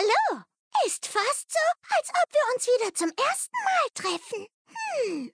Hallo. 0.00 0.42
Ist 0.86 1.06
fast 1.06 1.52
so, 1.52 1.58
als 1.94 2.08
ob 2.08 2.32
wir 2.32 2.54
uns 2.54 2.66
wieder 2.66 2.94
zum 2.94 3.10
ersten 3.10 3.56
Mal 3.64 3.88
treffen. 3.92 4.46
Hm. 4.66 5.32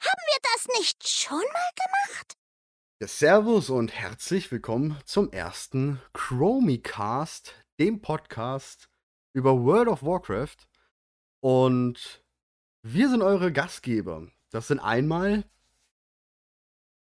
Haben 0.00 0.22
wir 0.28 0.38
das 0.42 0.68
nicht 0.78 1.08
schon 1.08 1.38
mal 1.38 1.70
gemacht? 1.74 2.36
Ja, 3.00 3.08
servus 3.08 3.70
und 3.70 3.92
herzlich 3.92 4.52
willkommen 4.52 5.00
zum 5.06 5.32
ersten 5.32 6.00
Chromicast, 6.12 7.52
dem 7.80 8.00
Podcast 8.00 8.88
über 9.32 9.64
World 9.64 9.88
of 9.88 10.04
Warcraft. 10.04 10.68
Und 11.40 12.22
wir 12.82 13.08
sind 13.08 13.22
eure 13.22 13.50
Gastgeber. 13.50 14.28
Das 14.50 14.68
sind 14.68 14.78
einmal 14.78 15.42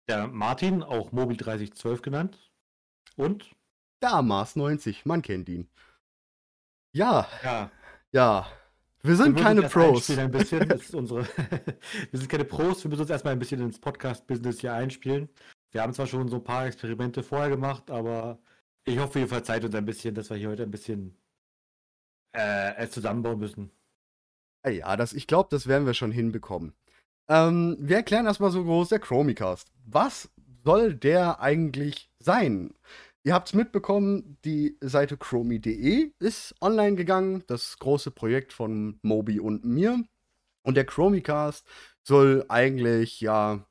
der 0.07 0.27
Martin, 0.27 0.83
auch 0.83 1.11
Mobil 1.11 1.37
3012 1.37 2.03
genannt. 2.03 2.51
Und 3.15 3.49
der 4.03 4.21
Mars 4.21 4.55
90, 4.55 5.07
man 5.07 5.23
kennt 5.23 5.49
ihn. 5.49 5.67
Ja. 6.93 7.27
Ja. 7.43 7.71
Ja. 8.11 8.47
Wir 9.03 9.15
sind 9.15 9.35
wir 9.35 9.43
keine 9.43 9.63
Pros. 9.63 10.09
Ein 10.11 10.29
bisschen. 10.29 10.71
unsere 10.93 11.25
wir 12.11 12.19
sind 12.19 12.29
keine 12.29 12.45
Pros, 12.45 12.83
wir 12.83 12.89
müssen 12.89 13.01
uns 13.01 13.09
erstmal 13.09 13.33
ein 13.33 13.39
bisschen 13.39 13.61
ins 13.61 13.79
Podcast-Business 13.79 14.59
hier 14.59 14.73
einspielen. 14.73 15.29
Wir 15.71 15.81
haben 15.81 15.93
zwar 15.93 16.05
schon 16.05 16.27
so 16.27 16.37
ein 16.37 16.43
paar 16.43 16.67
Experimente 16.67 17.23
vorher 17.23 17.49
gemacht, 17.49 17.89
aber 17.89 18.39
ich 18.85 18.99
hoffe, 18.99 19.19
ihr 19.19 19.27
verzeiht 19.27 19.63
uns 19.63 19.73
ein 19.73 19.85
bisschen, 19.85 20.13
dass 20.13 20.29
wir 20.29 20.37
hier 20.37 20.49
heute 20.49 20.63
ein 20.63 20.71
bisschen 20.71 21.17
äh, 22.33 22.75
es 22.75 22.91
zusammenbauen 22.91 23.39
müssen. 23.39 23.71
Ja, 24.67 24.95
das, 24.95 25.13
ich 25.13 25.25
glaube, 25.25 25.49
das 25.49 25.67
werden 25.67 25.87
wir 25.87 25.95
schon 25.95 26.11
hinbekommen. 26.11 26.75
Ähm, 27.27 27.77
wir 27.79 27.97
erklären 27.97 28.25
erstmal 28.25 28.51
so 28.51 28.63
groß 28.63 28.89
der 28.89 28.99
Chromicast. 28.99 29.71
Was 29.85 30.29
soll 30.63 30.93
der 30.93 31.39
eigentlich 31.39 32.11
sein? 32.19 32.73
Ihr 33.23 33.35
habt 33.35 33.49
es 33.49 33.53
mitbekommen, 33.53 34.37
die 34.45 34.77
Seite 34.81 35.15
chromi.de 35.15 36.11
ist 36.17 36.55
online 36.59 36.95
gegangen, 36.95 37.43
das 37.45 37.77
große 37.77 38.09
Projekt 38.09 38.51
von 38.51 38.99
Moby 39.03 39.39
und 39.39 39.63
mir. 39.63 40.03
Und 40.63 40.75
der 40.75 40.85
Chromicast 40.85 41.67
soll 42.01 42.45
eigentlich 42.49 43.21
ja 43.21 43.67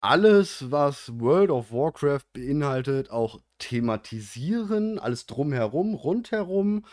alles, 0.00 0.70
was 0.70 1.18
World 1.20 1.50
of 1.50 1.72
Warcraft 1.72 2.26
beinhaltet, 2.32 3.10
auch 3.10 3.40
thematisieren, 3.58 5.00
alles 5.00 5.26
drumherum, 5.26 5.94
rundherum. 5.94 6.84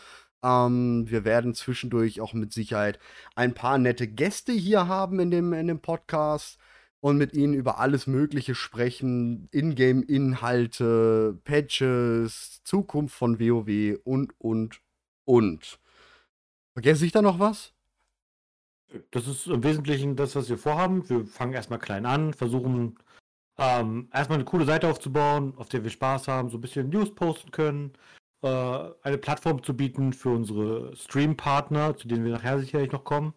Ähm, 0.42 1.04
wir 1.08 1.24
werden 1.24 1.54
zwischendurch 1.54 2.20
auch 2.20 2.32
mit 2.32 2.52
Sicherheit 2.52 2.98
ein 3.36 3.54
paar 3.54 3.78
nette 3.78 4.08
Gäste 4.08 4.52
hier 4.52 4.88
haben 4.88 5.20
in 5.20 5.30
dem, 5.30 5.52
in 5.52 5.68
dem 5.68 5.80
Podcast 5.80 6.58
und 7.00 7.16
mit 7.16 7.32
ihnen 7.32 7.54
über 7.54 7.78
alles 7.78 8.06
Mögliche 8.06 8.54
sprechen. 8.54 9.48
Ingame-Inhalte, 9.52 11.38
Patches, 11.44 12.62
Zukunft 12.64 13.16
von 13.16 13.40
WoW 13.40 13.98
und, 14.04 14.38
und, 14.38 14.80
und. 15.24 15.80
Vergesse 16.74 17.06
ich 17.06 17.12
da 17.12 17.22
noch 17.22 17.38
was? 17.38 17.72
Das 19.10 19.26
ist 19.26 19.46
im 19.46 19.62
Wesentlichen 19.62 20.16
das, 20.16 20.36
was 20.36 20.48
wir 20.48 20.58
vorhaben. 20.58 21.08
Wir 21.08 21.24
fangen 21.26 21.54
erstmal 21.54 21.78
klein 21.78 22.06
an, 22.06 22.34
versuchen 22.34 22.98
ähm, 23.56 24.08
erstmal 24.12 24.38
eine 24.38 24.44
coole 24.44 24.64
Seite 24.64 24.88
aufzubauen, 24.88 25.54
auf 25.56 25.68
der 25.68 25.84
wir 25.84 25.90
Spaß 25.90 26.28
haben, 26.28 26.50
so 26.50 26.58
ein 26.58 26.60
bisschen 26.60 26.88
News 26.90 27.14
posten 27.14 27.50
können, 27.50 27.92
äh, 28.42 28.48
eine 29.02 29.18
Plattform 29.18 29.62
zu 29.62 29.76
bieten 29.76 30.12
für 30.12 30.30
unsere 30.30 30.96
Stream-Partner, 30.96 31.96
zu 31.96 32.08
denen 32.08 32.24
wir 32.24 32.32
nachher 32.32 32.58
sicherlich 32.58 32.92
noch 32.92 33.04
kommen 33.04 33.34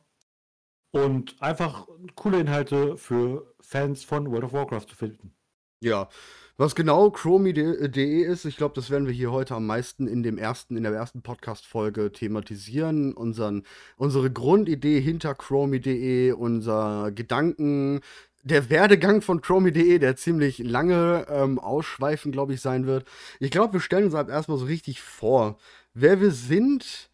und 0.94 1.42
einfach 1.42 1.88
coole 2.16 2.40
Inhalte 2.40 2.98
für 2.98 3.54
Fans 3.60 4.04
von 4.04 4.32
World 4.32 4.46
of 4.46 4.54
Warcraft 4.54 4.86
zu 4.88 4.96
finden. 4.96 5.34
Ja, 5.82 6.08
was 6.56 6.76
genau 6.76 7.10
Chromie.de 7.10 8.22
ist, 8.22 8.46
ich 8.46 8.58
glaube, 8.58 8.76
das 8.76 8.92
werden 8.92 9.08
wir 9.08 9.14
hier 9.14 9.32
heute 9.32 9.56
am 9.56 9.66
meisten 9.66 10.08
in 10.08 10.22
dem 10.22 10.38
ersten, 10.38 10.78
in 10.78 10.84
der 10.84 10.94
ersten 10.94 11.24
Podcast-Folge 11.24 12.12
thematisieren. 12.12 13.14
Unseren, 13.14 13.64
unsere 13.98 14.32
Grundidee 14.32 15.02
hinter 15.02 15.34
Chromie.de, 15.34 16.32
unser 16.32 17.12
Gedanken, 17.12 18.02
der 18.44 18.70
Werdegang 18.70 19.24
von 19.24 19.42
Chromie.de, 19.42 19.98
der 19.98 20.16
ziemlich 20.16 20.60
lange 20.60 21.26
ähm, 21.28 21.58
ausschweifend, 21.58 22.34
glaube 22.34 22.54
ich, 22.54 22.62
sein 22.62 22.86
wird. 22.86 23.06
Ich 23.40 23.50
glaube, 23.50 23.74
wir 23.74 23.80
stellen 23.80 24.06
uns 24.06 24.14
halt 24.14 24.30
erstmal 24.30 24.60
so 24.60 24.66
richtig 24.66 25.02
vor, 25.02 25.58
wer 25.96 26.22
wir 26.22 26.32
sind, 26.32 27.10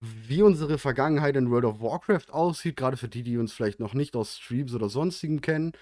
wie 0.00 0.42
unsere 0.42 0.78
Vergangenheit 0.78 1.36
in 1.36 1.50
World 1.50 1.64
of 1.64 1.80
Warcraft 1.80 2.30
aussieht, 2.30 2.76
gerade 2.76 2.96
für 2.96 3.08
die, 3.08 3.22
die 3.22 3.38
uns 3.38 3.52
vielleicht 3.52 3.80
noch 3.80 3.94
nicht 3.94 4.16
aus 4.16 4.38
Streams 4.38 4.74
oder 4.74 4.88
sonstigen 4.88 5.40
kennen. 5.40 5.72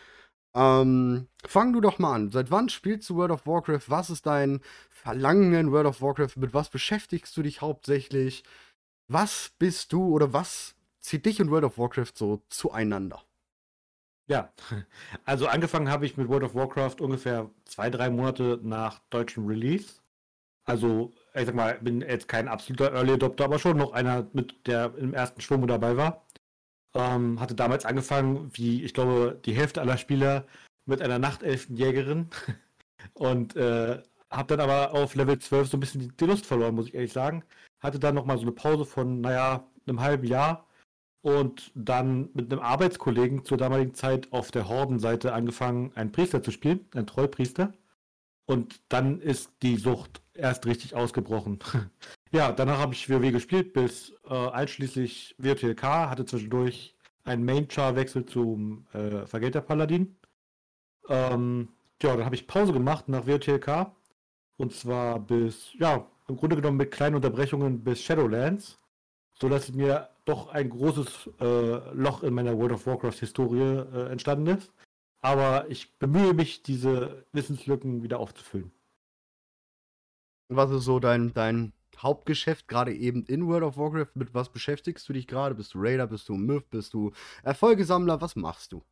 Ähm, 0.55 1.29
fang 1.45 1.73
du 1.73 1.81
doch 1.81 1.99
mal 1.99 2.15
an. 2.15 2.31
Seit 2.31 2.51
wann 2.51 2.69
spielst 2.69 3.11
du 3.11 3.17
World 3.17 3.33
of 3.33 3.47
Warcraft? 3.47 3.89
Was 3.89 4.11
ist 4.11 4.27
dein 4.27 4.61
Verlangen 4.89 5.53
in 5.55 5.73
World 5.73 5.87
of 5.87 6.01
Warcraft? 6.01 6.37
Mit 6.37 6.55
was 6.55 6.71
beschäftigst 6.71 7.37
du 7.37 7.43
dich 7.43 7.61
hauptsächlich? 7.61 8.45
Was 9.09 9.51
bist 9.59 9.93
du 9.93 10.15
oder 10.15 10.33
was 10.33 10.77
zieht 11.01 11.27
dich 11.27 11.41
und 11.41 11.51
World 11.51 11.65
of 11.65 11.77
Warcraft 11.79 12.13
so 12.15 12.43
zueinander? 12.49 13.23
Ja, 14.27 14.53
also 15.25 15.49
angefangen 15.49 15.91
habe 15.91 16.07
ich 16.07 16.17
mit 16.17 16.29
World 16.29 16.45
of 16.45 16.55
Warcraft 16.55 16.97
ungefähr 17.01 17.51
zwei, 17.65 17.91
drei 17.91 18.09
Monate 18.11 18.61
nach 18.63 19.01
deutschem 19.11 19.47
Release. 19.47 20.01
Also 20.65 21.13
ich 21.35 21.47
sag 21.47 21.55
mal, 21.55 21.79
bin 21.81 22.01
jetzt 22.01 22.29
kein 22.29 22.49
absoluter 22.49 22.93
Early 22.93 23.13
Adopter, 23.15 23.45
aber 23.45 23.59
schon 23.59 23.77
noch 23.77 23.93
einer, 23.93 24.27
mit 24.33 24.67
der 24.67 24.95
im 24.97 25.15
ersten 25.15 25.41
Schwung 25.41 25.67
dabei 25.67 25.97
war. 25.97 26.27
Ähm, 26.95 27.41
hatte 27.41 27.55
damals 27.55 27.85
angefangen, 27.85 28.51
wie 28.55 28.85
ich 28.85 28.95
glaube, 28.95 29.41
die 29.45 29.55
Hälfte 29.55 29.81
aller 29.81 29.99
Spieler 29.99 30.47
mit 30.87 31.03
einer 31.03 31.19
Nachtelfenjägerin 31.19 32.31
und 33.15 33.57
äh, 33.57 34.03
habe 34.31 34.57
dann 34.57 34.61
aber 34.61 34.93
auf 34.95 35.15
Level 35.15 35.39
12 35.39 35.69
so 35.69 35.77
ein 35.77 35.81
bisschen 35.81 36.13
die, 36.17 36.25
Lust 36.25 36.47
verloren, 36.47 36.75
muss 36.75 36.89
ich 36.89 36.95
ehrlich 36.95 37.13
sagen. 37.13 37.45
Hatte 37.81 37.99
dann 37.99 38.15
nochmal 38.15 38.37
so 38.39 38.43
eine 38.43 38.53
Pause 38.53 38.85
von, 38.85 39.21
naja, 39.21 39.67
einem 39.87 40.01
halben 40.01 40.27
Jahr 40.27 40.67
und 41.23 41.73
dann 41.75 42.31
mit 42.35 42.53
einem 42.53 42.63
Arbeitskollegen 42.63 43.45
zur 43.45 43.59
damaligen 43.59 43.95
Zeit 43.95 44.33
auf 44.33 44.51
der 44.51 44.69
Hordenseite 44.69 45.33
angefangen, 45.33 45.93
einen 45.95 46.13
Priester 46.13 46.43
zu 46.43 46.51
spielen, 46.51 46.87
einen 46.95 47.07
Trollpriester. 47.07 47.73
Und 48.47 48.81
dann 48.89 49.21
ist 49.21 49.51
die 49.63 49.77
Sucht 49.77 50.23
erst 50.35 50.67
richtig 50.67 50.95
ausgebrochen. 50.95 51.59
ja, 52.33 52.53
danach 52.53 52.79
habe 52.79 52.95
ich 52.95 53.09
WoW 53.09 53.33
gespielt 53.33 53.73
bis 53.73 54.13
äh, 54.29 54.35
einschließlich 54.35 55.35
WTLK, 55.39 55.83
hatte 55.83 56.27
zwischendurch 56.27 56.95
einen 57.25 57.45
Main-Char-Wechsel 57.45 58.27
zum 58.27 58.87
äh, 58.93 59.27
Vergelter-Paladin. 59.27 60.17
Ähm, 61.09 61.69
ja, 62.03 62.17
dann 62.17 62.25
habe 62.27 62.35
ich 62.35 62.47
Pause 62.47 62.73
gemacht 62.73 63.09
nach 63.09 63.27
WTLK. 63.27 63.93
Und 64.57 64.73
zwar 64.73 65.19
bis, 65.19 65.73
ja, 65.79 66.07
im 66.29 66.37
Grunde 66.37 66.57
genommen 66.57 66.77
mit 66.77 66.91
kleinen 66.91 67.17
Unterbrechungen 67.17 67.83
bis 67.83 68.03
Shadowlands. 68.03 68.79
So 69.41 69.49
dass 69.49 69.73
mir 69.73 70.11
doch 70.27 70.49
ein 70.49 70.71
großes 70.71 71.31
äh, 71.41 71.95
Loch 71.95 72.23
in 72.23 72.35
meiner 72.35 72.57
World 72.57 72.73
of 72.73 72.87
Warcraft-Historie 72.87 73.85
äh, 73.93 74.11
entstanden 74.11 74.47
ist. 74.47 74.73
Aber 75.25 75.71
ich 75.71 75.99
bemühe 75.99 76.35
mich, 76.35 76.63
diese 76.63 77.25
Wissenslücken 77.33 78.03
wieder 78.03 78.21
aufzufüllen. 78.21 78.71
Was 80.51 80.71
ist 80.71 80.85
so 80.85 81.01
dein, 81.01 81.33
dein 81.33 81.73
Hauptgeschäft, 81.97 82.69
gerade 82.69 82.93
eben 82.93 83.25
in 83.25 83.47
World 83.47 83.63
of 83.63 83.79
Warcraft? 83.79 84.15
Mit 84.17 84.35
was 84.35 84.53
beschäftigst 84.53 85.09
du 85.09 85.15
dich 85.15 85.27
gerade? 85.27 85.55
Bist 85.55 85.73
du 85.73 85.79
Raider, 85.81 86.09
bist 86.09 86.29
du 86.29 86.35
Myth, 86.35 86.69
bist 86.69 86.93
du 86.93 87.13
Erfolgesammler? 87.43 88.21
Was 88.21 88.37
machst 88.37 88.73
du? 88.73 88.85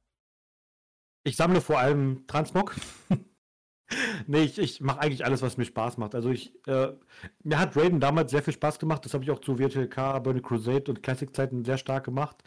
Ich 1.24 1.36
sammle 1.36 1.60
vor 1.60 1.78
allem 1.78 2.26
Transmog. 2.26 2.76
nee, 4.26 4.44
ich, 4.44 4.58
ich 4.58 4.80
mache 4.80 5.00
eigentlich 5.00 5.26
alles, 5.26 5.42
was 5.42 5.58
mir 5.58 5.66
Spaß 5.66 5.98
macht. 5.98 6.14
Also 6.14 6.30
ich, 6.30 6.54
äh, 6.66 6.94
mir 7.42 7.58
hat 7.58 7.76
Raiden 7.76 8.00
damals 8.00 8.30
sehr 8.30 8.42
viel 8.42 8.54
Spaß 8.54 8.78
gemacht. 8.78 9.04
Das 9.04 9.12
habe 9.12 9.22
ich 9.22 9.30
auch 9.30 9.40
zu 9.40 9.58
WTLK, 9.58 10.22
Burning 10.22 10.42
Crusade 10.42 10.90
und 10.90 11.02
Classic-Zeiten 11.02 11.66
sehr 11.66 11.76
stark 11.76 12.04
gemacht. 12.04 12.42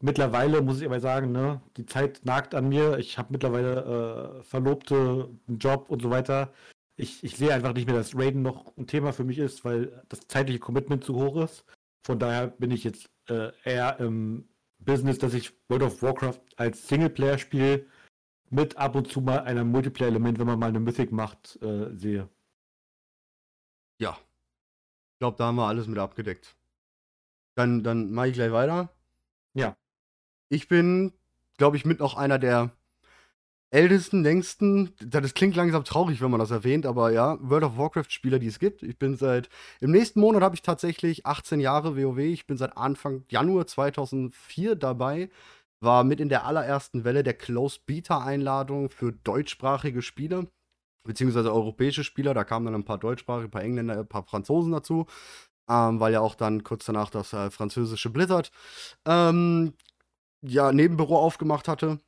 Mittlerweile 0.00 0.62
muss 0.62 0.80
ich 0.80 0.86
aber 0.86 1.00
sagen, 1.00 1.32
ne, 1.32 1.60
die 1.76 1.86
Zeit 1.86 2.24
nagt 2.24 2.54
an 2.54 2.68
mir. 2.68 2.98
Ich 2.98 3.18
habe 3.18 3.32
mittlerweile 3.32 4.38
äh, 4.38 4.42
Verlobte, 4.42 5.28
einen 5.48 5.58
Job 5.58 5.90
und 5.90 6.02
so 6.02 6.10
weiter. 6.10 6.52
Ich, 6.96 7.24
ich 7.24 7.36
sehe 7.36 7.52
einfach 7.52 7.74
nicht 7.74 7.86
mehr, 7.86 7.96
dass 7.96 8.16
Raiden 8.16 8.42
noch 8.42 8.76
ein 8.76 8.86
Thema 8.86 9.12
für 9.12 9.24
mich 9.24 9.38
ist, 9.38 9.64
weil 9.64 10.02
das 10.08 10.20
zeitliche 10.28 10.60
Commitment 10.60 11.04
zu 11.04 11.14
hoch 11.14 11.42
ist. 11.42 11.64
Von 12.02 12.18
daher 12.18 12.48
bin 12.48 12.70
ich 12.70 12.84
jetzt 12.84 13.10
äh, 13.28 13.52
eher 13.64 13.98
im 14.00 14.48
Business, 14.78 15.18
dass 15.18 15.34
ich 15.34 15.52
World 15.68 15.82
of 15.82 16.02
Warcraft 16.02 16.40
als 16.56 16.88
Singleplayer 16.88 17.38
spiele, 17.38 17.86
mit 18.50 18.76
ab 18.76 18.96
und 18.96 19.10
zu 19.10 19.20
mal 19.20 19.40
einem 19.40 19.70
Multiplayer-Element, 19.70 20.38
wenn 20.38 20.46
man 20.46 20.58
mal 20.58 20.68
eine 20.68 20.80
Mythic 20.80 21.12
macht, 21.12 21.60
äh, 21.62 21.94
sehe. 21.96 22.28
Ja. 23.98 24.18
Ich 25.12 25.18
glaube, 25.20 25.36
da 25.36 25.46
haben 25.46 25.56
wir 25.56 25.66
alles 25.66 25.86
mit 25.86 25.98
abgedeckt. 25.98 26.56
Dann, 27.54 27.82
dann 27.84 28.10
mache 28.12 28.28
ich 28.28 28.34
gleich 28.34 28.52
weiter. 28.52 28.90
Ja. 29.54 29.76
Ich 30.48 30.68
bin, 30.68 31.12
glaube 31.58 31.76
ich, 31.76 31.84
mit 31.84 32.00
noch 32.00 32.16
einer 32.16 32.38
der 32.38 32.70
ältesten, 33.70 34.22
längsten, 34.24 34.92
das 34.98 35.34
klingt 35.34 35.54
langsam 35.54 35.84
traurig, 35.84 36.20
wenn 36.20 36.30
man 36.30 36.40
das 36.40 36.50
erwähnt, 36.50 36.86
aber 36.86 37.12
ja, 37.12 37.38
World 37.40 37.64
of 37.64 37.78
Warcraft-Spieler, 37.78 38.40
die 38.40 38.48
es 38.48 38.58
gibt. 38.58 38.82
Ich 38.82 38.98
bin 38.98 39.16
seit, 39.16 39.48
im 39.80 39.92
nächsten 39.92 40.20
Monat 40.20 40.42
habe 40.42 40.56
ich 40.56 40.62
tatsächlich 40.62 41.24
18 41.24 41.60
Jahre 41.60 41.96
WoW. 41.96 42.18
Ich 42.18 42.46
bin 42.46 42.56
seit 42.56 42.76
Anfang 42.76 43.24
Januar 43.30 43.66
2004 43.66 44.74
dabei. 44.74 45.30
War 45.82 46.04
mit 46.04 46.20
in 46.20 46.28
der 46.28 46.44
allerersten 46.44 47.04
Welle 47.04 47.22
der 47.22 47.34
Closed 47.34 47.86
Beta-Einladung 47.86 48.90
für 48.90 49.12
deutschsprachige 49.12 50.02
Spieler, 50.02 50.46
beziehungsweise 51.04 51.52
europäische 51.54 52.04
Spieler. 52.04 52.34
Da 52.34 52.44
kamen 52.44 52.66
dann 52.66 52.74
ein 52.74 52.84
paar 52.84 52.98
deutschsprachige, 52.98 53.48
ein 53.48 53.50
paar 53.50 53.62
Engländer, 53.62 54.00
ein 54.00 54.06
paar 54.08 54.24
Franzosen 54.24 54.72
dazu. 54.72 55.06
Ähm, 55.70 56.00
weil 56.00 56.12
ja 56.12 56.20
auch 56.20 56.34
dann 56.34 56.64
kurz 56.64 56.84
danach 56.84 57.10
das 57.10 57.32
äh, 57.32 57.50
französische 57.50 58.10
Blizzard 58.10 58.50
ähm, 59.06 59.74
ja 60.42 60.72
Nebenbüro 60.72 61.18
aufgemacht 61.18 61.68
hatte. 61.68 61.98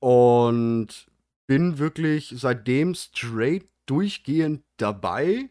Und 0.00 1.06
bin 1.46 1.78
wirklich 1.78 2.34
seitdem 2.36 2.94
straight 2.94 3.66
durchgehend 3.86 4.64
dabei. 4.76 5.50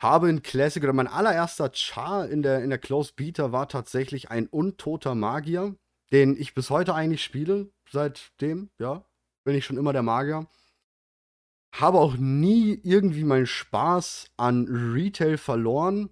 Habe 0.00 0.30
in 0.30 0.42
Classic 0.42 0.82
oder 0.82 0.92
mein 0.92 1.08
allererster 1.08 1.70
Char 1.74 2.28
in 2.28 2.42
der, 2.42 2.62
in 2.62 2.70
der 2.70 2.78
Close 2.78 3.12
Beta 3.14 3.50
war 3.50 3.68
tatsächlich 3.68 4.30
ein 4.30 4.46
untoter 4.46 5.16
Magier, 5.16 5.74
den 6.12 6.36
ich 6.36 6.54
bis 6.54 6.70
heute 6.70 6.94
eigentlich 6.94 7.22
spiele. 7.22 7.70
Seitdem, 7.90 8.70
ja, 8.78 9.04
bin 9.44 9.56
ich 9.56 9.64
schon 9.64 9.76
immer 9.76 9.92
der 9.92 10.02
Magier. 10.02 10.46
Habe 11.72 11.98
auch 11.98 12.16
nie 12.16 12.80
irgendwie 12.82 13.24
meinen 13.24 13.46
Spaß 13.46 14.30
an 14.36 14.66
Retail 14.68 15.36
verloren. 15.36 16.10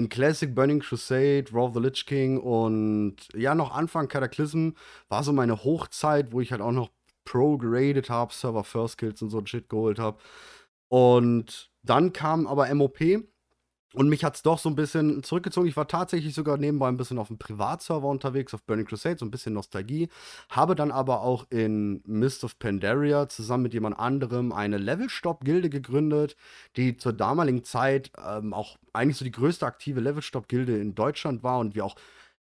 In 0.00 0.08
Classic 0.08 0.54
Burning 0.54 0.80
Crusade, 0.80 1.52
Raw 1.52 1.66
of 1.66 1.74
the 1.74 1.80
Lich 1.80 2.06
King 2.06 2.38
und 2.38 3.16
ja, 3.34 3.54
noch 3.54 3.70
Anfang 3.70 4.08
Cataclysm 4.08 4.70
war 5.10 5.22
so 5.22 5.30
meine 5.30 5.62
Hochzeit, 5.62 6.32
wo 6.32 6.40
ich 6.40 6.52
halt 6.52 6.62
auch 6.62 6.72
noch 6.72 6.88
Pro 7.26 7.58
geradet 7.58 8.08
habe, 8.08 8.32
Server 8.32 8.64
First 8.64 8.96
Kills 8.96 9.20
und 9.20 9.28
so 9.28 9.44
Shit 9.44 9.68
geholt 9.68 9.98
habe. 9.98 10.16
Und 10.88 11.70
dann 11.82 12.14
kam 12.14 12.46
aber 12.46 12.74
MOP 12.74 12.98
und 13.94 14.08
mich 14.08 14.22
hat 14.22 14.36
es 14.36 14.42
doch 14.42 14.58
so 14.58 14.68
ein 14.68 14.76
bisschen 14.76 15.22
zurückgezogen. 15.24 15.66
Ich 15.66 15.76
war 15.76 15.88
tatsächlich 15.88 16.34
sogar 16.34 16.56
nebenbei 16.56 16.86
ein 16.86 16.96
bisschen 16.96 17.18
auf 17.18 17.26
dem 17.26 17.38
Privatserver 17.38 18.06
unterwegs, 18.06 18.54
auf 18.54 18.62
Burning 18.62 18.86
Crusade, 18.86 19.18
so 19.18 19.24
ein 19.24 19.32
bisschen 19.32 19.52
Nostalgie. 19.52 20.08
Habe 20.48 20.76
dann 20.76 20.92
aber 20.92 21.22
auch 21.22 21.46
in 21.50 22.00
Mist 22.06 22.44
of 22.44 22.58
Pandaria 22.58 23.28
zusammen 23.28 23.64
mit 23.64 23.74
jemand 23.74 23.98
anderem 23.98 24.52
eine 24.52 24.78
Levelstop-Gilde 24.78 25.70
gegründet, 25.70 26.36
die 26.76 26.96
zur 26.96 27.12
damaligen 27.12 27.64
Zeit 27.64 28.12
ähm, 28.24 28.54
auch 28.54 28.78
eigentlich 28.92 29.16
so 29.16 29.24
die 29.24 29.32
größte 29.32 29.66
aktive 29.66 30.00
Levelstop-Gilde 30.00 30.78
in 30.78 30.94
Deutschland 30.94 31.42
war 31.42 31.58
und 31.58 31.74
wir 31.74 31.84
auch 31.84 31.96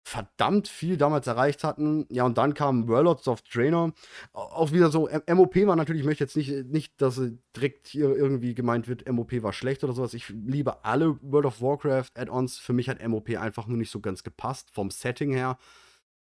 verdammt 0.04 0.68
viel 0.68 0.98
damals 0.98 1.28
erreicht 1.28 1.64
hatten. 1.64 2.06
Ja, 2.10 2.26
und 2.26 2.38
dann 2.38 2.54
kam 2.54 2.88
Warlords 2.88 3.28
of 3.28 3.42
Draenor. 3.42 3.94
Auch 4.34 4.72
wieder 4.72 4.92
so, 4.92 5.10
MOP 5.28 5.56
war 5.66 5.76
natürlich, 5.76 6.02
ich 6.02 6.06
möchte 6.06 6.24
jetzt 6.24 6.36
nicht, 6.36 6.68
nicht, 6.68 7.02
dass 7.02 7.22
direkt 7.56 7.88
hier 7.88 8.16
irgendwie 8.16 8.54
gemeint 8.54 8.88
wird, 8.88 9.10
MOP 9.10 9.42
war 9.42 9.54
schlecht 9.54 9.84
oder 9.84 9.94
sowas. 9.94 10.14
Ich 10.14 10.30
liebe 10.30 10.84
alle 10.84 11.18
World 11.22 11.46
of 11.46 11.62
Warcraft 11.62 12.12
Add-ons. 12.16 12.60
Für 12.60 12.74
mich 12.74 12.90
hat 12.90 13.06
MOP 13.08 13.30
einfach 13.38 13.68
nur 13.68 13.78
nicht 13.78 13.92
so 13.92 14.02
ganz 14.02 14.24
gepasst, 14.24 14.70
vom 14.72 14.92
Setting 14.92 15.32
her. 15.32 15.58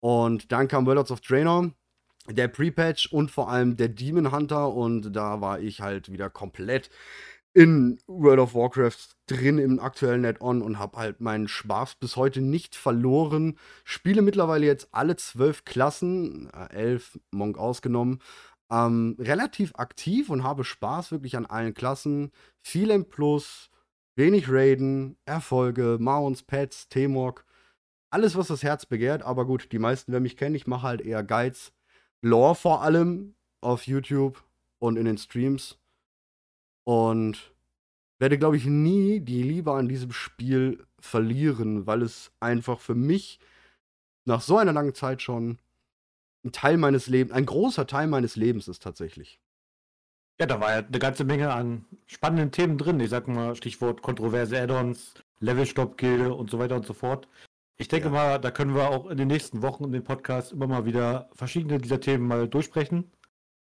Und 0.00 0.50
dann 0.50 0.66
kam 0.66 0.86
Warlords 0.86 1.12
of 1.12 1.20
Draenor, 1.20 1.70
der 2.28 2.48
Pre-Patch 2.48 3.12
und 3.12 3.30
vor 3.30 3.50
allem 3.50 3.76
der 3.76 3.88
Demon 3.88 4.32
Hunter. 4.32 4.72
Und 4.74 5.14
da 5.14 5.40
war 5.40 5.60
ich 5.60 5.80
halt 5.80 6.10
wieder 6.10 6.28
komplett 6.28 6.90
in 7.52 7.98
World 8.06 8.38
of 8.38 8.54
Warcraft 8.54 9.16
drin 9.26 9.58
im 9.58 9.80
aktuellen 9.80 10.24
Add-on 10.24 10.62
und 10.62 10.78
habe 10.78 10.98
halt 10.98 11.20
meinen 11.20 11.48
Spaß 11.48 11.96
bis 11.96 12.16
heute 12.16 12.40
nicht 12.40 12.76
verloren. 12.76 13.58
Spiele 13.84 14.22
mittlerweile 14.22 14.66
jetzt 14.66 14.88
alle 14.92 15.16
zwölf 15.16 15.64
Klassen, 15.64 16.48
äh, 16.50 16.72
elf 16.72 17.18
Monk 17.32 17.58
ausgenommen, 17.58 18.20
ähm, 18.70 19.16
relativ 19.18 19.74
aktiv 19.74 20.30
und 20.30 20.44
habe 20.44 20.64
Spaß 20.64 21.10
wirklich 21.10 21.36
an 21.36 21.46
allen 21.46 21.74
Klassen. 21.74 22.30
Viel 22.62 22.90
im 22.90 23.06
Plus, 23.08 23.70
wenig 24.16 24.46
Raiden, 24.48 25.16
Erfolge, 25.24 25.98
Mounts, 26.00 26.44
Pets, 26.44 26.88
T-Mog. 26.88 27.44
Alles, 28.10 28.36
was 28.36 28.48
das 28.48 28.62
Herz 28.62 28.86
begehrt, 28.86 29.22
aber 29.22 29.44
gut, 29.44 29.72
die 29.72 29.78
meisten, 29.78 30.12
wer 30.12 30.20
mich 30.20 30.36
kennt, 30.36 30.56
ich 30.56 30.66
mache 30.66 30.82
halt 30.82 31.00
eher 31.00 31.22
Guides. 31.24 31.72
Lore 32.22 32.54
vor 32.54 32.82
allem 32.82 33.34
auf 33.60 33.86
YouTube 33.86 34.44
und 34.78 34.96
in 34.96 35.04
den 35.04 35.18
Streams. 35.18 35.79
Und 36.90 37.54
werde, 38.18 38.36
glaube 38.36 38.56
ich, 38.56 38.64
nie 38.64 39.20
die 39.20 39.44
Liebe 39.44 39.70
an 39.70 39.88
diesem 39.88 40.10
Spiel 40.10 40.84
verlieren, 40.98 41.86
weil 41.86 42.02
es 42.02 42.32
einfach 42.40 42.80
für 42.80 42.96
mich 42.96 43.38
nach 44.24 44.40
so 44.40 44.58
einer 44.58 44.72
langen 44.72 44.92
Zeit 44.92 45.22
schon 45.22 45.60
ein 46.44 46.50
Teil 46.50 46.78
meines 46.78 47.06
Lebens, 47.06 47.32
ein 47.32 47.46
großer 47.46 47.86
Teil 47.86 48.08
meines 48.08 48.34
Lebens 48.34 48.66
ist 48.66 48.82
tatsächlich. 48.82 49.38
Ja, 50.40 50.46
da 50.46 50.60
war 50.60 50.72
ja 50.72 50.78
eine 50.78 50.98
ganze 50.98 51.22
Menge 51.22 51.52
an 51.52 51.84
spannenden 52.06 52.50
Themen 52.50 52.76
drin. 52.76 52.98
Ich 52.98 53.10
sag 53.10 53.28
mal, 53.28 53.54
Stichwort 53.54 54.02
kontroverse 54.02 54.60
Add-ons, 54.60 55.14
Levelstop-Gilde 55.38 56.34
und 56.34 56.50
so 56.50 56.58
weiter 56.58 56.74
und 56.74 56.86
so 56.86 56.92
fort. 56.92 57.28
Ich 57.76 57.86
denke 57.86 58.08
ja. 58.08 58.14
mal, 58.14 58.38
da 58.40 58.50
können 58.50 58.74
wir 58.74 58.90
auch 58.90 59.06
in 59.06 59.16
den 59.16 59.28
nächsten 59.28 59.62
Wochen 59.62 59.84
in 59.84 59.92
den 59.92 60.02
Podcast 60.02 60.50
immer 60.50 60.66
mal 60.66 60.86
wieder 60.86 61.30
verschiedene 61.34 61.78
dieser 61.78 62.00
Themen 62.00 62.26
mal 62.26 62.48
durchsprechen 62.48 63.12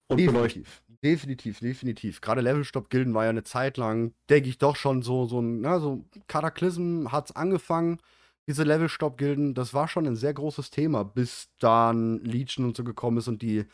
und 0.07 0.19
Definitiv. 0.19 0.33
beleuchten. 0.33 0.65
Definitiv, 1.03 1.59
definitiv. 1.59 2.21
Gerade 2.21 2.41
Levelstop-Gilden 2.41 3.13
war 3.13 3.25
ja 3.25 3.29
eine 3.29 3.43
Zeit 3.43 3.77
lang, 3.77 4.13
denke 4.29 4.49
ich, 4.49 4.57
doch 4.57 4.75
schon 4.75 5.01
so, 5.01 5.25
so 5.25 5.39
ein, 5.39 5.61
na, 5.61 5.79
so 5.79 6.05
Cataclysm 6.27 7.11
hat's 7.11 7.31
angefangen, 7.31 7.99
diese 8.47 8.63
Levelstop-Gilden, 8.63 9.53
das 9.53 9.73
war 9.73 9.87
schon 9.87 10.07
ein 10.07 10.15
sehr 10.15 10.33
großes 10.33 10.71
Thema, 10.71 11.03
bis 11.03 11.49
dann 11.59 12.19
Legion 12.19 12.65
und 12.65 12.77
so 12.77 12.83
gekommen 12.83 13.17
ist 13.17 13.27
und 13.27 13.41
die, 13.41 13.65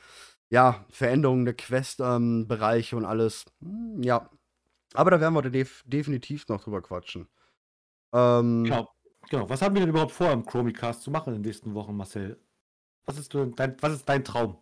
ja, 0.49 0.85
Veränderungen 0.89 1.45
der 1.45 1.53
Quest-Bereiche 1.53 2.95
ähm, 2.95 3.01
und 3.01 3.05
alles. 3.05 3.45
Hm, 3.61 4.03
ja. 4.03 4.29
Aber 4.93 5.11
da 5.11 5.19
werden 5.19 5.33
wir 5.33 5.41
def 5.49 5.83
definitiv 5.87 6.47
noch 6.47 6.63
drüber 6.63 6.81
quatschen. 6.81 7.27
Ähm, 8.13 8.63
genau. 8.63 8.89
genau. 9.29 9.49
Was 9.49 9.61
haben 9.61 9.73
wir 9.75 9.81
denn 9.81 9.89
überhaupt 9.89 10.11
vor, 10.11 10.31
im 10.31 10.45
Chromicast 10.45 11.01
zu 11.01 11.11
machen 11.11 11.33
in 11.33 11.41
den 11.41 11.47
nächsten 11.47 11.73
Wochen, 11.73 11.95
Marcel? 11.95 12.39
Was 13.05 13.17
ist, 13.17 13.33
dein, 13.33 13.75
was 13.81 13.93
ist 13.93 14.07
dein 14.07 14.23
Traum? 14.23 14.57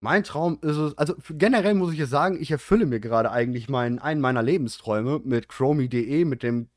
Mein 0.00 0.22
Traum 0.22 0.58
ist 0.62 0.76
es, 0.76 0.96
also 0.96 1.14
generell 1.30 1.74
muss 1.74 1.92
ich 1.92 1.98
jetzt 1.98 2.10
sagen, 2.10 2.40
ich 2.40 2.50
erfülle 2.50 2.86
mir 2.86 3.00
gerade 3.00 3.30
eigentlich 3.32 3.68
meinen, 3.68 3.98
einen 3.98 4.20
meiner 4.20 4.42
Lebensträume 4.42 5.20
mit 5.24 5.48
Chromie.de, 5.48 6.24
mit 6.24 6.42
dem 6.42 6.68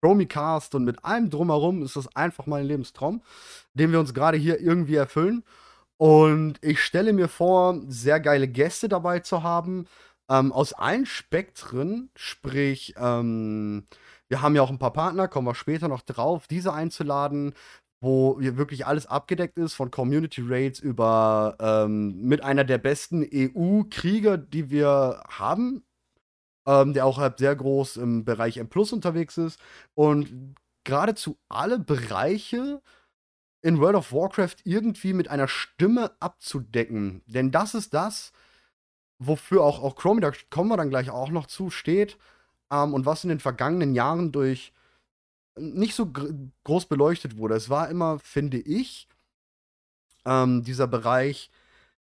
Chromicast 0.00 0.74
und 0.76 0.84
mit 0.84 1.04
allem 1.04 1.28
drumherum 1.28 1.82
ist 1.82 1.96
das 1.96 2.14
einfach 2.14 2.46
mein 2.46 2.66
Lebenstraum, 2.66 3.22
den 3.74 3.90
wir 3.90 3.98
uns 3.98 4.14
gerade 4.14 4.36
hier 4.36 4.60
irgendwie 4.60 4.94
erfüllen. 4.94 5.42
Und 5.96 6.58
ich 6.62 6.80
stelle 6.80 7.12
mir 7.12 7.28
vor, 7.28 7.80
sehr 7.88 8.20
geile 8.20 8.46
Gäste 8.46 8.88
dabei 8.88 9.18
zu 9.20 9.42
haben, 9.42 9.86
ähm, 10.30 10.52
aus 10.52 10.72
allen 10.72 11.06
Spektren, 11.06 12.10
sprich, 12.14 12.94
ähm, 12.96 13.86
wir 14.28 14.42
haben 14.42 14.54
ja 14.54 14.62
auch 14.62 14.70
ein 14.70 14.78
paar 14.78 14.92
Partner, 14.92 15.26
kommen 15.26 15.48
wir 15.48 15.54
später 15.54 15.88
noch 15.88 16.02
drauf, 16.02 16.46
diese 16.46 16.72
einzuladen, 16.72 17.54
wo 18.00 18.38
wirklich 18.40 18.86
alles 18.86 19.06
abgedeckt 19.06 19.58
ist, 19.58 19.74
von 19.74 19.90
Community 19.90 20.42
Raids 20.44 20.80
über 20.80 21.56
ähm, 21.60 22.22
mit 22.22 22.42
einer 22.42 22.64
der 22.64 22.78
besten 22.78 23.26
EU-Krieger, 23.32 24.38
die 24.38 24.70
wir 24.70 25.22
haben, 25.28 25.82
ähm, 26.66 26.92
der 26.94 27.06
auch 27.06 27.18
halt 27.18 27.38
sehr 27.38 27.56
groß 27.56 27.96
im 27.98 28.24
Bereich 28.24 28.58
M 28.58 28.68
Plus 28.68 28.92
unterwegs 28.92 29.38
ist 29.38 29.60
und 29.94 30.54
geradezu 30.84 31.38
alle 31.48 31.78
Bereiche 31.78 32.82
in 33.62 33.80
World 33.80 33.96
of 33.96 34.12
Warcraft 34.12 34.56
irgendwie 34.64 35.12
mit 35.12 35.28
einer 35.28 35.48
Stimme 35.48 36.12
abzudecken. 36.20 37.22
Denn 37.26 37.50
das 37.50 37.74
ist 37.74 37.94
das, 37.94 38.32
wofür 39.18 39.62
auch, 39.64 39.82
auch 39.82 39.96
Chrome, 39.96 40.20
da 40.20 40.32
kommen 40.50 40.70
wir 40.70 40.76
dann 40.76 40.90
gleich 40.90 41.10
auch 41.10 41.30
noch 41.30 41.46
zu, 41.46 41.70
steht 41.70 42.18
ähm, 42.72 42.94
und 42.94 43.06
was 43.06 43.24
in 43.24 43.30
den 43.30 43.40
vergangenen 43.40 43.94
Jahren 43.94 44.32
durch 44.32 44.72
nicht 45.58 45.94
so 45.94 46.10
groß 46.64 46.86
beleuchtet 46.86 47.36
wurde. 47.36 47.54
Es 47.54 47.70
war 47.70 47.88
immer, 47.88 48.18
finde 48.18 48.58
ich, 48.58 49.08
ähm, 50.24 50.62
dieser 50.62 50.86
Bereich 50.86 51.50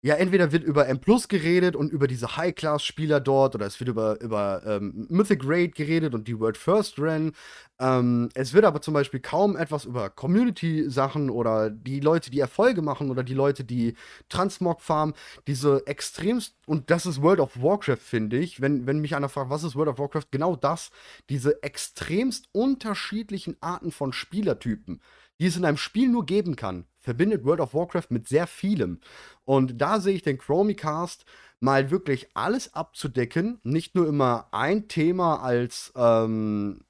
ja, 0.06 0.14
entweder 0.14 0.52
wird 0.52 0.62
über 0.62 0.86
M 0.86 1.00
Plus 1.00 1.26
geredet 1.26 1.74
und 1.74 1.90
über 1.92 2.06
diese 2.06 2.36
High-Class-Spieler 2.36 3.18
dort, 3.18 3.56
oder 3.56 3.66
es 3.66 3.80
wird 3.80 3.88
über, 3.88 4.20
über 4.20 4.62
ähm, 4.64 5.08
Mythic 5.10 5.40
Raid 5.44 5.74
geredet 5.74 6.14
und 6.14 6.28
die 6.28 6.38
World 6.38 6.56
First 6.56 7.00
Ren. 7.00 7.32
Ähm, 7.80 8.28
es 8.34 8.52
wird 8.54 8.64
aber 8.64 8.80
zum 8.80 8.94
Beispiel 8.94 9.18
kaum 9.18 9.56
etwas 9.56 9.84
über 9.84 10.08
Community-Sachen 10.08 11.28
oder 11.28 11.70
die 11.70 11.98
Leute, 11.98 12.30
die 12.30 12.38
Erfolge 12.38 12.82
machen 12.82 13.10
oder 13.10 13.24
die 13.24 13.34
Leute, 13.34 13.64
die 13.64 13.96
Transmog 14.28 14.80
farmen. 14.80 15.16
Diese 15.48 15.84
extremst, 15.88 16.54
und 16.66 16.88
das 16.92 17.04
ist 17.04 17.20
World 17.20 17.40
of 17.40 17.60
Warcraft, 17.60 17.96
finde 17.96 18.38
ich, 18.38 18.60
wenn, 18.60 18.86
wenn 18.86 19.00
mich 19.00 19.16
einer 19.16 19.28
fragt, 19.28 19.50
was 19.50 19.64
ist 19.64 19.74
World 19.74 19.88
of 19.88 19.98
Warcraft, 19.98 20.28
genau 20.30 20.54
das, 20.54 20.90
diese 21.30 21.64
extremst 21.64 22.46
unterschiedlichen 22.52 23.56
Arten 23.60 23.90
von 23.90 24.12
Spielertypen, 24.12 25.00
die 25.40 25.46
es 25.46 25.56
in 25.56 25.64
einem 25.64 25.76
Spiel 25.76 26.08
nur 26.08 26.26
geben 26.26 26.56
kann 26.56 26.86
verbindet 27.06 27.44
World 27.44 27.60
of 27.60 27.72
Warcraft 27.72 28.08
mit 28.10 28.28
sehr 28.28 28.48
vielem. 28.48 29.00
Und 29.44 29.80
da 29.80 30.00
sehe 30.00 30.14
ich 30.14 30.22
den 30.22 30.38
Chromicast 30.38 31.24
mal 31.60 31.92
wirklich 31.92 32.28
alles 32.34 32.74
abzudecken, 32.74 33.60
nicht 33.62 33.94
nur 33.94 34.08
immer 34.08 34.48
ein 34.50 34.88
Thema 34.88 35.40
als 35.40 35.92
ähm, 35.94 36.80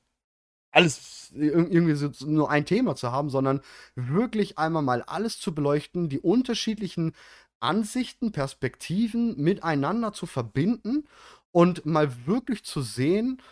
alles 0.72 1.32
irgendwie 1.34 1.94
so, 1.94 2.10
nur 2.26 2.50
ein 2.50 2.64
Thema 2.64 2.96
zu 2.96 3.12
haben, 3.12 3.28
sondern 3.28 3.60
wirklich 3.94 4.56
einmal 4.58 4.82
mal 4.82 5.02
alles 5.02 5.38
zu 5.38 5.54
beleuchten, 5.54 6.08
die 6.08 6.20
unterschiedlichen 6.20 7.12
Ansichten, 7.60 8.32
Perspektiven 8.32 9.36
miteinander 9.36 10.14
zu 10.14 10.24
verbinden 10.24 11.06
und 11.52 11.84
mal 11.84 12.26
wirklich 12.26 12.64
zu 12.64 12.80
sehen, 12.80 13.42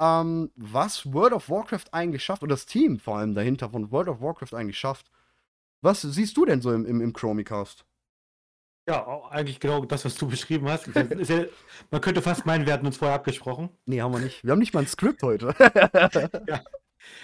ähm, 0.00 0.50
was 0.56 1.12
World 1.12 1.32
of 1.32 1.50
Warcraft 1.50 1.92
eigentlich 1.92 2.24
schafft 2.24 2.42
und 2.42 2.48
das 2.48 2.66
Team 2.66 2.98
vor 2.98 3.18
allem 3.18 3.34
dahinter 3.34 3.70
von 3.70 3.90
World 3.90 4.08
of 4.08 4.20
Warcraft 4.20 4.54
eigentlich 4.56 4.78
schafft. 4.78 5.10
Was 5.80 6.02
siehst 6.02 6.36
du 6.36 6.44
denn 6.44 6.60
so 6.60 6.72
im, 6.72 6.84
im, 6.86 7.00
im 7.00 7.12
Chromicast? 7.12 7.84
Ja, 8.88 9.06
eigentlich 9.30 9.60
genau 9.60 9.84
das, 9.84 10.04
was 10.04 10.14
du 10.14 10.26
beschrieben 10.28 10.68
hast. 10.68 10.86
Ja, 10.86 11.04
man 11.90 12.00
könnte 12.00 12.22
fast 12.22 12.46
meinen, 12.46 12.66
wir 12.66 12.72
hatten 12.72 12.86
uns 12.86 12.96
vorher 12.96 13.16
abgesprochen. 13.16 13.68
Nee, 13.84 14.00
haben 14.00 14.12
wir 14.12 14.20
nicht. 14.20 14.42
Wir 14.44 14.52
haben 14.52 14.58
nicht 14.58 14.72
mal 14.72 14.80
ein 14.80 14.86
Skript 14.86 15.22
heute. 15.22 15.54
ja. 16.48 16.62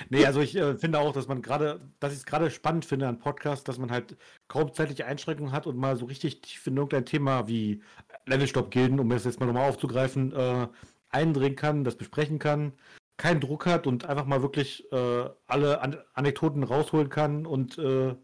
Nee, 0.08 0.24
also 0.24 0.40
ich 0.40 0.56
äh, 0.56 0.76
finde 0.76 0.98
auch, 0.98 1.12
dass 1.12 1.28
man 1.28 1.42
gerade, 1.42 1.80
dass 2.00 2.12
ich 2.12 2.18
es 2.18 2.26
gerade 2.26 2.50
spannend 2.50 2.84
finde 2.84 3.08
an 3.08 3.18
Podcasts, 3.18 3.64
dass 3.64 3.78
man 3.78 3.90
halt 3.90 4.16
kaum 4.48 4.72
zeitliche 4.72 5.06
Einschränkungen 5.06 5.52
hat 5.52 5.66
und 5.66 5.76
mal 5.76 5.96
so 5.96 6.06
richtig 6.06 6.40
tief 6.42 6.66
in 6.66 6.76
irgendein 6.76 7.06
Thema 7.06 7.48
wie 7.48 7.82
Levelstop-Gilden, 8.26 9.00
um 9.00 9.08
das 9.08 9.24
jetzt 9.24 9.40
mal 9.40 9.46
nochmal 9.46 9.68
aufzugreifen, 9.68 10.32
äh, 10.32 10.68
eindringen 11.14 11.56
kann, 11.56 11.84
das 11.84 11.96
besprechen 11.96 12.38
kann, 12.38 12.72
keinen 13.16 13.40
Druck 13.40 13.66
hat 13.66 13.86
und 13.86 14.04
einfach 14.06 14.26
mal 14.26 14.42
wirklich 14.42 14.90
äh, 14.92 15.30
alle 15.46 15.80
An 15.80 15.96
Anekdoten 16.14 16.62
rausholen 16.64 17.08
kann 17.08 17.46
und 17.46 17.78
äh, 17.78 18.14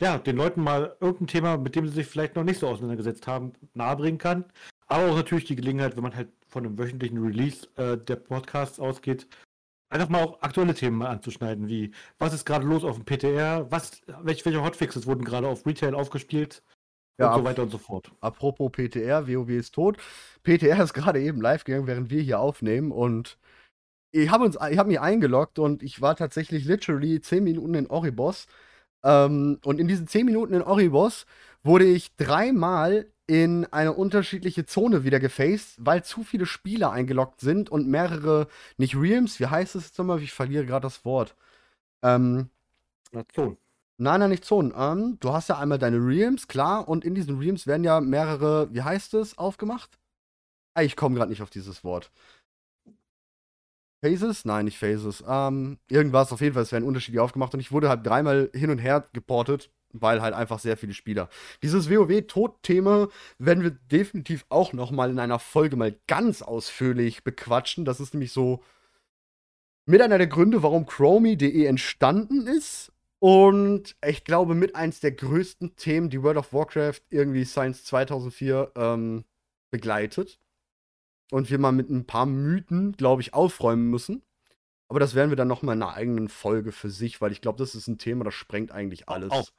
ja, 0.00 0.18
den 0.18 0.36
Leuten 0.36 0.62
mal 0.62 0.96
irgendein 1.00 1.26
Thema, 1.26 1.56
mit 1.58 1.74
dem 1.74 1.86
sie 1.86 1.94
sich 1.94 2.06
vielleicht 2.06 2.36
noch 2.36 2.44
nicht 2.44 2.60
so 2.60 2.68
auseinandergesetzt 2.68 3.26
haben, 3.26 3.52
nahebringen 3.74 4.18
kann. 4.18 4.46
Aber 4.86 5.10
auch 5.10 5.16
natürlich 5.16 5.44
die 5.44 5.56
Gelegenheit, 5.56 5.96
wenn 5.96 6.02
man 6.02 6.16
halt 6.16 6.30
von 6.48 6.64
einem 6.64 6.78
wöchentlichen 6.78 7.18
Release 7.18 7.68
äh, 7.76 7.98
der 7.98 8.16
Podcasts 8.16 8.80
ausgeht, 8.80 9.28
einfach 9.90 10.08
mal 10.08 10.22
auch 10.22 10.42
aktuelle 10.42 10.74
Themen 10.74 10.98
mal 10.98 11.10
anzuschneiden, 11.10 11.68
wie 11.68 11.92
was 12.18 12.32
ist 12.32 12.46
gerade 12.46 12.66
los 12.66 12.84
auf 12.84 12.96
dem 12.96 13.04
PTR, 13.04 13.70
was, 13.70 14.00
welche, 14.22 14.44
welche 14.46 14.62
Hotfixes 14.62 15.06
wurden 15.06 15.24
gerade 15.24 15.48
auf 15.48 15.66
Retail 15.66 15.94
aufgespielt 15.94 16.62
Ja, 17.18 17.34
und 17.34 17.40
so 17.40 17.44
weiter 17.44 17.62
und 17.62 17.70
so 17.70 17.78
fort. 17.78 18.10
Apropos 18.20 18.70
PTR, 18.72 19.28
WoW 19.28 19.50
ist 19.50 19.74
tot. 19.74 19.98
PTR 20.42 20.82
ist 20.82 20.94
gerade 20.94 21.20
eben 21.20 21.40
live 21.40 21.64
gegangen, 21.64 21.86
während 21.86 22.10
wir 22.10 22.22
hier 22.22 22.40
aufnehmen 22.40 22.92
und 22.92 23.38
ich 24.12 24.30
habe 24.30 24.50
habe 24.58 24.88
mich 24.88 25.00
eingeloggt 25.00 25.58
und 25.58 25.82
ich 25.82 26.00
war 26.00 26.16
tatsächlich 26.16 26.64
literally 26.64 27.20
10 27.20 27.44
Minuten 27.44 27.74
in 27.74 27.86
Oribos. 27.86 28.46
Ähm, 29.04 29.58
und 29.64 29.80
in 29.80 29.88
diesen 29.88 30.08
10 30.08 30.26
Minuten 30.26 30.54
in 30.54 30.62
Oribos 30.62 31.26
wurde 31.62 31.84
ich 31.84 32.16
dreimal 32.16 33.06
in 33.26 33.66
eine 33.66 33.92
unterschiedliche 33.92 34.66
Zone 34.66 35.04
wieder 35.04 35.20
gefaced, 35.20 35.76
weil 35.78 36.02
zu 36.02 36.24
viele 36.24 36.46
Spieler 36.46 36.90
eingeloggt 36.90 37.40
sind 37.40 37.70
und 37.70 37.86
mehrere, 37.86 38.48
nicht 38.76 38.96
Realms, 38.96 39.38
wie 39.38 39.46
heißt 39.46 39.76
es 39.76 39.86
jetzt 39.86 39.98
nochmal? 39.98 40.20
Ich 40.20 40.32
verliere 40.32 40.66
gerade 40.66 40.82
das 40.82 41.04
Wort. 41.04 41.36
Ähm, 42.02 42.50
Nation. 43.12 43.56
Nein, 44.00 44.20
nein, 44.20 44.30
nicht 44.30 44.46
Zonen. 44.46 44.72
Ähm, 44.74 45.18
du 45.20 45.32
hast 45.34 45.50
ja 45.50 45.58
einmal 45.58 45.78
deine 45.78 45.98
Realms, 45.98 46.48
klar, 46.48 46.88
und 46.88 47.04
in 47.04 47.14
diesen 47.14 47.38
Realms 47.38 47.66
werden 47.66 47.84
ja 47.84 48.00
mehrere, 48.00 48.72
wie 48.72 48.80
heißt 48.80 49.12
es, 49.12 49.36
aufgemacht? 49.36 49.98
Ah, 50.74 50.82
ich 50.82 50.96
komme 50.96 51.16
gerade 51.16 51.30
nicht 51.30 51.42
auf 51.42 51.50
dieses 51.50 51.84
Wort. 51.84 52.10
Phases? 54.02 54.46
Nein, 54.46 54.64
nicht 54.64 54.78
Phases. 54.78 55.22
Ähm, 55.28 55.78
irgendwas, 55.90 56.32
auf 56.32 56.40
jeden 56.40 56.54
Fall, 56.54 56.62
es 56.62 56.72
werden 56.72 56.86
unterschiedlich 56.86 57.20
aufgemacht 57.20 57.52
und 57.52 57.60
ich 57.60 57.72
wurde 57.72 57.90
halt 57.90 58.06
dreimal 58.06 58.50
hin 58.54 58.70
und 58.70 58.78
her 58.78 59.06
geportet, 59.12 59.70
weil 59.92 60.22
halt 60.22 60.32
einfach 60.32 60.60
sehr 60.60 60.78
viele 60.78 60.94
Spieler. 60.94 61.28
Dieses 61.62 61.90
WoW-Tod-Thema 61.90 63.08
werden 63.38 63.62
wir 63.62 63.72
definitiv 63.72 64.46
auch 64.48 64.72
noch 64.72 64.92
mal 64.92 65.10
in 65.10 65.18
einer 65.18 65.38
Folge 65.38 65.76
mal 65.76 65.94
ganz 66.06 66.40
ausführlich 66.40 67.22
bequatschen. 67.22 67.84
Das 67.84 68.00
ist 68.00 68.14
nämlich 68.14 68.32
so 68.32 68.62
mit 69.84 70.00
einer 70.00 70.16
der 70.16 70.26
Gründe, 70.26 70.62
warum 70.62 70.86
Chromie.de 70.86 71.66
entstanden 71.66 72.46
ist. 72.46 72.92
Und 73.20 73.96
ich 74.04 74.24
glaube, 74.24 74.54
mit 74.54 74.74
eins 74.74 75.00
der 75.00 75.12
größten 75.12 75.76
Themen, 75.76 76.08
die 76.10 76.22
World 76.22 76.38
of 76.38 76.52
Warcraft 76.52 77.00
irgendwie 77.10 77.44
Science 77.44 77.84
2004 77.84 78.72
ähm, 78.76 79.24
begleitet. 79.70 80.40
Und 81.30 81.50
wir 81.50 81.58
mal 81.58 81.70
mit 81.70 81.90
ein 81.90 82.06
paar 82.06 82.26
Mythen, 82.26 82.92
glaube 82.92 83.22
ich, 83.22 83.34
aufräumen 83.34 83.88
müssen. 83.88 84.22
Aber 84.88 84.98
das 84.98 85.14
werden 85.14 85.30
wir 85.30 85.36
dann 85.36 85.46
noch 85.46 85.62
mal 85.62 85.74
in 85.74 85.82
einer 85.82 85.94
eigenen 85.94 86.28
Folge 86.28 86.72
für 86.72 86.90
sich, 86.90 87.20
weil 87.20 87.30
ich 87.30 87.40
glaube, 87.40 87.58
das 87.58 87.76
ist 87.76 87.86
ein 87.86 87.98
Thema, 87.98 88.24
das 88.24 88.34
sprengt 88.34 88.72
eigentlich 88.72 89.08
alles. 89.08 89.30
Auf, 89.30 89.52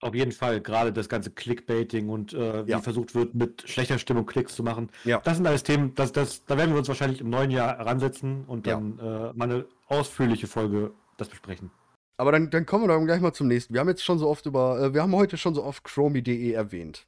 auf 0.00 0.14
jeden 0.14 0.30
Fall, 0.30 0.60
gerade 0.60 0.92
das 0.92 1.08
ganze 1.08 1.32
Clickbaiting 1.32 2.08
und 2.10 2.34
äh, 2.34 2.64
wie 2.66 2.70
Ja. 2.70 2.80
versucht 2.80 3.14
wird, 3.16 3.34
mit 3.34 3.68
schlechter 3.68 3.98
Stimmung 3.98 4.26
Klicks 4.26 4.54
zu 4.54 4.62
machen. 4.62 4.90
Ja. 5.04 5.20
Das 5.20 5.38
sind 5.38 5.46
alles 5.46 5.64
Themen, 5.64 5.94
das, 5.96 6.12
das, 6.12 6.44
da 6.44 6.56
werden 6.56 6.70
wir 6.70 6.78
uns 6.78 6.86
wahrscheinlich 6.86 7.20
im 7.20 7.30
neuen 7.30 7.50
Jahr 7.50 7.80
ransetzen 7.80 8.44
und 8.44 8.66
Ja. 8.68 8.74
dann 8.74 8.98
äh, 9.00 9.32
mal 9.32 9.50
eine 9.50 9.66
ausführliche 9.88 10.46
Folge 10.46 10.92
das 11.16 11.28
besprechen. 11.28 11.72
Aber 12.18 12.32
dann, 12.32 12.50
dann 12.50 12.66
kommen 12.66 12.84
wir 12.84 12.88
doch 12.88 13.04
gleich 13.04 13.20
mal 13.20 13.32
zum 13.32 13.48
nächsten. 13.48 13.74
Wir 13.74 13.80
haben 13.80 13.88
jetzt 13.88 14.04
schon 14.04 14.18
so 14.18 14.28
oft 14.28 14.46
über, 14.46 14.80
äh, 14.80 14.94
wir 14.94 15.02
haben 15.02 15.14
heute 15.14 15.36
schon 15.36 15.54
so 15.54 15.64
oft 15.64 15.84
Chromie.de 15.84 16.52
erwähnt. 16.52 17.06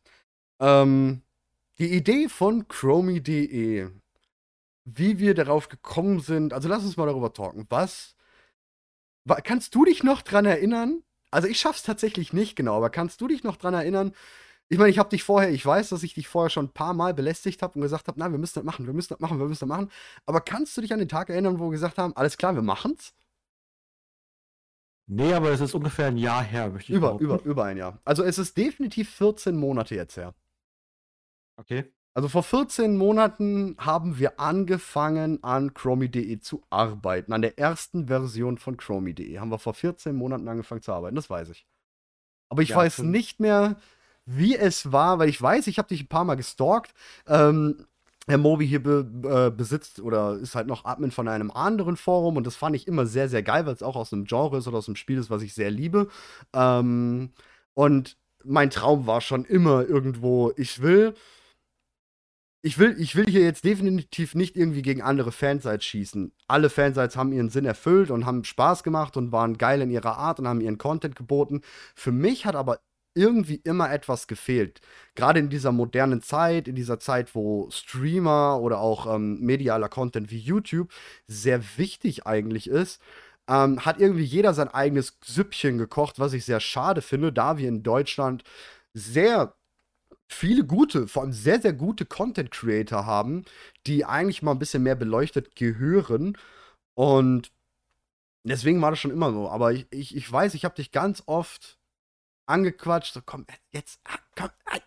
Ähm, 0.60 1.22
die 1.78 1.92
Idee 1.92 2.28
von 2.28 2.68
Chromie.de, 2.68 3.88
wie 4.84 5.18
wir 5.18 5.34
darauf 5.34 5.68
gekommen 5.68 6.20
sind, 6.20 6.52
also 6.52 6.68
lass 6.68 6.84
uns 6.84 6.96
mal 6.96 7.06
darüber 7.06 7.32
talken. 7.32 7.66
Was, 7.70 8.16
wa, 9.24 9.36
kannst 9.40 9.74
du 9.74 9.84
dich 9.84 10.02
noch 10.02 10.22
dran 10.22 10.44
erinnern? 10.44 11.02
Also 11.30 11.48
ich 11.48 11.60
schaff's 11.60 11.82
tatsächlich 11.82 12.32
nicht 12.32 12.56
genau, 12.56 12.76
aber 12.76 12.90
kannst 12.90 13.20
du 13.20 13.28
dich 13.28 13.44
noch 13.44 13.56
dran 13.56 13.74
erinnern? 13.74 14.14
Ich 14.70 14.78
meine, 14.78 14.90
ich 14.90 14.98
habe 14.98 15.08
dich 15.10 15.24
vorher, 15.24 15.50
ich 15.50 15.64
weiß, 15.64 15.90
dass 15.90 16.02
ich 16.02 16.14
dich 16.14 16.28
vorher 16.28 16.50
schon 16.50 16.66
ein 16.66 16.72
paar 16.72 16.92
Mal 16.92 17.14
belästigt 17.14 17.62
habe 17.62 17.74
und 17.76 17.82
gesagt 17.82 18.08
habe, 18.08 18.18
na, 18.20 18.30
wir 18.30 18.38
müssen 18.38 18.54
das 18.56 18.64
machen, 18.64 18.86
wir 18.86 18.92
müssen 18.92 19.08
das 19.10 19.20
machen, 19.20 19.38
wir 19.38 19.46
müssen 19.46 19.60
das 19.60 19.68
machen. 19.68 19.90
Aber 20.26 20.42
kannst 20.42 20.76
du 20.76 20.82
dich 20.82 20.92
an 20.92 20.98
den 20.98 21.08
Tag 21.08 21.30
erinnern, 21.30 21.58
wo 21.58 21.66
wir 21.66 21.72
gesagt 21.72 21.96
haben, 21.96 22.14
alles 22.16 22.36
klar, 22.36 22.54
wir 22.54 22.62
machen's? 22.62 23.14
Nee, 25.10 25.32
aber 25.32 25.50
es 25.50 25.60
ist 25.60 25.74
ungefähr 25.74 26.06
ein 26.06 26.16
Jahr 26.18 26.42
her, 26.42 26.70
möchte 26.70 26.92
ich 26.92 26.96
Über, 26.96 27.08
behaupten. 27.08 27.24
über, 27.24 27.42
über 27.44 27.64
ein 27.64 27.76
Jahr. 27.78 27.98
Also 28.04 28.22
es 28.24 28.38
ist 28.38 28.56
definitiv 28.56 29.08
14 29.10 29.56
Monate 29.56 29.94
jetzt 29.94 30.16
her. 30.16 30.34
Okay. 31.58 31.84
Also 32.14 32.28
vor 32.28 32.42
14 32.42 32.96
Monaten 32.96 33.76
haben 33.78 34.18
wir 34.18 34.40
angefangen, 34.40 35.42
an 35.44 35.72
Chromie.de 35.72 36.40
zu 36.40 36.62
arbeiten. 36.68 37.32
An 37.32 37.42
der 37.42 37.58
ersten 37.58 38.08
Version 38.08 38.58
von 38.58 38.76
Chromie.de 38.76 39.38
haben 39.38 39.50
wir 39.50 39.58
vor 39.58 39.74
14 39.74 40.14
Monaten 40.16 40.48
angefangen 40.48 40.82
zu 40.82 40.92
arbeiten, 40.92 41.16
das 41.16 41.30
weiß 41.30 41.50
ich. 41.50 41.66
Aber 42.50 42.62
ich 42.62 42.70
Ja, 42.70 42.76
weiß 42.76 42.96
schon. 42.96 43.10
nicht 43.10 43.40
mehr, 43.40 43.76
wie 44.26 44.56
es 44.56 44.92
war, 44.92 45.18
weil 45.18 45.28
ich 45.28 45.40
weiß, 45.40 45.68
ich 45.68 45.78
habe 45.78 45.88
dich 45.88 46.02
ein 46.02 46.08
paar 46.08 46.24
Mal 46.24 46.34
gestalkt. 46.36 46.92
Ähm, 47.26 47.86
Herr 48.28 48.38
Moby 48.38 48.68
hier 48.68 48.82
be 48.82 49.06
äh, 49.24 49.50
besitzt 49.50 50.00
oder 50.00 50.34
ist 50.36 50.54
halt 50.54 50.66
noch 50.66 50.84
Admin 50.84 51.10
von 51.10 51.28
einem 51.28 51.50
anderen 51.50 51.96
Forum 51.96 52.36
und 52.36 52.46
das 52.46 52.56
fand 52.56 52.76
ich 52.76 52.86
immer 52.86 53.06
sehr, 53.06 53.28
sehr 53.28 53.42
geil, 53.42 53.66
weil 53.66 53.74
es 53.74 53.82
auch 53.82 53.96
aus 53.96 54.12
einem 54.12 54.24
Genre 54.24 54.58
ist 54.58 54.68
oder 54.68 54.78
aus 54.78 54.88
einem 54.88 54.96
Spiel 54.96 55.18
ist, 55.18 55.30
was 55.30 55.42
ich 55.42 55.54
sehr 55.54 55.70
liebe. 55.70 56.08
Ähm, 56.54 57.30
und 57.74 58.16
mein 58.44 58.70
Traum 58.70 59.06
war 59.06 59.20
schon 59.20 59.44
immer 59.44 59.84
irgendwo, 59.88 60.52
ich 60.56 60.82
will, 60.82 61.14
ich 62.60 62.78
will, 62.78 62.96
ich 62.98 63.14
will 63.14 63.26
hier 63.26 63.42
jetzt 63.42 63.64
definitiv 63.64 64.34
nicht 64.34 64.56
irgendwie 64.56 64.82
gegen 64.82 65.00
andere 65.00 65.32
Fansites 65.32 65.84
schießen. 65.84 66.32
Alle 66.48 66.70
Fansites 66.70 67.16
haben 67.16 67.32
ihren 67.32 67.50
Sinn 67.50 67.64
erfüllt 67.64 68.10
und 68.10 68.26
haben 68.26 68.44
Spaß 68.44 68.82
gemacht 68.82 69.16
und 69.16 69.32
waren 69.32 69.58
geil 69.58 69.80
in 69.80 69.90
ihrer 69.90 70.18
Art 70.18 70.40
und 70.40 70.48
haben 70.48 70.60
ihren 70.60 70.76
Content 70.76 71.14
geboten. 71.16 71.62
Für 71.94 72.12
mich 72.12 72.46
hat 72.46 72.56
aber 72.56 72.80
irgendwie 73.18 73.56
immer 73.64 73.90
etwas 73.92 74.26
gefehlt. 74.28 74.80
Gerade 75.14 75.40
in 75.40 75.50
dieser 75.50 75.72
modernen 75.72 76.22
Zeit, 76.22 76.68
in 76.68 76.76
dieser 76.76 77.00
Zeit, 77.00 77.34
wo 77.34 77.68
Streamer 77.70 78.60
oder 78.60 78.78
auch 78.80 79.12
ähm, 79.14 79.40
medialer 79.40 79.88
Content 79.88 80.30
wie 80.30 80.38
YouTube 80.38 80.90
sehr 81.26 81.60
wichtig 81.76 82.26
eigentlich 82.26 82.68
ist, 82.70 83.02
ähm, 83.48 83.84
hat 83.84 84.00
irgendwie 84.00 84.24
jeder 84.24 84.54
sein 84.54 84.68
eigenes 84.68 85.18
Süppchen 85.24 85.78
gekocht, 85.78 86.18
was 86.18 86.32
ich 86.34 86.44
sehr 86.44 86.60
schade 86.60 87.02
finde, 87.02 87.32
da 87.32 87.58
wir 87.58 87.68
in 87.68 87.82
Deutschland 87.82 88.44
sehr 88.94 89.54
viele 90.28 90.64
gute, 90.64 91.08
vor 91.08 91.22
allem 91.22 91.32
sehr, 91.32 91.60
sehr 91.60 91.72
gute 91.72 92.06
Content 92.06 92.50
Creator 92.50 93.06
haben, 93.06 93.44
die 93.86 94.04
eigentlich 94.04 94.42
mal 94.42 94.52
ein 94.52 94.58
bisschen 94.58 94.82
mehr 94.82 94.94
beleuchtet 94.96 95.56
gehören. 95.56 96.36
Und 96.94 97.52
deswegen 98.44 98.82
war 98.82 98.90
das 98.90 99.00
schon 99.00 99.10
immer 99.10 99.32
so. 99.32 99.48
Aber 99.48 99.72
ich, 99.72 99.86
ich, 99.90 100.16
ich 100.16 100.30
weiß, 100.30 100.54
ich 100.54 100.64
habe 100.64 100.74
dich 100.74 100.92
ganz 100.92 101.22
oft 101.26 101.77
angequatscht, 102.48 103.14
so 103.14 103.20
komm, 103.24 103.46
jetzt, 103.70 104.00
ah, 104.04 104.18
komm, 104.36 104.50
ah, 104.66 104.78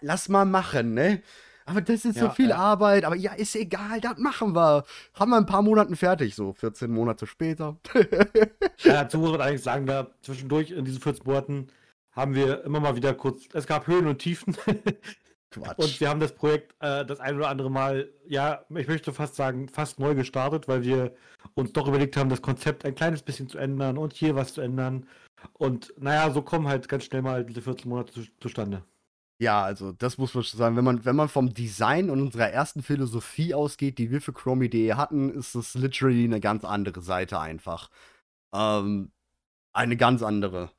lass 0.00 0.28
mal 0.28 0.44
machen, 0.44 0.94
ne? 0.94 1.22
Aber 1.64 1.80
das 1.80 2.04
ist 2.04 2.18
so 2.18 2.26
Ja, 2.26 2.30
viel 2.30 2.48
ja. 2.48 2.56
Arbeit, 2.56 3.04
aber 3.04 3.14
ja, 3.14 3.34
ist 3.34 3.54
egal, 3.54 4.00
das 4.00 4.18
machen 4.18 4.54
wir. 4.54 4.84
Haben 5.14 5.30
wir 5.30 5.38
in 5.38 5.44
ein 5.44 5.46
paar 5.46 5.62
Monaten 5.62 5.94
fertig, 5.94 6.34
so 6.34 6.52
14 6.52 6.90
Monate 6.90 7.26
später. 7.26 7.76
Ja, 8.78 8.94
dazu 9.04 9.18
muss 9.18 9.30
man 9.30 9.40
eigentlich 9.40 9.62
sagen, 9.62 9.86
da 9.86 10.08
zwischendurch 10.22 10.72
in 10.72 10.84
diesen 10.84 11.00
14 11.00 11.24
Monaten 11.24 11.68
haben 12.10 12.34
wir 12.34 12.64
immer 12.64 12.80
mal 12.80 12.96
wieder 12.96 13.14
kurz, 13.14 13.44
es 13.52 13.66
gab 13.66 13.86
Höhen 13.86 14.08
und 14.08 14.18
Tiefen. 14.18 14.56
Quatsch. 15.52 15.78
Und 15.78 16.00
wir 16.00 16.08
haben 16.08 16.18
das 16.18 16.34
Projekt 16.34 16.74
äh, 16.80 17.04
das 17.04 17.20
ein 17.20 17.36
oder 17.36 17.48
andere 17.48 17.70
Mal, 17.70 18.10
ja, 18.26 18.64
ich 18.74 18.88
möchte 18.88 19.12
fast 19.12 19.36
sagen, 19.36 19.68
fast 19.68 20.00
neu 20.00 20.14
gestartet, 20.14 20.66
weil 20.66 20.82
wir 20.82 21.14
uns 21.54 21.72
doch 21.72 21.86
überlegt 21.86 22.16
haben, 22.16 22.30
das 22.30 22.42
Konzept 22.42 22.84
ein 22.84 22.94
kleines 22.94 23.22
bisschen 23.22 23.48
zu 23.48 23.58
ändern 23.58 23.98
und 23.98 24.14
hier 24.14 24.34
was 24.34 24.54
zu 24.54 24.62
ändern. 24.62 25.06
Und 25.54 25.92
naja, 25.98 26.30
so 26.30 26.42
kommen 26.42 26.68
halt 26.68 26.88
ganz 26.88 27.04
schnell 27.04 27.22
mal 27.22 27.44
diese 27.44 27.62
14 27.62 27.88
Monate 27.88 28.12
zu, 28.12 28.22
zustande. 28.40 28.84
Ja, 29.42 29.64
also 29.64 29.90
das 29.90 30.18
muss 30.18 30.34
man 30.34 30.44
schon 30.44 30.58
sagen. 30.58 30.76
Wenn 30.76 30.84
man, 30.84 31.04
wenn 31.04 31.16
man 31.16 31.28
vom 31.28 31.52
Design 31.52 32.10
und 32.10 32.20
unserer 32.20 32.50
ersten 32.50 32.82
Philosophie 32.82 33.54
ausgeht, 33.54 33.98
die 33.98 34.10
wir 34.12 34.20
für 34.20 34.32
Chromie.de 34.32 34.94
hatten, 34.94 35.30
ist 35.30 35.56
es 35.56 35.74
literally 35.74 36.24
eine 36.24 36.40
ganz 36.40 36.64
andere 36.64 37.02
Seite 37.02 37.40
einfach. 37.40 37.90
Ähm, 38.54 39.10
eine 39.72 39.96
ganz 39.96 40.22
andere. 40.22 40.70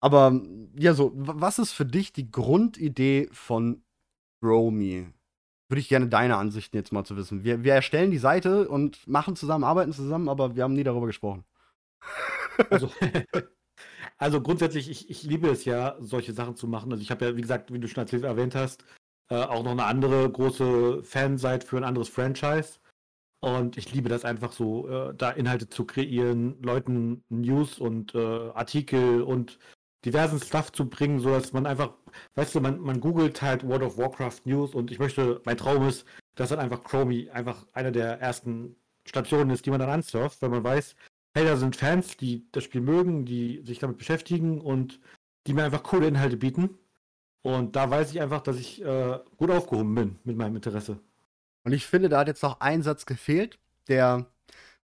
Aber 0.00 0.40
ja, 0.76 0.94
so, 0.94 1.12
was 1.14 1.58
ist 1.60 1.72
für 1.72 1.86
dich 1.86 2.12
die 2.12 2.30
Grundidee 2.30 3.28
von 3.32 3.84
Chromie? 4.40 5.08
Würde 5.68 5.80
ich 5.80 5.88
gerne 5.88 6.08
deine 6.08 6.36
Ansichten 6.36 6.76
jetzt 6.76 6.92
mal 6.92 7.04
zu 7.04 7.16
wissen. 7.16 7.44
Wir, 7.44 7.64
wir 7.64 7.74
erstellen 7.74 8.10
die 8.10 8.18
Seite 8.18 8.68
und 8.68 9.06
machen 9.06 9.36
zusammen, 9.36 9.64
arbeiten 9.64 9.92
zusammen, 9.92 10.28
aber 10.28 10.56
wir 10.56 10.64
haben 10.64 10.74
nie 10.74 10.84
darüber 10.84 11.06
gesprochen. 11.06 11.44
Also, 12.70 12.90
also 14.18 14.40
grundsätzlich, 14.40 14.88
ich, 14.90 15.10
ich 15.10 15.22
liebe 15.24 15.48
es 15.48 15.64
ja, 15.64 15.96
solche 16.00 16.32
Sachen 16.32 16.56
zu 16.56 16.66
machen. 16.66 16.92
Also 16.92 17.02
ich 17.02 17.10
habe 17.10 17.24
ja, 17.24 17.36
wie 17.36 17.42
gesagt, 17.42 17.72
wie 17.72 17.80
du 17.80 17.88
schon 17.88 18.06
erwähnt 18.06 18.54
hast, 18.54 18.84
äh, 19.30 19.36
auch 19.36 19.62
noch 19.62 19.72
eine 19.72 19.84
andere 19.84 20.30
große 20.30 21.02
Fanseite 21.02 21.66
für 21.66 21.76
ein 21.76 21.84
anderes 21.84 22.08
Franchise. 22.08 22.78
Und 23.40 23.76
ich 23.76 23.92
liebe 23.92 24.08
das 24.08 24.24
einfach 24.24 24.52
so, 24.52 24.88
äh, 24.88 25.14
da 25.14 25.30
Inhalte 25.30 25.68
zu 25.68 25.84
kreieren, 25.84 26.62
Leuten 26.62 27.22
News 27.28 27.78
und 27.78 28.14
äh, 28.14 28.18
Artikel 28.18 29.22
und 29.22 29.58
diversen 30.04 30.40
Stuff 30.40 30.72
zu 30.72 30.88
bringen, 30.88 31.20
sodass 31.20 31.52
man 31.52 31.66
einfach, 31.66 31.94
weißt 32.34 32.54
du, 32.54 32.60
man, 32.60 32.80
man 32.80 33.00
googelt 33.00 33.42
halt 33.42 33.66
World 33.66 33.82
of 33.82 33.98
Warcraft 33.98 34.40
News 34.44 34.74
und 34.74 34.90
ich 34.90 34.98
möchte, 34.98 35.40
mein 35.44 35.56
Traum 35.56 35.86
ist, 35.88 36.06
dass 36.36 36.50
dann 36.50 36.58
einfach 36.58 36.84
Chromie 36.84 37.30
einfach 37.30 37.66
einer 37.72 37.90
der 37.90 38.20
ersten 38.20 38.76
Stationen 39.06 39.50
ist, 39.50 39.66
die 39.66 39.70
man 39.70 39.80
dann 39.80 39.90
ansurft, 39.90 40.40
weil 40.42 40.50
man 40.50 40.64
weiß, 40.64 40.94
hey, 41.34 41.44
da 41.44 41.56
sind 41.56 41.76
Fans, 41.76 42.16
die 42.16 42.46
das 42.52 42.64
Spiel 42.64 42.80
mögen, 42.80 43.24
die 43.24 43.62
sich 43.64 43.78
damit 43.78 43.98
beschäftigen 43.98 44.60
und 44.60 45.00
die 45.46 45.52
mir 45.52 45.64
einfach 45.64 45.82
coole 45.82 46.06
Inhalte 46.06 46.36
bieten. 46.36 46.78
Und 47.42 47.76
da 47.76 47.90
weiß 47.90 48.12
ich 48.12 48.20
einfach, 48.22 48.40
dass 48.40 48.56
ich 48.56 48.82
äh, 48.82 49.18
gut 49.36 49.50
aufgehoben 49.50 49.94
bin 49.94 50.18
mit 50.24 50.36
meinem 50.36 50.56
Interesse. 50.56 50.98
Und 51.64 51.72
ich 51.72 51.86
finde, 51.86 52.08
da 52.08 52.20
hat 52.20 52.28
jetzt 52.28 52.42
noch 52.42 52.60
ein 52.60 52.82
Satz 52.82 53.04
gefehlt, 53.04 53.58
der 53.88 54.26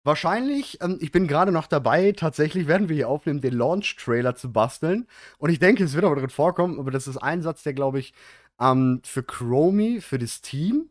wahrscheinlich, 0.03 0.79
ähm, 0.81 0.97
ich 0.99 1.11
bin 1.11 1.27
gerade 1.27 1.51
noch 1.51 1.67
dabei, 1.67 2.11
tatsächlich 2.11 2.67
werden 2.67 2.89
wir 2.89 2.95
hier 2.95 3.09
aufnehmen, 3.09 3.41
den 3.41 3.53
Launch-Trailer 3.53 4.35
zu 4.35 4.51
basteln. 4.51 5.07
Und 5.37 5.49
ich 5.49 5.59
denke, 5.59 5.83
es 5.83 5.93
wird 5.93 6.05
aber 6.05 6.15
drin 6.15 6.29
vorkommen, 6.29 6.79
aber 6.79 6.91
das 6.91 7.07
ist 7.07 7.17
ein 7.17 7.41
Satz, 7.41 7.63
der, 7.63 7.73
glaube 7.73 7.99
ich, 7.99 8.13
ähm, 8.59 9.01
für 9.03 9.23
Chromie, 9.23 10.01
für 10.01 10.19
das 10.19 10.41
Team, 10.41 10.89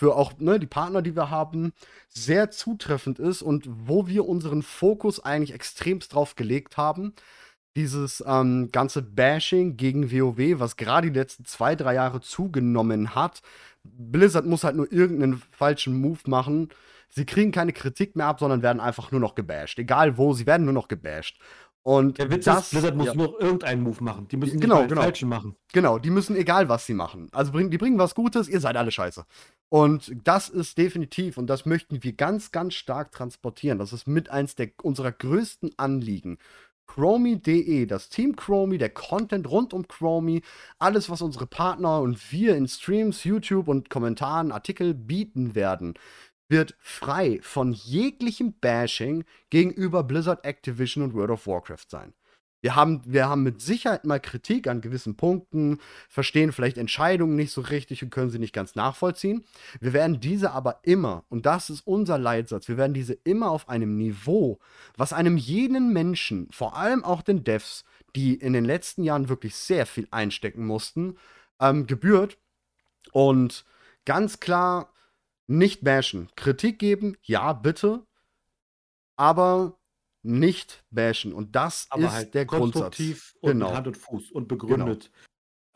für 0.00 0.16
auch 0.16 0.32
ne, 0.38 0.58
die 0.58 0.66
Partner, 0.66 1.02
die 1.02 1.14
wir 1.14 1.28
haben, 1.28 1.74
sehr 2.08 2.50
zutreffend 2.50 3.18
ist 3.18 3.42
und 3.42 3.68
wo 3.68 4.06
wir 4.06 4.26
unseren 4.26 4.62
Fokus 4.62 5.20
eigentlich 5.20 5.52
extremst 5.52 6.14
drauf 6.14 6.36
gelegt 6.36 6.78
haben 6.78 7.12
dieses 7.76 8.24
ähm, 8.26 8.70
ganze 8.72 9.02
Bashing 9.02 9.76
gegen 9.76 10.10
WoW, 10.10 10.58
was 10.58 10.76
gerade 10.76 11.10
die 11.10 11.18
letzten 11.18 11.44
zwei, 11.44 11.76
drei 11.76 11.94
Jahre 11.94 12.22
zugenommen 12.22 13.14
hat. 13.14 13.42
Blizzard 13.84 14.46
muss 14.46 14.64
halt 14.64 14.74
nur 14.74 14.90
irgendeinen 14.90 15.42
falschen 15.52 16.00
Move 16.00 16.20
machen. 16.26 16.70
Sie 17.10 17.26
kriegen 17.26 17.52
keine 17.52 17.72
Kritik 17.74 18.16
mehr 18.16 18.26
ab, 18.26 18.40
sondern 18.40 18.62
werden 18.62 18.80
einfach 18.80 19.12
nur 19.12 19.20
noch 19.20 19.34
gebasht. 19.34 19.78
Egal 19.78 20.16
wo, 20.16 20.32
sie 20.32 20.46
werden 20.46 20.64
nur 20.64 20.74
noch 20.74 20.88
gebasht. 20.88 21.38
Und 21.82 22.18
Der 22.18 22.30
Witz 22.30 22.44
das, 22.44 22.64
ist, 22.64 22.70
Blizzard 22.70 22.94
muss 22.94 23.06
ja. 23.06 23.14
nur 23.14 23.40
irgendeinen 23.40 23.82
Move 23.82 24.04
machen. 24.04 24.28
Die 24.28 24.36
müssen 24.36 24.60
genau, 24.60 24.86
genau. 24.86 25.00
falschen 25.00 25.28
machen. 25.28 25.56
Genau, 25.72 25.98
die 25.98 26.10
müssen 26.10 26.36
egal, 26.36 26.68
was 26.68 26.84
sie 26.84 26.92
machen. 26.92 27.28
Also 27.32 27.52
bring, 27.52 27.70
die 27.70 27.78
bringen 27.78 27.98
was 27.98 28.14
Gutes, 28.14 28.48
ihr 28.48 28.60
seid 28.60 28.76
alle 28.76 28.90
scheiße. 28.90 29.24
Und 29.70 30.12
das 30.24 30.50
ist 30.50 30.76
definitiv, 30.76 31.38
und 31.38 31.46
das 31.46 31.64
möchten 31.64 32.02
wir 32.02 32.12
ganz, 32.12 32.50
ganz 32.50 32.74
stark 32.74 33.12
transportieren. 33.12 33.78
Das 33.78 33.92
ist 33.92 34.06
mit 34.06 34.30
eins 34.30 34.56
der, 34.56 34.70
unserer 34.82 35.12
größten 35.12 35.72
Anliegen 35.78 36.38
Chromie.de, 36.90 37.86
das 37.86 38.08
Team 38.08 38.34
Chromie, 38.34 38.76
der 38.76 38.90
Content 38.90 39.48
rund 39.48 39.72
um 39.72 39.86
Chromie, 39.86 40.42
alles, 40.80 41.08
was 41.08 41.22
unsere 41.22 41.46
Partner 41.46 42.00
und 42.00 42.32
wir 42.32 42.56
in 42.56 42.66
Streams, 42.66 43.22
YouTube 43.22 43.68
und 43.68 43.90
Kommentaren, 43.90 44.50
Artikel 44.50 44.92
bieten 44.92 45.54
werden, 45.54 45.94
wird 46.50 46.74
frei 46.80 47.38
von 47.42 47.72
jeglichem 47.72 48.52
Bashing 48.60 49.24
gegenüber 49.50 50.02
Blizzard, 50.02 50.44
Activision 50.44 51.04
und 51.04 51.14
World 51.14 51.30
of 51.30 51.46
Warcraft 51.46 51.86
sein. 51.88 52.12
Wir 52.62 52.76
haben, 52.76 53.00
wir 53.06 53.28
haben 53.28 53.42
mit 53.42 53.62
Sicherheit 53.62 54.04
mal 54.04 54.20
Kritik 54.20 54.66
an 54.66 54.82
gewissen 54.82 55.16
Punkten, 55.16 55.78
verstehen 56.10 56.52
vielleicht 56.52 56.76
Entscheidungen 56.76 57.36
nicht 57.36 57.52
so 57.52 57.62
richtig 57.62 58.02
und 58.02 58.10
können 58.10 58.30
sie 58.30 58.38
nicht 58.38 58.52
ganz 58.52 58.74
nachvollziehen. 58.74 59.44
Wir 59.80 59.94
werden 59.94 60.20
diese 60.20 60.50
aber 60.50 60.80
immer, 60.82 61.24
und 61.30 61.46
das 61.46 61.70
ist 61.70 61.86
unser 61.86 62.18
Leitsatz, 62.18 62.68
wir 62.68 62.76
werden 62.76 62.92
diese 62.92 63.14
immer 63.14 63.50
auf 63.50 63.68
einem 63.70 63.96
Niveau, 63.96 64.58
was 64.96 65.14
einem 65.14 65.38
jeden 65.38 65.92
Menschen, 65.94 66.48
vor 66.50 66.76
allem 66.76 67.02
auch 67.02 67.22
den 67.22 67.44
Devs, 67.44 67.84
die 68.14 68.34
in 68.34 68.52
den 68.52 68.64
letzten 68.64 69.04
Jahren 69.04 69.30
wirklich 69.30 69.54
sehr 69.54 69.86
viel 69.86 70.06
einstecken 70.10 70.66
mussten, 70.66 71.16
ähm, 71.60 71.86
gebührt. 71.86 72.36
Und 73.12 73.64
ganz 74.04 74.40
klar 74.40 74.92
nicht 75.50 75.82
bashen. 75.84 76.28
Kritik 76.36 76.78
geben, 76.78 77.16
ja, 77.22 77.52
bitte. 77.52 78.06
Aber 79.16 79.78
nicht 80.22 80.84
bashen. 80.90 81.32
Und 81.32 81.56
das 81.56 81.86
Aber 81.90 82.02
ist 82.04 82.12
halt 82.12 82.34
der 82.34 82.46
konstruktiv 82.46 83.32
Grundsatz. 83.32 83.42
und 83.42 83.50
Genau. 83.52 83.66
mit 83.68 83.76
Hand 83.76 83.86
und 83.88 83.96
Fuß 83.96 84.30
und 84.32 84.48
begründet. 84.48 85.10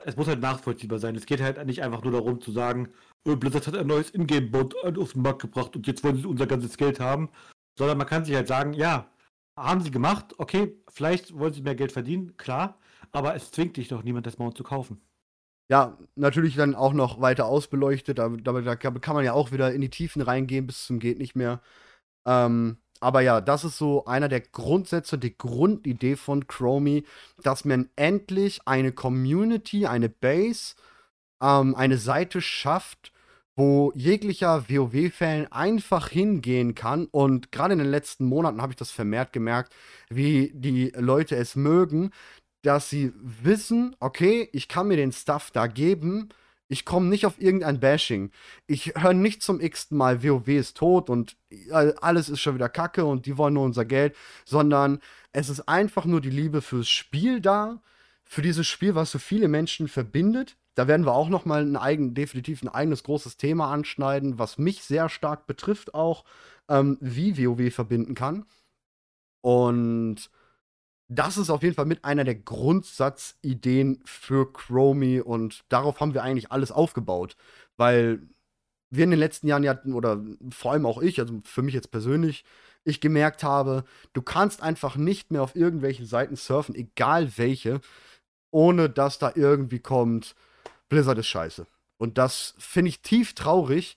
Es 0.05 0.17
muss 0.17 0.27
halt 0.29 0.41
nachvollziehbar 0.41 0.99
sein. 0.99 1.17
Es 1.17 1.25
geht 1.27 1.41
halt 1.41 1.65
nicht 1.67 1.83
einfach 1.83 2.03
nur 2.03 2.13
darum 2.13 2.41
zu 2.41 2.53
sagen, 2.53 2.93
"Äh, 3.27 3.37
Blizzard 3.37 3.67
hat 3.67 3.77
ein 3.77 3.87
neues 3.87 4.11
Ingame-Bot 4.11 4.75
auf 4.99 5.13
den 5.13 5.23
Markt 5.23 5.43
gebracht 5.43 5.75
und 5.77 5.87
jetzt 5.87 6.05
wollen 6.05 6.17
sie 6.17 6.27
unser 6.27 6.47
ganzes 6.47 6.77
Geld 6.77 7.01
haben. 7.01 7.31
Sondern 7.79 7.99
man 7.99 8.07
kann 8.07 8.25
sich 8.25 8.35
halt 8.35 8.47
sagen, 8.49 8.75
ja, 8.75 9.11
haben 9.59 9.81
sie 9.81 9.91
gemacht, 9.91 10.35
okay, 10.39 10.77
vielleicht 10.91 11.37
wollen 11.37 11.53
sie 11.53 11.63
mehr 11.63 11.75
Geld 11.75 11.91
verdienen, 11.93 12.37
klar, 12.37 12.79
aber 13.13 13.35
es 13.35 13.51
zwingt 13.51 13.77
dich 13.77 13.89
doch 13.89 14.03
niemand, 14.03 14.27
das 14.27 14.39
Mount 14.39 14.57
zu 14.57 14.63
kaufen. 14.65 15.01
Ja, 15.71 15.97
natürlich 16.15 16.57
dann 16.57 16.75
auch 16.75 16.93
noch 16.93 17.21
weiter 17.21 17.47
ausbeleuchtet. 17.47 18.19
Da, 18.19 18.29
da, 18.29 18.61
da 18.61 18.77
kann 18.77 19.15
man 19.15 19.25
ja 19.25 19.33
auch 19.33 19.51
wieder 19.53 19.73
in 19.73 19.81
die 19.81 19.89
Tiefen 19.89 20.21
reingehen 20.23 20.67
bis 20.67 20.87
zum 20.87 20.99
geht 20.99 21.19
nicht 21.19 21.37
mehr. 21.37 21.61
Ähm, 22.27 22.79
aber 23.01 23.21
ja, 23.23 23.41
das 23.41 23.65
ist 23.65 23.79
so 23.79 24.05
einer 24.07 24.29
der 24.29 24.41
Grundsätze, 24.41 25.19
die 25.19 25.37
Grundidee 25.37 26.17
von 26.17 26.47
Chromie, 26.47 27.05
dass 27.43 27.65
man 27.65 27.91
endlich 27.97 28.61
eine 28.67 28.93
Community, 28.93 29.87
eine 29.87 30.09
Base, 30.09 30.75
ähm, 31.43 31.75
eine 31.75 31.99
Seite 31.99 32.41
schafft, 32.41 33.13
wo 33.57 33.93
jeglicher 33.95 34.69
WoW-Fan 34.69 35.49
einfach 35.53 36.09
hingehen 36.09 36.75
kann. 36.75 37.07
Und 37.07 37.53
gerade 37.53 37.75
in 37.75 37.79
den 37.79 37.91
letzten 37.91 38.27
Monaten 38.27 38.63
habe 38.63 38.73
ich 38.73 38.77
das 38.77 38.91
vermehrt 38.91 39.33
gemerkt, 39.33 39.75
wie 40.11 40.53
die 40.55 40.93
Leute 40.97 41.37
es 41.37 41.57
mögen, 41.57 42.11
dass 42.65 42.89
sie 42.89 43.13
wissen, 43.21 43.95
okay, 44.01 44.49
ich 44.53 44.69
kann 44.69 44.89
mir 44.89 44.97
den 44.97 45.13
Stuff 45.13 45.51
da 45.51 45.67
geben. 45.67 46.31
Ich 46.67 46.87
komme 46.87 47.09
nicht 47.09 47.27
auf 47.27 47.41
irgendein 47.41 47.79
Bashing. 47.79 48.31
Ich 48.67 48.95
höre 48.97 49.13
nicht 49.13 49.43
zum 49.43 49.61
x-ten 49.61 49.99
Mal, 49.99 50.25
WoW 50.25 50.49
ist 50.49 50.79
tot 50.79 51.11
und 51.11 51.37
äh, 51.51 51.93
alles 52.01 52.31
ist 52.31 52.41
schon 52.41 52.55
wieder 52.55 52.71
Kacke 52.71 53.05
und 53.05 53.27
die 53.27 53.37
wollen 53.37 53.55
nur 53.55 53.65
unser 53.65 53.85
Geld, 53.85 54.17
sondern 54.47 55.01
es 55.33 55.51
ist 55.51 55.69
einfach 55.69 56.07
nur 56.07 56.23
die 56.23 56.31
Liebe 56.31 56.63
fürs 56.63 56.89
Spiel 56.89 57.41
da, 57.41 57.83
für 58.25 58.41
dieses 58.41 58.67
Spiel, 58.67 58.95
was 58.95 59.11
so 59.11 59.19
viele 59.19 59.49
Menschen 59.49 59.89
verbindet. 59.89 60.57
Da 60.75 60.89
werden 60.89 61.05
wir 61.05 61.13
auch 61.13 61.29
noch 61.29 61.45
mal 61.45 61.63
ein 61.63 61.77
eigen, 61.77 62.15
definitiv 62.15 62.63
ein 62.63 62.69
eigenes 62.69 63.03
großes 63.05 63.37
Thema 63.37 63.71
anschneiden, 63.71 64.39
was 64.39 64.57
mich 64.57 64.83
sehr 64.83 65.11
stark 65.11 65.47
betrifft 65.47 65.95
auch, 65.95 66.25
ähm, 66.69 66.97
wie 67.01 67.37
WoW 67.37 67.73
verbinden 67.73 68.15
kann. 68.15 68.47
Und 69.43 70.31
das 71.19 71.37
ist 71.37 71.51
auf 71.51 71.63
jeden 71.63 71.75
Fall 71.75 71.87
mit 71.87 72.05
einer 72.05 72.25
der 72.25 72.35
Grundsatzideen 72.35 74.01
für 74.05 74.53
Chromie 74.53 75.21
und 75.21 75.65
darauf 75.69 76.01
haben 76.01 76.15
wir 76.15 76.23
eigentlich 76.23 76.53
alles 76.53 76.73
aufgebaut, 76.73 77.37
weil 77.77 78.23
wir 78.91 79.05
in 79.05 79.11
den 79.11 79.19
letzten 79.19 79.49
Jahren 79.49 79.65
ja, 79.65 79.79
oder 79.85 80.23
vor 80.51 80.73
allem 80.73 80.87
auch 80.87 81.03
ich, 81.03 81.21
also 81.21 81.41
für 81.45 81.63
mich 81.63 81.75
jetzt 81.75 81.91
persönlich, 81.91 82.45
ich 82.85 83.01
gemerkt 83.01 83.43
habe, 83.43 83.85
du 84.13 84.23
kannst 84.23 84.63
einfach 84.63 84.97
nicht 84.97 85.31
mehr 85.31 85.43
auf 85.43 85.57
irgendwelchen 85.57 86.07
Seiten 86.07 86.37
surfen, 86.37 86.75
egal 86.75 87.37
welche, 87.37 87.81
ohne 88.51 88.91
dass 88.91 89.19
da 89.19 89.33
irgendwie 89.35 89.81
kommt, 89.81 90.35
Blizzard 90.89 91.19
ist 91.19 91.27
scheiße. 91.27 91.67
Und 91.97 92.19
das 92.19 92.55
finde 92.59 92.91
ich 92.91 93.03
tief 93.03 93.35
traurig, 93.35 93.97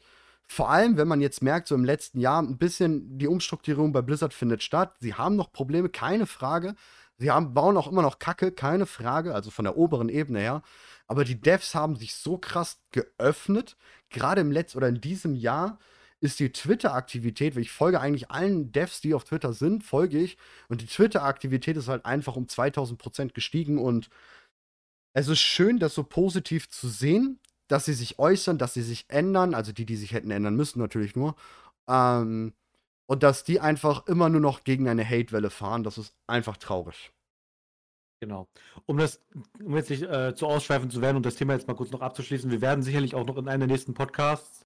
vor 0.49 0.69
allem, 0.69 0.95
wenn 0.95 1.09
man 1.09 1.19
jetzt 1.19 1.43
merkt, 1.43 1.67
so 1.67 1.75
im 1.75 1.83
letzten 1.83 2.21
Jahr 2.21 2.41
ein 2.41 2.57
bisschen 2.57 3.17
die 3.17 3.27
Umstrukturierung 3.27 3.91
bei 3.91 4.01
Blizzard 4.01 4.33
findet 4.33 4.63
statt. 4.63 4.95
Sie 5.01 5.13
haben 5.13 5.35
noch 5.35 5.51
Probleme, 5.51 5.89
keine 5.89 6.25
Frage. 6.25 6.75
Sie 7.17 7.31
haben, 7.31 7.53
bauen 7.53 7.77
auch 7.77 7.87
immer 7.87 8.03
noch 8.03 8.19
Kacke, 8.19 8.51
keine 8.51 8.85
Frage, 8.85 9.33
also 9.33 9.49
von 9.49 9.65
der 9.65 9.77
oberen 9.77 10.09
Ebene 10.09 10.39
her. 10.39 10.61
Aber 11.07 11.23
die 11.23 11.39
Devs 11.39 11.73
haben 11.73 11.95
sich 11.95 12.13
so 12.15 12.37
krass 12.37 12.79
geöffnet. 12.91 13.75
Gerade 14.09 14.41
im 14.41 14.51
letzten 14.51 14.77
oder 14.77 14.89
in 14.89 15.01
diesem 15.01 15.35
Jahr 15.35 15.79
ist 16.19 16.39
die 16.39 16.51
Twitter-Aktivität, 16.51 17.55
weil 17.55 17.61
ich 17.61 17.71
folge 17.71 17.99
eigentlich 17.99 18.31
allen 18.31 18.71
Devs, 18.71 19.01
die 19.01 19.13
auf 19.13 19.23
Twitter 19.23 19.53
sind, 19.53 19.83
folge 19.83 20.19
ich. 20.19 20.37
Und 20.67 20.81
die 20.81 20.87
Twitter-Aktivität 20.87 21.77
ist 21.77 21.87
halt 21.87 22.05
einfach 22.05 22.35
um 22.35 22.47
2000 22.47 22.99
Prozent 22.99 23.33
gestiegen. 23.33 23.77
Und 23.77 24.09
es 25.13 25.27
ist 25.27 25.39
schön, 25.39 25.79
das 25.79 25.95
so 25.95 26.03
positiv 26.03 26.69
zu 26.69 26.87
sehen, 26.87 27.39
dass 27.67 27.85
sie 27.85 27.93
sich 27.93 28.19
äußern, 28.19 28.57
dass 28.57 28.73
sie 28.73 28.83
sich 28.83 29.05
ändern. 29.09 29.53
Also 29.53 29.71
die, 29.71 29.85
die 29.85 29.95
sich 29.95 30.13
hätten 30.13 30.31
ändern 30.31 30.55
müssen, 30.55 30.79
natürlich 30.79 31.15
nur. 31.15 31.35
Ähm, 31.87 32.53
und 33.07 33.23
dass 33.23 33.43
die 33.43 33.59
einfach 33.59 34.05
immer 34.07 34.29
nur 34.29 34.41
noch 34.41 34.63
gegen 34.63 34.87
eine 34.87 35.07
Hate-Welle 35.07 35.49
fahren, 35.49 35.83
das 35.83 35.97
ist 35.97 36.13
einfach 36.27 36.57
traurig. 36.57 37.11
Genau. 38.19 38.47
Um 38.85 38.97
das, 38.97 39.21
um 39.63 39.75
jetzt 39.75 39.89
nicht 39.89 40.03
äh, 40.03 40.33
zu 40.35 40.47
ausschweifend 40.47 40.91
zu 40.91 41.01
werden 41.01 41.17
und 41.17 41.25
das 41.25 41.35
Thema 41.35 41.53
jetzt 41.53 41.67
mal 41.67 41.75
kurz 41.75 41.91
noch 41.91 42.01
abzuschließen, 42.01 42.49
wir 42.49 42.61
werden 42.61 42.83
sicherlich 42.83 43.15
auch 43.15 43.25
noch 43.25 43.37
in 43.37 43.47
einem 43.47 43.61
der 43.61 43.67
nächsten 43.67 43.93
Podcasts 43.93 44.65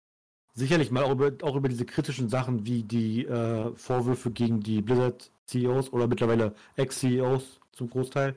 sicherlich 0.54 0.92
mal 0.92 1.04
auch 1.04 1.12
über, 1.12 1.32
auch 1.44 1.56
über 1.56 1.70
diese 1.70 1.86
kritischen 1.86 2.30
Sachen 2.30 2.66
wie 2.66 2.84
die 2.84 3.26
äh, 3.26 3.74
Vorwürfe 3.76 4.32
gegen 4.32 4.62
die 4.62 4.82
Blizzard-CEOs 4.82 5.92
oder 5.94 6.08
mittlerweile 6.08 6.56
Ex-CEOs 6.76 7.60
zum 7.72 7.90
Großteil 7.90 8.36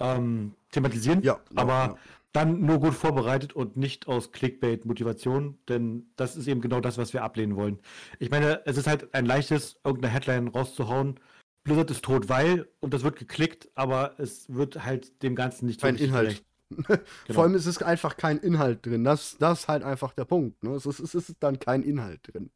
ähm, 0.00 0.54
thematisieren. 0.70 1.22
Ja, 1.22 1.40
aber 1.54 1.72
ja. 1.72 1.96
dann 2.32 2.60
nur 2.60 2.80
gut 2.80 2.94
vorbereitet 2.94 3.54
und 3.54 3.76
nicht 3.76 4.08
aus 4.08 4.32
Clickbait-Motivation, 4.32 5.58
denn 5.68 6.06
das 6.16 6.36
ist 6.36 6.46
eben 6.46 6.60
genau 6.60 6.80
das, 6.80 6.98
was 6.98 7.12
wir 7.12 7.22
ablehnen 7.22 7.56
wollen. 7.56 7.78
Ich 8.18 8.30
meine, 8.30 8.62
es 8.66 8.76
ist 8.76 8.86
halt 8.86 9.14
ein 9.14 9.26
leichtes, 9.26 9.76
irgendeine 9.84 10.12
Headline 10.12 10.48
rauszuhauen. 10.48 11.20
Blizzard 11.64 11.90
ist 11.90 12.04
tot, 12.04 12.28
weil, 12.28 12.68
und 12.80 12.92
das 12.92 13.04
wird 13.04 13.16
geklickt, 13.16 13.70
aber 13.74 14.14
es 14.18 14.52
wird 14.52 14.84
halt 14.84 15.22
dem 15.22 15.34
Ganzen 15.34 15.66
nicht 15.66 15.80
Kein 15.80 15.96
Inhalt. 15.96 16.28
gerecht. 16.28 16.44
Genau. 17.26 17.34
Vor 17.34 17.44
allem 17.44 17.54
ist 17.54 17.66
es 17.66 17.82
einfach 17.82 18.16
kein 18.16 18.38
Inhalt 18.38 18.84
drin. 18.84 19.04
Das, 19.04 19.36
das 19.38 19.60
ist 19.60 19.68
halt 19.68 19.84
einfach 19.84 20.12
der 20.12 20.24
Punkt. 20.24 20.64
Ne? 20.64 20.70
Es, 20.70 20.86
ist, 20.86 20.98
es 20.98 21.14
ist 21.14 21.36
dann 21.40 21.58
kein 21.58 21.82
Inhalt 21.82 22.20
drin. 22.32 22.50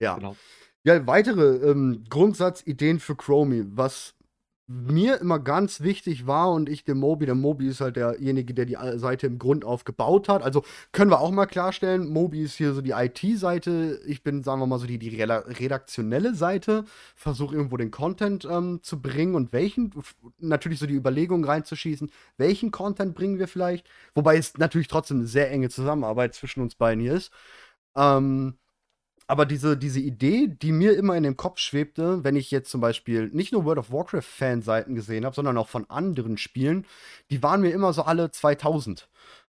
Ja. 0.00 0.16
Genau. 0.16 0.36
Ja, 0.84 1.06
weitere 1.06 1.70
ähm, 1.70 2.04
Grundsatzideen 2.08 2.98
für 2.98 3.14
Chromie, 3.14 3.64
was 3.68 4.14
mir 4.68 5.20
immer 5.20 5.38
ganz 5.38 5.80
wichtig 5.80 6.26
war 6.26 6.50
und 6.52 6.68
ich 6.68 6.84
dem 6.84 6.98
Mobi, 6.98 7.26
der 7.26 7.34
Mobi 7.34 7.66
ist 7.68 7.80
halt 7.80 7.96
derjenige, 7.96 8.54
der 8.54 8.64
die 8.64 8.78
Seite 8.96 9.26
im 9.26 9.38
Grund 9.38 9.64
aufgebaut 9.64 10.28
hat. 10.28 10.42
Also 10.42 10.64
können 10.92 11.10
wir 11.10 11.20
auch 11.20 11.30
mal 11.30 11.46
klarstellen, 11.46 12.08
Mobi 12.08 12.42
ist 12.42 12.54
hier 12.54 12.72
so 12.72 12.80
die 12.80 12.92
IT-Seite, 12.92 14.00
ich 14.06 14.22
bin, 14.22 14.42
sagen 14.42 14.60
wir 14.60 14.66
mal 14.66 14.78
so, 14.78 14.86
die, 14.86 14.98
die 14.98 15.20
redaktionelle 15.20 16.34
Seite, 16.34 16.84
versuche 17.14 17.56
irgendwo 17.56 17.76
den 17.76 17.90
Content 17.90 18.46
ähm, 18.50 18.80
zu 18.82 19.02
bringen 19.02 19.34
und 19.34 19.52
welchen, 19.52 19.92
natürlich 20.38 20.78
so 20.78 20.86
die 20.86 20.94
Überlegung 20.94 21.44
reinzuschießen, 21.44 22.10
welchen 22.36 22.70
Content 22.70 23.14
bringen 23.14 23.38
wir 23.38 23.48
vielleicht, 23.48 23.86
wobei 24.14 24.36
es 24.36 24.56
natürlich 24.58 24.88
trotzdem 24.88 25.18
eine 25.18 25.26
sehr 25.26 25.50
enge 25.50 25.68
Zusammenarbeit 25.70 26.34
zwischen 26.34 26.62
uns 26.62 26.76
beiden 26.76 27.02
hier 27.02 27.14
ist. 27.14 27.32
Ähm, 27.96 28.54
aber 29.26 29.46
diese, 29.46 29.76
diese 29.76 30.00
Idee, 30.00 30.48
die 30.48 30.72
mir 30.72 30.96
immer 30.96 31.16
in 31.16 31.22
dem 31.22 31.36
Kopf 31.36 31.58
schwebte, 31.58 32.24
wenn 32.24 32.36
ich 32.36 32.50
jetzt 32.50 32.70
zum 32.70 32.80
Beispiel 32.80 33.28
nicht 33.32 33.52
nur 33.52 33.64
World 33.64 33.78
of 33.78 33.92
Warcraft-Fanseiten 33.92 34.94
gesehen 34.94 35.24
habe, 35.24 35.34
sondern 35.34 35.56
auch 35.58 35.68
von 35.68 35.88
anderen 35.90 36.36
Spielen, 36.38 36.86
die 37.30 37.42
waren 37.42 37.60
mir 37.62 37.70
immer 37.72 37.92
so 37.92 38.02
alle 38.02 38.30
2000. 38.30 39.08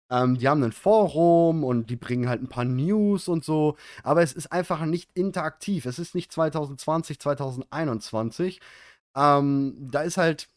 Ähm, 0.09 0.37
die 0.37 0.47
haben 0.47 0.63
ein 0.63 0.71
Forum 0.71 1.63
und 1.63 1.89
die 1.89 1.95
bringen 1.95 2.29
halt 2.29 2.41
ein 2.41 2.49
paar 2.49 2.65
News 2.65 3.27
und 3.27 3.43
so, 3.43 3.77
aber 4.03 4.21
es 4.21 4.33
ist 4.33 4.51
einfach 4.51 4.85
nicht 4.85 5.09
interaktiv. 5.15 5.85
Es 5.85 5.99
ist 5.99 6.15
nicht 6.15 6.31
2020, 6.31 7.19
2021. 7.19 8.59
Ähm, 9.15 9.89
da 9.91 10.01
ist 10.03 10.17
halt 10.17 10.49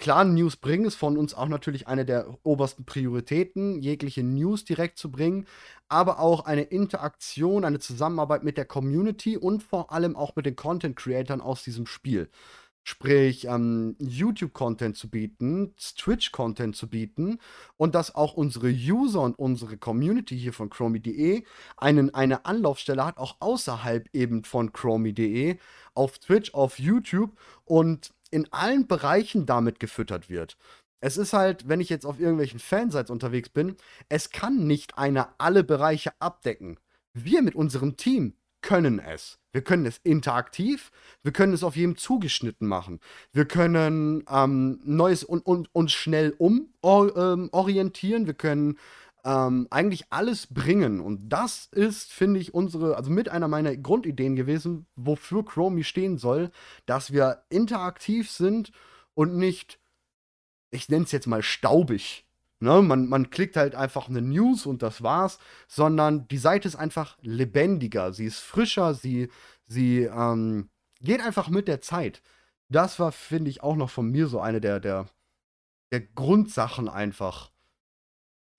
Klar, 0.00 0.24
News 0.24 0.56
bringen 0.56 0.86
ist 0.86 0.94
von 0.94 1.18
uns 1.18 1.34
auch 1.34 1.48
natürlich 1.48 1.86
eine 1.86 2.06
der 2.06 2.34
obersten 2.42 2.86
Prioritäten, 2.86 3.82
jegliche 3.82 4.22
News 4.22 4.64
direkt 4.64 4.96
zu 4.96 5.12
bringen, 5.12 5.46
aber 5.90 6.20
auch 6.20 6.46
eine 6.46 6.62
Interaktion, 6.62 7.66
eine 7.66 7.80
Zusammenarbeit 7.80 8.42
mit 8.42 8.56
der 8.56 8.64
Community 8.64 9.36
und 9.36 9.62
vor 9.62 9.92
allem 9.92 10.16
auch 10.16 10.34
mit 10.36 10.46
den 10.46 10.56
Content 10.56 10.96
Creatern 10.96 11.42
aus 11.42 11.64
diesem 11.64 11.84
Spiel. 11.84 12.30
Sprich, 12.82 13.44
ähm, 13.44 13.94
YouTube-Content 13.98 14.96
zu 14.96 15.10
bieten, 15.10 15.74
Twitch-Content 15.76 16.74
zu 16.74 16.88
bieten 16.88 17.38
und 17.76 17.94
dass 17.94 18.14
auch 18.14 18.32
unsere 18.32 18.68
User 18.68 19.20
und 19.20 19.38
unsere 19.38 19.76
Community 19.76 20.38
hier 20.38 20.54
von 20.54 20.70
Chromie.de 20.70 21.44
einen, 21.76 22.14
eine 22.14 22.46
Anlaufstelle 22.46 23.04
hat, 23.04 23.18
auch 23.18 23.36
außerhalb 23.40 24.08
eben 24.14 24.44
von 24.44 24.72
Chromie.de, 24.72 25.58
auf 25.92 26.18
Twitch, 26.20 26.54
auf 26.54 26.78
YouTube 26.78 27.36
und 27.66 28.12
in 28.30 28.52
allen 28.52 28.86
Bereichen 28.86 29.46
damit 29.46 29.80
gefüttert 29.80 30.28
wird. 30.28 30.56
Es 31.00 31.16
ist 31.16 31.32
halt, 31.32 31.68
wenn 31.68 31.80
ich 31.80 31.88
jetzt 31.88 32.04
auf 32.04 32.20
irgendwelchen 32.20 32.60
Fansites 32.60 33.10
unterwegs 33.10 33.48
bin, 33.48 33.76
es 34.08 34.30
kann 34.30 34.66
nicht 34.66 34.98
einer 34.98 35.34
alle 35.38 35.64
Bereiche 35.64 36.12
abdecken. 36.20 36.78
Wir 37.14 37.42
mit 37.42 37.54
unserem 37.54 37.96
Team 37.96 38.34
können 38.60 38.98
es. 38.98 39.38
Wir 39.52 39.62
können 39.62 39.86
es 39.86 39.98
interaktiv, 40.04 40.92
wir 41.22 41.32
können 41.32 41.54
es 41.54 41.64
auf 41.64 41.74
jedem 41.74 41.96
zugeschnitten 41.96 42.68
machen. 42.68 43.00
Wir 43.32 43.46
können 43.46 44.22
ähm, 44.30 44.80
Neues 44.84 45.24
und, 45.24 45.44
und 45.44 45.74
uns 45.74 45.92
schnell 45.92 46.34
umorientieren. 46.38 48.22
Ähm, 48.22 48.26
wir 48.26 48.34
können 48.34 48.78
ähm, 49.24 49.66
eigentlich 49.70 50.04
alles 50.10 50.46
bringen. 50.46 51.00
Und 51.00 51.28
das 51.28 51.66
ist, 51.72 52.12
finde 52.12 52.40
ich, 52.40 52.54
unsere, 52.54 52.96
also 52.96 53.10
mit 53.10 53.28
einer 53.28 53.48
meiner 53.48 53.76
Grundideen 53.76 54.36
gewesen, 54.36 54.86
wofür 54.96 55.44
Chromie 55.44 55.84
stehen 55.84 56.18
soll, 56.18 56.50
dass 56.86 57.12
wir 57.12 57.44
interaktiv 57.48 58.30
sind 58.30 58.72
und 59.14 59.36
nicht, 59.36 59.78
ich 60.70 60.88
nenne 60.88 61.04
es 61.04 61.12
jetzt 61.12 61.26
mal 61.26 61.42
staubig. 61.42 62.26
Ne? 62.60 62.82
Man, 62.82 63.08
man 63.08 63.30
klickt 63.30 63.56
halt 63.56 63.74
einfach 63.74 64.08
eine 64.08 64.22
News 64.22 64.66
und 64.66 64.82
das 64.82 65.02
war's, 65.02 65.38
sondern 65.66 66.28
die 66.28 66.38
Seite 66.38 66.68
ist 66.68 66.76
einfach 66.76 67.16
lebendiger, 67.22 68.12
sie 68.12 68.26
ist 68.26 68.38
frischer, 68.38 68.94
sie, 68.94 69.30
sie 69.66 70.02
ähm, 70.02 70.70
geht 71.00 71.22
einfach 71.22 71.48
mit 71.48 71.68
der 71.68 71.80
Zeit. 71.80 72.22
Das 72.68 72.98
war, 73.00 73.12
finde 73.12 73.50
ich, 73.50 73.62
auch 73.62 73.76
noch 73.76 73.90
von 73.90 74.10
mir 74.10 74.26
so 74.28 74.40
eine 74.40 74.60
der, 74.60 74.78
der, 74.78 75.06
der 75.92 76.00
Grundsachen 76.00 76.88
einfach 76.88 77.49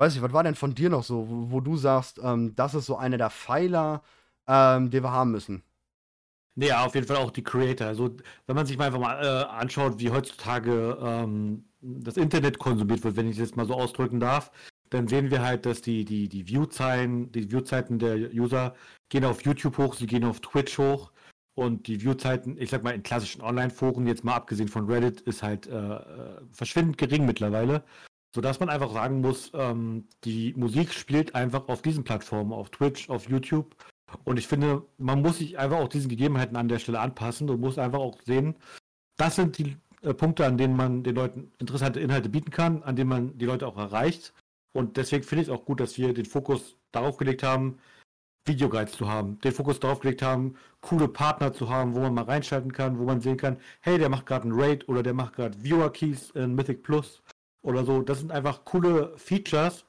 weiß 0.02 0.16
ich, 0.16 0.22
was 0.24 0.34
war 0.34 0.44
denn 0.44 0.56
von 0.56 0.74
dir 0.74 0.90
noch 0.90 1.04
so, 1.04 1.30
wo, 1.30 1.52
wo 1.52 1.60
du 1.62 1.78
sagst, 1.78 2.20
ähm, 2.24 2.56
das 2.56 2.74
ist 2.74 2.88
so 2.88 2.98
einer 2.98 3.18
der 3.18 3.30
Pfeiler, 3.30 4.02
ähm, 4.48 4.90
den 4.90 5.04
wir 5.04 5.12
haben 5.12 5.32
müssen? 5.32 5.64
Nee, 6.56 6.72
auf 6.74 6.96
jeden 6.96 7.08
Fall 7.08 7.18
auch 7.18 7.30
die 7.32 7.44
Creator. 7.44 7.88
Also, 7.88 8.16
wenn 8.48 8.56
man 8.56 8.66
sich 8.66 8.78
mal 8.78 8.88
einfach 8.88 9.00
mal 9.00 9.24
äh, 9.24 9.46
anschaut, 9.52 10.00
wie 10.00 10.10
heutzutage 10.10 10.98
ähm, 11.00 11.66
das 11.82 12.18
Internet 12.18 12.58
konsumiert 12.58 13.04
wird, 13.04 13.16
wenn 13.16 13.30
ich 13.30 13.38
das 13.38 13.56
mal 13.56 13.68
so 13.68 13.76
ausdrücken 13.76 14.20
darf, 14.20 14.52
dann 14.90 15.08
sehen 15.08 15.30
wir 15.30 15.44
halt, 15.44 15.66
dass 15.68 15.82
die, 15.82 16.04
die, 16.04 16.28
die 16.28 16.48
Viewzeiten, 16.48 17.32
die 17.32 17.52
Viewzeiten 17.52 18.00
der 18.00 18.34
User 18.34 18.74
gehen 19.10 19.24
auf 19.24 19.44
YouTube 19.44 19.78
hoch, 19.78 19.94
sie 19.94 20.08
gehen 20.08 20.26
auf 20.26 20.42
Twitch 20.42 20.80
hoch 20.80 21.12
und 21.54 21.88
die 21.88 22.02
Viewzeiten, 22.02 22.58
ich 22.60 22.72
sag 22.72 22.84
mal, 22.84 22.96
in 22.96 23.04
klassischen 23.04 23.42
Online-Foren, 23.42 24.08
jetzt 24.08 24.24
mal 24.24 24.36
abgesehen 24.36 24.68
von 24.68 24.90
Reddit, 24.90 25.22
ist 25.22 25.44
halt 25.44 25.68
äh, 25.68 25.76
äh 25.78 26.42
verschwindend 26.52 26.98
gering 26.98 27.26
mittlerweile 27.26 27.84
sodass 28.34 28.60
man 28.60 28.70
einfach 28.70 28.91
sagen 28.91 29.22
muss, 29.22 29.52
ähm, 29.54 30.08
die 30.24 30.54
Musik 30.56 30.94
spielt 30.94 31.36
einfach 31.36 31.67
auf 31.67 31.82
diesen 31.82 32.04
Plattformen, 32.04 32.54
auf 32.54 32.70
Twitch, 32.70 33.10
auf 33.10 33.30
YouTube. 33.30 33.76
Und 34.24 34.38
ich 34.38 34.48
finde, 34.48 34.84
man 34.98 35.22
muss 35.22 35.38
sich 35.38 35.58
einfach 35.58 35.78
auch 35.78 35.88
diesen 35.88 36.10
Gegebenheiten 36.10 36.56
an 36.56 36.67
der 36.67 36.80
Stelle 36.80 37.00
anpassen 37.00 37.50
und 37.50 37.62
muss 37.62 37.78
einfach 37.78 38.00
auch 38.00 38.20
sehen, 38.26 38.56
das 39.17 39.36
sind 39.36 39.58
die 39.58 39.78
äh, 40.02 40.13
Punkte, 40.13 40.46
an 40.46 40.58
denen 40.58 40.76
man 40.76 41.04
den 41.04 41.15
Leuten 41.15 41.52
interessante 41.60 42.00
Inhalte 42.00 42.30
bieten 42.30 42.52
kann, 42.52 42.84
an 42.84 42.96
denen 42.96 43.10
man 43.10 43.38
die 43.38 43.46
Leute 43.46 43.67
auch 43.67 43.78
erreicht. 43.78 44.34
Und 44.74 44.98
deswegen 44.98 45.24
finde 45.24 45.44
ich 45.44 45.48
es 45.50 45.54
auch 45.54 45.65
gut, 45.65 45.80
dass 45.80 45.98
wir 45.98 46.13
den 46.13 46.26
Fokus 46.26 46.78
darauf 46.91 47.17
gelegt 47.17 47.44
haben, 47.44 47.80
Videoguides 48.46 48.94
zu 48.94 49.08
haben, 49.08 49.39
den 49.41 49.52
Fokus 49.52 49.80
darauf 49.80 50.00
gelegt 50.00 50.22
haben, 50.24 50.56
coole 50.82 51.08
Partner 51.08 51.54
zu 51.54 51.70
haben, 51.70 51.94
wo 51.94 52.00
man 52.00 52.13
mal 52.13 52.24
reinschalten 52.24 52.72
kann, 52.74 52.98
wo 52.98 53.04
man 53.04 53.22
sehen 53.22 53.38
kann, 53.38 53.58
hey, 53.82 54.00
der 54.00 54.10
macht 54.10 54.26
gerade 54.26 54.46
einen 54.46 54.60
Raid 54.60 54.89
oder 54.89 55.04
der 55.04 55.13
macht 55.13 55.36
gerade 55.36 55.62
Viewer 55.62 55.91
Keys 55.91 56.32
in 56.32 56.56
Mythic 56.56 56.82
Plus 56.82 57.22
oder 57.62 57.86
so. 57.86 58.02
Das 58.02 58.19
sind 58.19 58.32
einfach 58.32 58.65
coole 58.65 59.17
Features, 59.17 59.86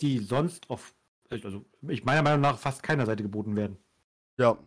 die 0.00 0.18
sonst 0.18 0.68
auf, 0.70 0.94
also 1.30 1.64
ich 1.88 2.04
meiner 2.04 2.22
Meinung 2.22 2.40
nach 2.40 2.58
fast 2.58 2.82
keiner 2.82 3.06
Seite 3.06 3.22
geboten 3.22 3.56
werden. 3.56 3.78
Ja. 4.36 4.58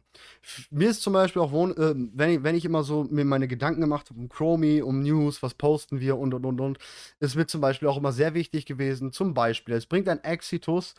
Mir 0.70 0.90
ist 0.90 1.02
zum 1.02 1.12
Beispiel 1.12 1.42
auch, 1.42 1.52
äh, 1.52 1.94
wenn, 1.96 2.30
ich, 2.30 2.44
wenn 2.44 2.56
ich 2.56 2.64
immer 2.64 2.84
so 2.84 3.04
mir 3.04 3.26
meine 3.26 3.50
Gedanken 3.50 3.82
gemacht 3.82 4.10
habe 4.10 4.20
um 4.20 4.30
Chromie, 4.30 4.82
um 4.82 5.02
News, 5.02 5.44
was 5.44 5.56
posten 5.56 6.00
wir 6.00 6.18
und 6.18 6.34
und 6.34 6.46
und 6.46 6.62
und, 6.62 6.78
ist 7.20 7.36
mir 7.36 7.48
zum 7.48 7.60
Beispiel 7.60 7.90
auch 7.90 7.98
immer 7.98 8.14
sehr 8.14 8.34
wichtig 8.34 8.66
gewesen. 8.66 9.12
Zum 9.12 9.34
Beispiel, 9.34 9.76
es 9.76 9.86
bringt 9.86 10.08
ein 10.08 10.24
Exitus, 10.24 10.96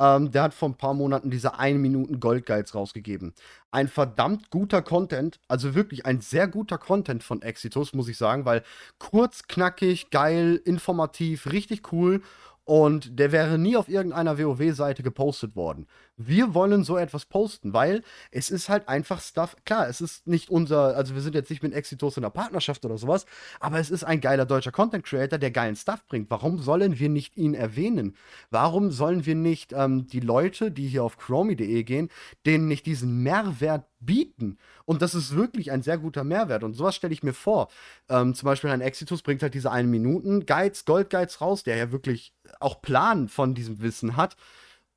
ähm, 0.00 0.32
der 0.32 0.42
hat 0.44 0.54
vor 0.54 0.70
ein 0.70 0.76
paar 0.76 0.94
Monaten 0.94 1.30
diese 1.30 1.58
1 1.58 1.78
Minuten 1.78 2.18
Gold 2.18 2.46
Guides 2.46 2.74
rausgegeben. 2.74 3.34
Ein 3.70 3.86
verdammt 3.86 4.50
guter 4.50 4.82
Content, 4.82 5.38
also 5.46 5.74
wirklich 5.74 6.06
ein 6.06 6.20
sehr 6.22 6.48
guter 6.48 6.78
Content 6.78 7.22
von 7.22 7.42
Exitus, 7.42 7.92
muss 7.92 8.08
ich 8.08 8.16
sagen, 8.16 8.46
weil 8.46 8.64
kurz, 8.98 9.46
knackig, 9.46 10.10
geil, 10.10 10.60
informativ, 10.64 11.52
richtig 11.52 11.92
cool 11.92 12.22
und 12.70 13.18
der 13.18 13.32
wäre 13.32 13.58
nie 13.58 13.76
auf 13.76 13.88
irgendeiner 13.88 14.38
WoW-Seite 14.38 15.02
gepostet 15.02 15.56
worden. 15.56 15.88
Wir 16.16 16.54
wollen 16.54 16.84
so 16.84 16.96
etwas 16.98 17.26
posten, 17.26 17.72
weil 17.72 18.04
es 18.30 18.48
ist 18.48 18.68
halt 18.68 18.88
einfach 18.88 19.20
Stuff. 19.20 19.56
Klar, 19.64 19.88
es 19.88 20.00
ist 20.00 20.28
nicht 20.28 20.50
unser, 20.50 20.96
also 20.96 21.16
wir 21.16 21.20
sind 21.20 21.34
jetzt 21.34 21.50
nicht 21.50 21.64
mit 21.64 21.74
Exitos 21.74 22.16
in 22.16 22.22
der 22.22 22.30
Partnerschaft 22.30 22.84
oder 22.84 22.96
sowas, 22.96 23.26
aber 23.58 23.80
es 23.80 23.90
ist 23.90 24.04
ein 24.04 24.20
geiler 24.20 24.46
deutscher 24.46 24.70
Content 24.70 25.04
Creator, 25.04 25.36
der 25.36 25.50
geilen 25.50 25.74
Stuff 25.74 26.06
bringt. 26.06 26.30
Warum 26.30 26.58
sollen 26.58 27.00
wir 27.00 27.08
nicht 27.08 27.36
ihn 27.36 27.54
erwähnen? 27.54 28.14
Warum 28.50 28.92
sollen 28.92 29.26
wir 29.26 29.34
nicht 29.34 29.72
ähm, 29.72 30.06
die 30.06 30.20
Leute, 30.20 30.70
die 30.70 30.86
hier 30.86 31.02
auf 31.02 31.16
chromie.de 31.16 31.82
gehen, 31.82 32.08
denen 32.46 32.68
nicht 32.68 32.86
diesen 32.86 33.24
Mehrwert 33.24 33.84
bieten? 33.98 34.58
Und 34.84 35.02
das 35.02 35.16
ist 35.16 35.34
wirklich 35.34 35.72
ein 35.72 35.82
sehr 35.82 35.98
guter 35.98 36.22
Mehrwert. 36.22 36.62
Und 36.62 36.74
sowas 36.74 36.94
stelle 36.94 37.14
ich 37.14 37.24
mir 37.24 37.34
vor. 37.34 37.68
Ähm, 38.08 38.32
zum 38.34 38.46
Beispiel 38.46 38.70
ein 38.70 38.80
Exitus 38.80 39.22
bringt 39.22 39.42
halt 39.42 39.54
diese 39.54 39.72
1 39.72 39.88
Minuten 39.88 40.46
Guides, 40.46 40.84
Gold 40.84 41.10
Guides 41.10 41.40
raus, 41.40 41.64
der 41.64 41.76
ja 41.76 41.90
wirklich 41.90 42.32
auch 42.60 42.82
Plan 42.82 43.28
von 43.28 43.54
diesem 43.54 43.80
Wissen 43.80 44.16
hat. 44.16 44.36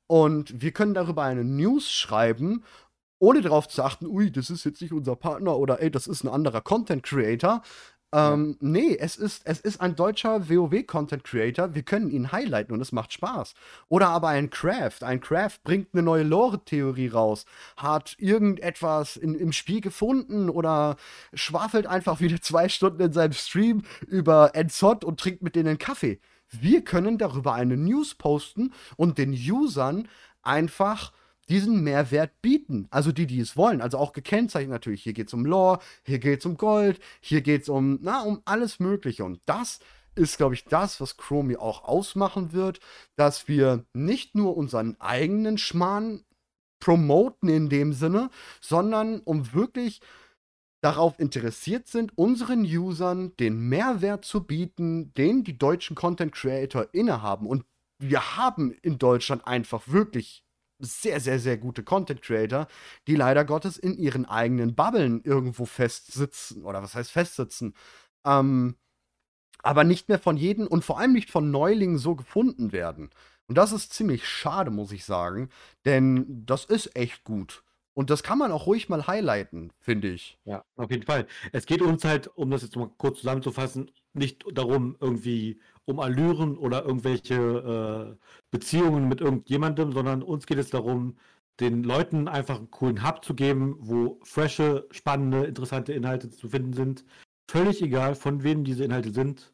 Und 0.06 0.60
wir 0.60 0.72
können 0.72 0.94
darüber 0.94 1.22
eine 1.22 1.44
News 1.44 1.90
schreiben, 1.90 2.64
ohne 3.18 3.40
darauf 3.40 3.68
zu 3.68 3.82
achten, 3.82 4.06
ui, 4.06 4.30
das 4.30 4.50
ist 4.50 4.64
jetzt 4.64 4.82
nicht 4.82 4.92
unser 4.92 5.16
Partner 5.16 5.56
oder 5.56 5.80
ey, 5.80 5.90
das 5.90 6.06
ist 6.06 6.24
ein 6.24 6.28
anderer 6.28 6.60
Content 6.60 7.02
Creator. 7.02 7.62
Ähm, 8.14 8.50
ja. 8.60 8.68
Nee, 8.68 8.96
es 9.00 9.16
ist, 9.16 9.42
es 9.44 9.60
ist 9.60 9.80
ein 9.80 9.96
deutscher 9.96 10.48
WoW-Content 10.48 11.24
Creator. 11.24 11.74
Wir 11.74 11.82
können 11.82 12.10
ihn 12.10 12.30
highlighten 12.30 12.72
und 12.72 12.80
es 12.80 12.92
macht 12.92 13.12
Spaß. 13.12 13.54
Oder 13.88 14.08
aber 14.08 14.28
ein 14.28 14.50
Craft. 14.50 15.02
Ein 15.02 15.20
Craft 15.20 15.58
bringt 15.64 15.88
eine 15.92 16.02
neue 16.02 16.22
Lore-Theorie 16.22 17.08
raus, 17.08 17.44
hat 17.76 18.14
irgendetwas 18.18 19.16
in, 19.16 19.34
im 19.34 19.52
Spiel 19.52 19.80
gefunden 19.80 20.48
oder 20.48 20.96
schwafelt 21.32 21.86
einfach 21.86 22.20
wieder 22.20 22.40
zwei 22.40 22.68
Stunden 22.68 23.00
in 23.02 23.12
seinem 23.12 23.32
Stream 23.32 23.82
über 24.06 24.54
Enzot 24.54 25.04
und 25.04 25.18
trinkt 25.18 25.42
mit 25.42 25.56
denen 25.56 25.70
einen 25.70 25.78
Kaffee. 25.78 26.20
Wir 26.62 26.82
können 26.82 27.18
darüber 27.18 27.54
eine 27.54 27.76
News 27.76 28.14
posten 28.14 28.72
und 28.96 29.18
den 29.18 29.32
Usern 29.32 30.08
einfach 30.42 31.12
diesen 31.48 31.82
Mehrwert 31.82 32.40
bieten. 32.40 32.86
Also 32.90 33.12
die, 33.12 33.26
die 33.26 33.40
es 33.40 33.56
wollen. 33.56 33.80
Also 33.80 33.98
auch 33.98 34.12
gekennzeichnet 34.12 34.70
natürlich. 34.70 35.02
Hier 35.02 35.12
geht 35.12 35.28
es 35.28 35.34
um 35.34 35.44
Lore, 35.44 35.78
hier 36.04 36.18
geht 36.18 36.40
es 36.40 36.46
um 36.46 36.56
Gold, 36.56 37.00
hier 37.20 37.42
geht 37.42 37.62
es 37.62 37.68
um, 37.68 37.98
na, 38.02 38.22
um 38.22 38.40
alles 38.44 38.80
Mögliche. 38.80 39.24
Und 39.24 39.40
das 39.46 39.80
ist, 40.14 40.38
glaube 40.38 40.54
ich, 40.54 40.64
das, 40.64 41.00
was 41.00 41.16
Chromie 41.16 41.56
auch 41.56 41.84
ausmachen 41.84 42.52
wird, 42.52 42.80
dass 43.16 43.48
wir 43.48 43.84
nicht 43.92 44.34
nur 44.34 44.56
unseren 44.56 44.96
eigenen 45.00 45.58
Schmarrn 45.58 46.24
promoten 46.80 47.48
in 47.48 47.68
dem 47.68 47.92
Sinne, 47.92 48.30
sondern 48.60 49.20
um 49.20 49.52
wirklich 49.52 50.00
darauf 50.84 51.18
interessiert 51.18 51.88
sind, 51.88 52.16
unseren 52.18 52.62
Usern 52.62 53.34
den 53.38 53.58
Mehrwert 53.58 54.26
zu 54.26 54.44
bieten, 54.44 55.14
den 55.14 55.42
die 55.42 55.56
deutschen 55.56 55.96
Content 55.96 56.32
Creator 56.32 56.88
innehaben. 56.92 57.46
Und 57.46 57.64
wir 57.98 58.36
haben 58.36 58.70
in 58.82 58.98
Deutschland 58.98 59.46
einfach 59.46 59.88
wirklich 59.88 60.44
sehr, 60.78 61.20
sehr, 61.20 61.38
sehr 61.38 61.56
gute 61.56 61.84
Content 61.84 62.20
Creator, 62.20 62.66
die 63.06 63.16
leider 63.16 63.46
Gottes 63.46 63.78
in 63.78 63.96
ihren 63.96 64.26
eigenen 64.26 64.74
Bubblen 64.74 65.22
irgendwo 65.24 65.64
festsitzen. 65.64 66.64
Oder 66.64 66.82
was 66.82 66.94
heißt 66.94 67.10
festsitzen? 67.10 67.74
Ähm, 68.26 68.76
aber 69.62 69.84
nicht 69.84 70.10
mehr 70.10 70.18
von 70.18 70.36
jedem 70.36 70.66
und 70.66 70.84
vor 70.84 70.98
allem 71.00 71.14
nicht 71.14 71.30
von 71.30 71.50
Neulingen 71.50 71.96
so 71.96 72.14
gefunden 72.14 72.72
werden. 72.72 73.08
Und 73.46 73.56
das 73.56 73.72
ist 73.72 73.94
ziemlich 73.94 74.28
schade, 74.28 74.70
muss 74.70 74.92
ich 74.92 75.06
sagen, 75.06 75.48
denn 75.86 76.44
das 76.44 76.66
ist 76.66 76.94
echt 76.94 77.24
gut. 77.24 77.63
Und 77.94 78.10
das 78.10 78.24
kann 78.24 78.38
man 78.38 78.50
auch 78.50 78.66
ruhig 78.66 78.88
mal 78.88 79.06
highlighten, 79.06 79.72
finde 79.80 80.08
ich. 80.08 80.36
Ja, 80.44 80.64
auf 80.76 80.90
jeden 80.90 81.04
Fall. 81.04 81.26
Es 81.52 81.64
geht 81.64 81.80
uns 81.80 82.04
halt, 82.04 82.26
um 82.36 82.50
das 82.50 82.62
jetzt 82.62 82.76
mal 82.76 82.90
kurz 82.98 83.20
zusammenzufassen, 83.20 83.90
nicht 84.12 84.44
darum, 84.52 84.96
irgendwie 85.00 85.60
um 85.84 86.00
Allüren 86.00 86.58
oder 86.58 86.84
irgendwelche 86.84 88.16
äh, 88.16 88.26
Beziehungen 88.50 89.08
mit 89.08 89.20
irgendjemandem, 89.20 89.92
sondern 89.92 90.22
uns 90.22 90.46
geht 90.46 90.58
es 90.58 90.70
darum, 90.70 91.16
den 91.60 91.84
Leuten 91.84 92.26
einfach 92.26 92.56
einen 92.58 92.70
coolen 92.70 93.06
Hub 93.06 93.24
zu 93.24 93.34
geben, 93.34 93.76
wo 93.78 94.18
frische, 94.24 94.88
spannende, 94.90 95.44
interessante 95.44 95.92
Inhalte 95.92 96.30
zu 96.30 96.48
finden 96.48 96.72
sind. 96.72 97.04
Völlig 97.48 97.80
egal, 97.80 98.16
von 98.16 98.42
wem 98.42 98.64
diese 98.64 98.84
Inhalte 98.84 99.12
sind. 99.12 99.53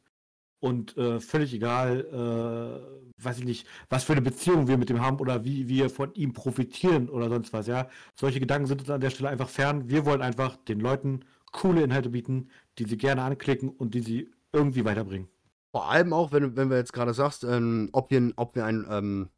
Und 0.61 0.97
äh, 0.97 1.21
völlig 1.21 1.55
egal, 1.55 2.07
äh, 2.13 3.25
weiß 3.25 3.39
ich 3.39 3.45
nicht, 3.45 3.67
was 3.89 4.05
für 4.05 4.13
eine 4.13 4.23
Beziehung 4.23 4.69
wir 4.69 4.77
mit 4.77 4.91
ihm 4.91 5.01
haben 5.01 5.19
oder 5.19 5.45
wie 5.45 5.69
wir 5.69 5.89
von 5.89 6.13
ihm 6.15 6.33
profitieren 6.33 7.09
oder 7.09 7.29
sonst 7.29 7.53
was, 7.53 7.67
ja. 7.67 7.89
Solche 8.15 8.41
Gedanken 8.41 8.67
sind 8.67 8.83
uns 8.83 8.91
an 8.91 9.01
der 9.01 9.11
Stelle 9.11 9.31
einfach 9.31 9.49
fern. 9.49 9.89
Wir 9.89 10.05
wollen 10.05 10.23
einfach 10.23 10.57
den 10.57 10.81
Leuten 10.81 11.25
coole 11.53 11.83
Inhalte 11.83 12.11
bieten, 12.11 12.51
die 12.79 12.85
sie 12.85 12.97
gerne 12.97 13.23
anklicken 13.23 13.71
und 13.71 13.95
die 13.95 14.01
sie 14.01 14.31
irgendwie 14.53 14.85
weiterbringen. 14.85 15.29
Vor 15.73 15.91
allem 15.91 16.13
auch, 16.13 16.33
wenn, 16.33 16.57
wenn 16.57 16.69
wir 16.69 16.77
jetzt 16.77 16.93
gerade 16.93 17.15
sagst, 17.15 17.45
ähm, 17.45 17.89
ob 17.93 18.11
wir, 18.11 18.33
ob 18.37 18.55
wir 18.55 18.65
ein 18.65 18.87
ähm, 18.91 19.29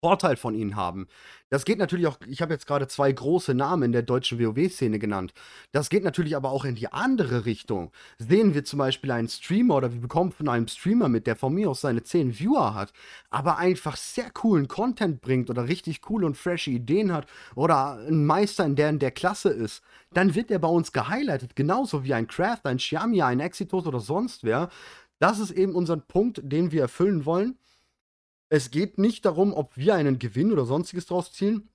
Vorteil 0.00 0.36
von 0.36 0.54
ihnen 0.54 0.76
haben. 0.76 1.08
Das 1.50 1.64
geht 1.64 1.78
natürlich 1.78 2.06
auch, 2.06 2.18
ich 2.28 2.42
habe 2.42 2.52
jetzt 2.52 2.66
gerade 2.66 2.86
zwei 2.88 3.10
große 3.10 3.54
Namen 3.54 3.84
in 3.84 3.92
der 3.92 4.02
deutschen 4.02 4.38
WoW-Szene 4.38 4.98
genannt. 4.98 5.32
Das 5.72 5.88
geht 5.88 6.04
natürlich 6.04 6.36
aber 6.36 6.50
auch 6.50 6.64
in 6.64 6.74
die 6.74 6.92
andere 6.92 7.46
Richtung. 7.46 7.90
Sehen 8.18 8.54
wir 8.54 8.64
zum 8.64 8.78
Beispiel 8.78 9.10
einen 9.10 9.28
Streamer 9.28 9.76
oder 9.76 9.92
wir 9.92 10.00
bekommen 10.00 10.30
von 10.30 10.48
einem 10.48 10.68
Streamer 10.68 11.08
mit, 11.08 11.26
der 11.26 11.36
von 11.36 11.54
mir 11.54 11.70
aus 11.70 11.80
seine 11.80 12.02
10 12.02 12.38
Viewer 12.38 12.74
hat, 12.74 12.92
aber 13.30 13.58
einfach 13.58 13.96
sehr 13.96 14.30
coolen 14.30 14.68
Content 14.68 15.20
bringt 15.20 15.50
oder 15.50 15.66
richtig 15.68 16.02
coole 16.02 16.26
und 16.26 16.36
frische 16.36 16.70
Ideen 16.70 17.12
hat 17.12 17.26
oder 17.56 17.98
ein 18.06 18.24
Meister 18.24 18.64
in 18.64 18.76
der 18.76 18.90
in 18.90 18.98
der 18.98 19.10
Klasse 19.10 19.48
ist, 19.48 19.82
dann 20.12 20.34
wird 20.34 20.50
er 20.50 20.58
bei 20.58 20.68
uns 20.68 20.92
gehighlightet, 20.92 21.56
genauso 21.56 22.04
wie 22.04 22.14
ein 22.14 22.28
Craft, 22.28 22.60
ein 22.64 22.76
Xiaomi, 22.76 23.22
ein 23.22 23.40
Exitus 23.40 23.86
oder 23.86 24.00
sonst 24.00 24.44
wer. 24.44 24.68
Das 25.18 25.40
ist 25.40 25.50
eben 25.50 25.74
unser 25.74 25.96
Punkt, 25.96 26.40
den 26.44 26.70
wir 26.70 26.82
erfüllen 26.82 27.24
wollen. 27.24 27.58
Es 28.50 28.70
geht 28.70 28.98
nicht 28.98 29.24
darum, 29.24 29.52
ob 29.52 29.76
wir 29.76 29.94
einen 29.94 30.18
Gewinn 30.18 30.52
oder 30.52 30.64
sonstiges 30.64 31.06
draus 31.06 31.32
ziehen. 31.32 31.68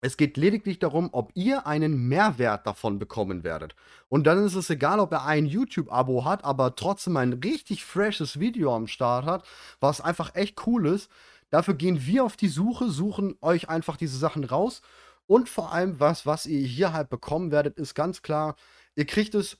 Es 0.00 0.16
geht 0.16 0.36
lediglich 0.36 0.78
darum, 0.78 1.08
ob 1.12 1.32
ihr 1.34 1.66
einen 1.66 2.08
Mehrwert 2.08 2.66
davon 2.66 2.98
bekommen 2.98 3.44
werdet. 3.44 3.74
Und 4.08 4.26
dann 4.26 4.44
ist 4.44 4.54
es 4.54 4.68
egal, 4.70 5.00
ob 5.00 5.12
er 5.12 5.24
ein 5.24 5.46
YouTube-Abo 5.46 6.24
hat, 6.24 6.44
aber 6.44 6.76
trotzdem 6.76 7.16
ein 7.16 7.32
richtig 7.32 7.84
freshes 7.84 8.38
Video 8.38 8.74
am 8.74 8.86
Start 8.86 9.24
hat, 9.24 9.44
was 9.80 10.00
einfach 10.00 10.34
echt 10.34 10.66
cool 10.66 10.86
ist. 10.86 11.10
Dafür 11.50 11.74
gehen 11.74 12.04
wir 12.06 12.24
auf 12.24 12.36
die 12.36 12.48
Suche, 12.48 12.90
suchen 12.90 13.36
euch 13.40 13.68
einfach 13.68 13.96
diese 13.96 14.18
Sachen 14.18 14.44
raus. 14.44 14.82
Und 15.26 15.48
vor 15.48 15.72
allem, 15.72 15.98
was, 15.98 16.26
was 16.26 16.46
ihr 16.46 16.66
hier 16.66 16.92
halt 16.92 17.08
bekommen 17.08 17.50
werdet, 17.50 17.78
ist 17.78 17.94
ganz 17.94 18.22
klar, 18.22 18.56
ihr 18.94 19.06
kriegt 19.06 19.34
es 19.34 19.56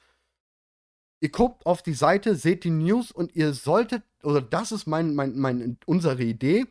ihr 1.20 1.30
guckt 1.30 1.66
auf 1.66 1.82
die 1.82 1.94
Seite, 1.94 2.34
seht 2.34 2.64
die 2.64 2.70
News 2.70 3.10
und 3.10 3.34
ihr 3.34 3.52
solltet, 3.52 4.02
oder 4.26 4.42
das 4.42 4.72
ist 4.72 4.86
mein, 4.86 5.14
mein, 5.14 5.38
mein, 5.38 5.78
unsere 5.86 6.22
Idee, 6.22 6.66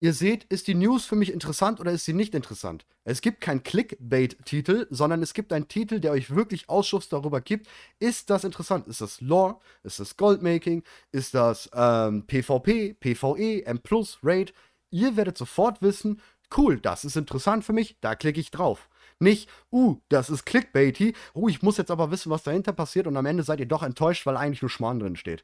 ihr 0.00 0.12
seht, 0.12 0.44
ist 0.44 0.66
die 0.68 0.74
News 0.74 1.06
für 1.06 1.16
mich 1.16 1.32
interessant 1.32 1.80
oder 1.80 1.90
ist 1.90 2.04
sie 2.04 2.12
nicht 2.12 2.34
interessant? 2.34 2.84
Es 3.04 3.22
gibt 3.22 3.40
keinen 3.40 3.62
Clickbait-Titel, 3.62 4.86
sondern 4.90 5.22
es 5.22 5.32
gibt 5.32 5.54
einen 5.54 5.68
Titel, 5.68 6.00
der 6.00 6.12
euch 6.12 6.34
wirklich 6.34 6.68
Ausschuss 6.68 7.08
darüber 7.08 7.40
gibt, 7.40 7.66
ist 7.98 8.28
das 8.28 8.44
interessant? 8.44 8.86
Ist 8.88 9.00
das 9.00 9.22
Lore? 9.22 9.58
Ist 9.84 10.00
das 10.00 10.18
Goldmaking? 10.18 10.82
Ist 11.12 11.34
das 11.34 11.70
ähm, 11.72 12.26
PvP, 12.26 12.92
PvE, 12.94 13.64
M+, 13.64 13.80
Raid? 14.22 14.52
Ihr 14.90 15.16
werdet 15.16 15.38
sofort 15.38 15.80
wissen, 15.80 16.20
cool, 16.58 16.78
das 16.78 17.06
ist 17.06 17.16
interessant 17.16 17.64
für 17.64 17.72
mich, 17.72 17.96
da 18.02 18.14
klicke 18.14 18.38
ich 18.38 18.50
drauf. 18.50 18.90
Nicht, 19.18 19.48
uh, 19.72 19.96
das 20.10 20.28
ist 20.28 20.44
Clickbaity, 20.44 21.14
uh, 21.34 21.48
ich 21.48 21.62
muss 21.62 21.78
jetzt 21.78 21.90
aber 21.90 22.10
wissen, 22.10 22.28
was 22.30 22.42
dahinter 22.42 22.74
passiert 22.74 23.06
und 23.06 23.16
am 23.16 23.24
Ende 23.24 23.44
seid 23.44 23.60
ihr 23.60 23.66
doch 23.66 23.82
enttäuscht, 23.82 24.26
weil 24.26 24.36
eigentlich 24.36 24.60
nur 24.60 24.68
Schmarrn 24.68 24.98
drin 24.98 25.16
steht. 25.16 25.42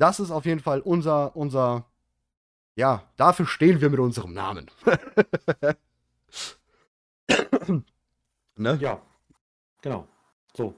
Das 0.00 0.20
ist 0.20 0.30
auf 0.30 0.46
jeden 0.46 0.60
Fall 0.60 0.80
unser, 0.80 1.36
unser, 1.36 1.84
ja, 2.74 3.02
dafür 3.16 3.46
stehen 3.46 3.80
wir 3.80 3.90
mit 3.90 4.00
unserem 4.00 4.32
Namen. 4.32 4.70
ne? 8.56 8.78
Ja, 8.80 9.00
genau. 9.82 10.06
So. 10.56 10.74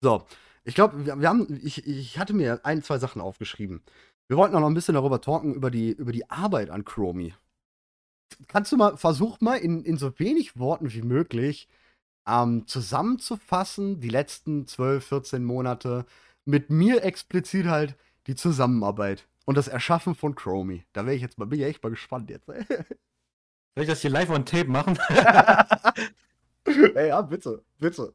So, 0.00 0.24
ich 0.64 0.74
glaube, 0.74 1.06
wir, 1.06 1.20
wir, 1.20 1.28
haben, 1.28 1.60
ich, 1.62 1.86
ich 1.86 2.18
hatte 2.18 2.34
mir 2.34 2.60
ein, 2.64 2.82
zwei 2.82 2.98
Sachen 2.98 3.22
aufgeschrieben. 3.22 3.82
Wir 4.28 4.36
wollten 4.36 4.54
auch 4.54 4.60
noch 4.60 4.68
ein 4.68 4.74
bisschen 4.74 4.94
darüber 4.94 5.20
talken, 5.20 5.54
über 5.54 5.70
die, 5.70 5.92
über 5.92 6.12
die 6.12 6.28
Arbeit 6.28 6.70
an 6.70 6.84
Chromie 6.84 7.34
kannst 8.48 8.72
du 8.72 8.76
mal, 8.76 8.96
versuch 8.96 9.40
mal 9.40 9.56
in, 9.56 9.84
in 9.84 9.96
so 9.96 10.18
wenig 10.18 10.58
Worten 10.58 10.92
wie 10.92 11.02
möglich 11.02 11.68
ähm, 12.26 12.66
zusammenzufassen, 12.66 14.00
die 14.00 14.08
letzten 14.08 14.66
12, 14.66 15.06
14 15.06 15.44
Monate, 15.44 16.06
mit 16.44 16.70
mir 16.70 17.04
explizit 17.04 17.66
halt 17.66 17.96
die 18.26 18.34
Zusammenarbeit 18.34 19.28
und 19.44 19.56
das 19.56 19.68
Erschaffen 19.68 20.14
von 20.14 20.34
Chromie. 20.34 20.84
Da 20.92 21.04
wäre 21.06 21.14
ich 21.16 21.22
jetzt 21.22 21.38
mal, 21.38 21.46
bin 21.46 21.60
ich 21.60 21.66
echt 21.66 21.82
mal 21.82 21.90
gespannt 21.90 22.30
jetzt. 22.30 22.46
Soll 22.46 23.84
ich 23.84 23.88
das 23.88 24.00
hier 24.00 24.10
live 24.10 24.30
on 24.30 24.44
tape 24.44 24.68
machen? 24.68 24.98
Ey, 26.94 27.08
ja, 27.08 27.20
bitte, 27.22 27.62
bitte. 27.78 28.14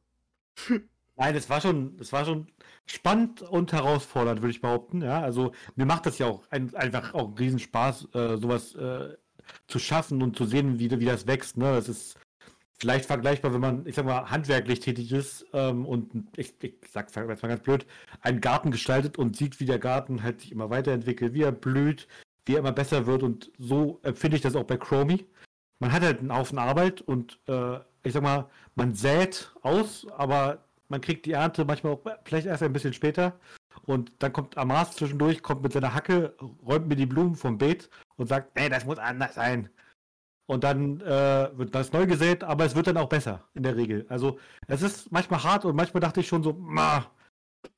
Nein, 1.16 1.36
es 1.36 1.50
war 1.50 1.62
schon, 1.62 1.98
es 2.00 2.12
war 2.12 2.26
schon 2.26 2.48
spannend 2.86 3.42
und 3.44 3.72
herausfordernd, 3.72 4.42
würde 4.42 4.52
ich 4.52 4.62
behaupten. 4.62 5.02
Ja, 5.02 5.22
also 5.22 5.54
mir 5.76 5.86
macht 5.86 6.06
das 6.06 6.18
ja 6.18 6.26
auch 6.28 6.44
ein, 6.50 6.76
einfach 6.76 7.14
auch 7.14 7.28
einen 7.28 7.38
Riesenspaß, 7.38 8.10
äh, 8.14 8.38
sowas 8.38 8.76
äh, 8.76 9.16
zu 9.68 9.80
schaffen 9.80 10.22
und 10.22 10.36
zu 10.36 10.46
sehen, 10.46 10.80
wie, 10.80 10.90
wie 11.00 11.06
das 11.06 11.28
wächst. 11.28 11.58
Ne? 11.58 11.74
Das 11.74 11.88
ist 11.88 12.18
vielleicht 12.82 13.06
vergleichbar, 13.06 13.54
wenn 13.54 13.62
man, 13.62 13.86
ich 13.86 13.94
sag 13.94 14.06
mal, 14.06 14.32
handwerklich 14.32 14.80
tätig 14.80 15.12
ist 15.12 15.46
ähm, 15.54 15.86
und 15.86 16.12
ich, 16.36 16.56
ich 16.64 16.74
sag 16.92 17.16
jetzt 17.16 17.44
mal 17.44 17.50
ganz 17.50 17.62
blöd, 17.62 17.86
einen 18.22 18.42
Garten 18.42 18.72
gestaltet 18.72 19.20
und 19.20 19.38
sieht, 19.38 19.60
wie 19.60 19.66
der 19.66 19.78
Garten 19.78 20.24
halt 20.24 20.42
sich 20.42 20.52
immer 20.52 20.72
weiterentwickelt, 20.72 21.36
wie 21.36 21.44
er 21.44 21.52
blüht, 21.52 22.08
wie 22.48 22.56
er 22.56 22.60
immer 22.60 22.72
besser 22.72 23.06
wird 23.06 23.22
und 23.22 23.52
so 23.60 24.00
empfinde 24.02 24.36
ich 24.36 24.42
das 24.42 24.56
auch 24.56 24.64
bei 24.64 24.78
Chromie. 24.78 25.28
Man 25.78 25.92
hat 25.92 26.02
halt 26.02 26.22
einen 26.22 26.36
Haufen 26.36 26.58
Arbeit 26.58 27.02
und 27.02 27.40
äh, 27.48 27.78
ich 28.02 28.14
sag 28.14 28.24
mal, 28.24 28.50
man 28.74 28.96
sät 28.96 29.54
aus, 29.62 30.08
aber 30.18 30.66
man 30.90 31.02
kriegt 31.02 31.28
die 31.28 31.34
Ernte 31.34 31.66
manchmal 31.66 31.94
auch 31.94 32.02
vielleicht 32.26 32.48
erst 32.48 32.64
ein 32.64 32.74
bisschen 32.74 32.94
später. 32.94 33.40
Und 33.84 34.12
dann 34.18 34.34
kommt 34.34 34.58
Amas 34.58 34.96
zwischendurch, 34.96 35.44
kommt 35.44 35.62
mit 35.62 35.74
seiner 35.74 35.94
Hacke, 35.94 36.36
räumt 36.66 36.88
mir 36.88 36.96
die 36.96 37.06
Blumen 37.06 37.36
vom 37.36 37.60
Beet 37.60 37.92
und 38.18 38.28
sagt, 38.28 38.50
ey, 38.56 38.70
das 38.70 38.86
muss 38.86 38.98
anders 38.98 39.36
sein. 39.36 39.70
Und 40.52 40.66
dann 40.66 41.00
äh, 41.00 41.50
wird 41.58 41.74
das 41.74 41.94
neu 41.94 42.06
gesät, 42.06 42.44
aber 42.44 42.66
es 42.66 42.76
wird 42.76 42.88
dann 42.88 42.98
auch 42.98 43.08
besser 43.08 43.48
in 43.54 43.64
der 43.64 43.78
Regel. 43.78 44.06
Also 44.10 44.38
es 44.68 44.82
ist 44.82 45.10
manchmal 45.10 45.42
hart 45.42 45.64
und 45.64 45.78
manchmal 45.78 46.02
dachte 46.02 46.20
ich 46.20 46.28
schon 46.28 46.44
so, 46.44 46.52
ma. 46.52 47.10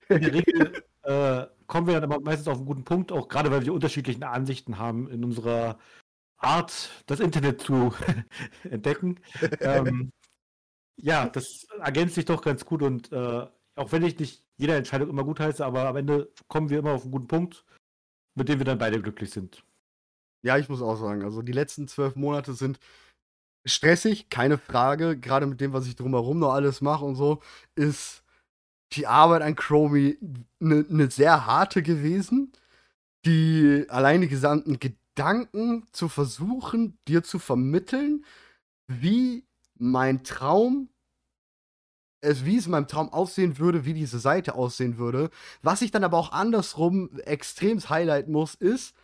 In 0.10 0.22
der 0.22 0.34
Regel 0.34 0.84
äh, 1.04 1.46
kommen 1.68 1.86
wir 1.86 1.94
dann 1.94 2.12
aber 2.12 2.20
meistens 2.22 2.48
auf 2.48 2.58
einen 2.58 2.66
guten 2.66 2.84
Punkt, 2.84 3.12
auch 3.12 3.28
gerade 3.28 3.52
weil 3.52 3.64
wir 3.64 3.76
unterschiedliche 3.76 4.28
Ansichten 4.28 4.80
haben 4.80 5.08
in 5.12 5.24
unserer 5.24 5.78
Art, 6.38 6.90
das 7.06 7.20
Internet 7.20 7.62
zu 7.62 7.94
entdecken. 8.64 9.20
ähm, 9.60 10.12
ja, 11.00 11.30
das 11.30 11.68
ergänzt 11.80 12.16
sich 12.16 12.26
doch 12.26 12.42
ganz 12.42 12.66
gut 12.66 12.82
und 12.82 13.12
äh, 13.12 13.46
auch 13.76 13.92
wenn 13.92 14.02
ich 14.02 14.18
nicht 14.18 14.48
jede 14.58 14.76
Entscheidung 14.76 15.12
immer 15.12 15.24
gut 15.24 15.40
heiße, 15.40 15.64
aber 15.64 15.86
am 15.86 15.98
Ende 15.98 16.34
kommen 16.48 16.72
wir 16.72 16.80
immer 16.80 16.94
auf 16.94 17.04
einen 17.04 17.12
guten 17.12 17.28
Punkt, 17.28 17.66
mit 18.34 18.50
dem 18.50 18.58
wir 18.58 18.66
dann 18.66 18.80
beide 18.80 19.00
glücklich 19.00 19.30
sind. 19.30 19.64
Ja, 20.45 20.58
ich 20.58 20.67
muss 20.67 20.82
auch 20.82 20.97
sagen, 20.97 21.23
also 21.23 21.41
die 21.41 21.53
letzten 21.53 21.88
zwölf 21.88 22.15
Monate 22.15 22.53
sind 22.53 22.79
stressig, 23.65 24.29
keine 24.29 24.58
Frage. 24.58 25.17
Gerade 25.17 25.45
mit 25.47 25.62
dem, 25.62 25.73
was 25.73 25.88
ich 25.88 25.95
drumherum 25.95 26.39
noch 26.39 26.53
alles 26.53 26.82
mache 26.82 27.06
und 27.06 27.15
so, 27.15 27.41
ist 27.75 28.23
die 28.93 29.08
Arbeit 29.08 29.43
an 29.43 29.56
Chromie 29.56 30.17
eine 30.62 30.86
ne 30.89 31.12
sehr 31.12 31.45
harte 31.47 31.84
gewesen. 31.84 32.53
Die 33.25 33.86
allein 33.89 34.21
die 34.21 34.29
gesamten 34.29 34.79
Gedanken 34.79 35.86
zu 35.93 36.10
versuchen, 36.10 36.97
dir 37.08 37.23
zu 37.23 37.39
vermitteln, 37.39 38.25
wie 38.88 39.45
mein 39.77 40.23
Traum 40.23 40.89
es, 42.21 42.45
wie 42.45 42.58
es 42.58 42.65
in 42.65 42.71
meinem 42.71 42.88
Traum 42.88 43.10
aussehen 43.12 43.58
würde, 43.60 43.86
wie 43.86 43.93
diese 43.93 44.19
Seite 44.19 44.56
aussehen 44.56 44.97
würde. 44.97 45.29
Was 45.62 45.82
ich 45.82 45.91
dann 45.91 46.03
aber 46.03 46.17
auch 46.17 46.32
andersrum 46.32 47.19
extrem 47.25 47.79
highlighten 47.79 48.32
muss, 48.32 48.56
ist, 48.56 48.95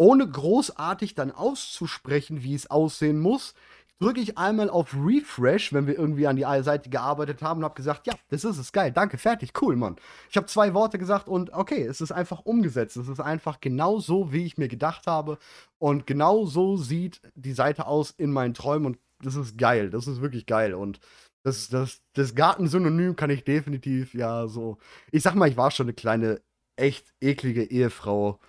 ohne 0.00 0.26
großartig 0.26 1.14
dann 1.14 1.30
auszusprechen, 1.30 2.42
wie 2.42 2.54
es 2.54 2.70
aussehen 2.70 3.20
muss, 3.20 3.52
drücke 3.98 4.22
ich 4.22 4.38
einmal 4.38 4.70
auf 4.70 4.94
Refresh, 4.94 5.74
wenn 5.74 5.86
wir 5.86 5.98
irgendwie 5.98 6.26
an 6.26 6.36
die 6.36 6.62
Seite 6.62 6.88
gearbeitet 6.88 7.42
haben 7.42 7.58
und 7.58 7.64
habe 7.64 7.74
gesagt, 7.74 8.06
ja, 8.06 8.14
das 8.30 8.44
ist 8.44 8.56
es, 8.56 8.72
geil, 8.72 8.92
danke, 8.92 9.18
fertig, 9.18 9.52
cool, 9.60 9.76
Mann. 9.76 9.96
Ich 10.30 10.38
habe 10.38 10.46
zwei 10.46 10.72
Worte 10.72 10.96
gesagt 10.98 11.28
und 11.28 11.52
okay, 11.52 11.82
es 11.82 12.00
ist 12.00 12.12
einfach 12.12 12.40
umgesetzt. 12.46 12.96
Es 12.96 13.08
ist 13.08 13.20
einfach 13.20 13.60
genau 13.60 13.98
so, 13.98 14.32
wie 14.32 14.46
ich 14.46 14.56
mir 14.56 14.68
gedacht 14.68 15.06
habe. 15.06 15.36
Und 15.78 16.06
genau 16.06 16.46
so 16.46 16.78
sieht 16.78 17.20
die 17.34 17.52
Seite 17.52 17.86
aus 17.86 18.10
in 18.16 18.32
meinen 18.32 18.54
Träumen 18.54 18.86
und 18.86 18.98
das 19.22 19.34
ist 19.34 19.58
geil, 19.58 19.90
das 19.90 20.06
ist 20.06 20.22
wirklich 20.22 20.46
geil. 20.46 20.72
Und 20.72 20.98
das, 21.42 21.68
das, 21.68 22.00
das 22.14 22.34
Gartensynonym 22.34 23.16
kann 23.16 23.28
ich 23.28 23.44
definitiv, 23.44 24.14
ja, 24.14 24.46
so. 24.46 24.78
Ich 25.12 25.22
sag 25.22 25.34
mal, 25.34 25.50
ich 25.50 25.58
war 25.58 25.70
schon 25.70 25.84
eine 25.84 25.94
kleine, 25.94 26.40
echt 26.76 27.12
eklige 27.20 27.64
Ehefrau 27.64 28.40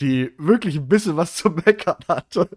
die 0.00 0.32
wirklich 0.36 0.76
ein 0.76 0.88
bisschen 0.88 1.16
was 1.16 1.36
zu 1.36 1.50
meckern 1.50 1.96
hatte. 2.08 2.48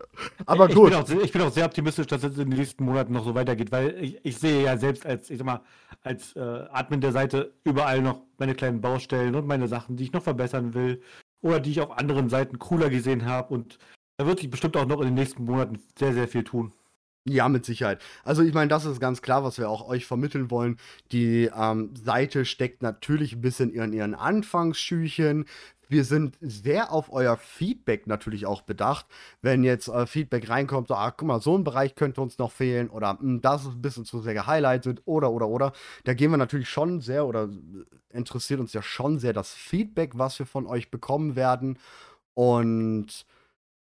Aber 0.46 0.70
ich 0.70 0.76
gut. 0.76 0.92
Bin 0.92 1.00
auch, 1.00 1.24
ich 1.24 1.32
bin 1.32 1.42
auch 1.42 1.52
sehr 1.52 1.66
optimistisch, 1.66 2.08
dass 2.08 2.24
es 2.24 2.38
in 2.38 2.50
den 2.50 2.60
nächsten 2.60 2.84
Monaten 2.84 3.14
noch 3.14 3.24
so 3.24 3.34
weitergeht, 3.36 3.72
weil 3.72 3.96
ich, 4.04 4.20
ich 4.24 4.38
sehe 4.38 4.64
ja 4.64 4.78
selbst 4.78 5.06
als, 5.06 5.30
ich 5.30 5.38
sag 5.38 5.46
mal, 5.46 5.62
als 6.04 6.36
äh, 6.36 6.40
Admin 6.40 7.02
der 7.02 7.12
Seite 7.12 7.54
überall 7.64 8.02
noch 8.02 8.24
meine 8.38 8.56
kleinen 8.56 8.82
Baustellen 8.82 9.36
und 9.36 9.48
meine 9.48 9.68
Sachen, 9.68 9.96
die 9.96 10.04
ich 10.04 10.14
noch 10.14 10.24
verbessern 10.24 10.74
will 10.74 11.02
oder 11.42 11.60
die 11.60 11.72
ich 11.72 11.82
auf 11.82 11.98
anderen 11.98 12.30
Seiten 12.30 12.60
cooler 12.60 12.90
gesehen 12.90 13.26
habe. 13.26 13.54
Und 13.54 13.80
da 14.18 14.26
wird 14.26 14.40
sich 14.40 14.50
bestimmt 14.50 14.76
auch 14.76 14.86
noch 14.86 15.00
in 15.00 15.08
den 15.08 15.14
nächsten 15.14 15.46
Monaten 15.46 15.80
sehr, 15.98 16.14
sehr 16.14 16.28
viel 16.28 16.44
tun. 16.44 16.74
Ja, 17.26 17.50
mit 17.50 17.66
Sicherheit. 17.66 18.02
Also 18.24 18.42
ich 18.44 18.54
meine, 18.54 18.70
das 18.70 18.86
ist 18.86 19.00
ganz 19.00 19.22
klar, 19.22 19.44
was 19.44 19.58
wir 19.58 19.70
auch 19.70 19.88
euch 19.88 20.06
vermitteln 20.06 20.50
wollen. 20.50 20.78
Die 21.12 21.50
ähm, 21.56 21.94
Seite 21.96 22.46
steckt 22.46 22.82
natürlich 22.82 23.34
ein 23.34 23.42
bisschen 23.42 23.72
in 23.72 23.94
ihren 23.94 24.16
Anfangsschüchen. 24.16 25.46
Wir 25.90 26.06
sind 26.06 26.38
sehr 26.40 26.92
auf 26.92 27.12
euer 27.12 27.36
Feedback 27.38 28.08
natürlich 28.08 28.46
auch 28.46 28.62
bedacht. 28.62 29.06
Wenn 29.42 29.64
jetzt 29.64 29.90
äh, 29.90 30.08
Feedback 30.08 30.50
reinkommt, 30.50 30.88
so, 30.88 30.96
ah, 30.96 31.12
guck 31.12 31.28
mal, 31.28 31.42
so 31.42 31.58
ein 31.58 31.64
Bereich 31.64 31.96
könnte 31.96 32.22
uns 32.22 32.38
noch 32.38 32.52
fehlen 32.52 32.90
oder 32.90 33.18
hm, 33.20 33.42
das 33.42 33.64
ist 33.64 33.74
ein 33.74 33.82
bisschen 33.82 34.06
zu 34.06 34.22
sehr 34.22 34.34
gehighlightet 34.34 35.02
oder, 35.06 35.32
oder, 35.32 35.48
oder. 35.50 35.74
Da 36.06 36.14
gehen 36.14 36.32
wir 36.32 36.38
natürlich 36.38 36.70
schon 36.70 37.02
sehr 37.02 37.26
oder 37.28 37.44
äh, 37.50 38.18
interessiert 38.18 38.60
uns 38.60 38.74
ja 38.74 38.82
schon 38.82 39.20
sehr 39.20 39.34
das 39.34 39.54
Feedback, 39.54 40.14
was 40.18 40.40
wir 40.40 40.46
von 40.46 40.66
euch 40.68 40.90
bekommen 40.90 41.36
werden. 41.36 41.78
Und 42.34 43.26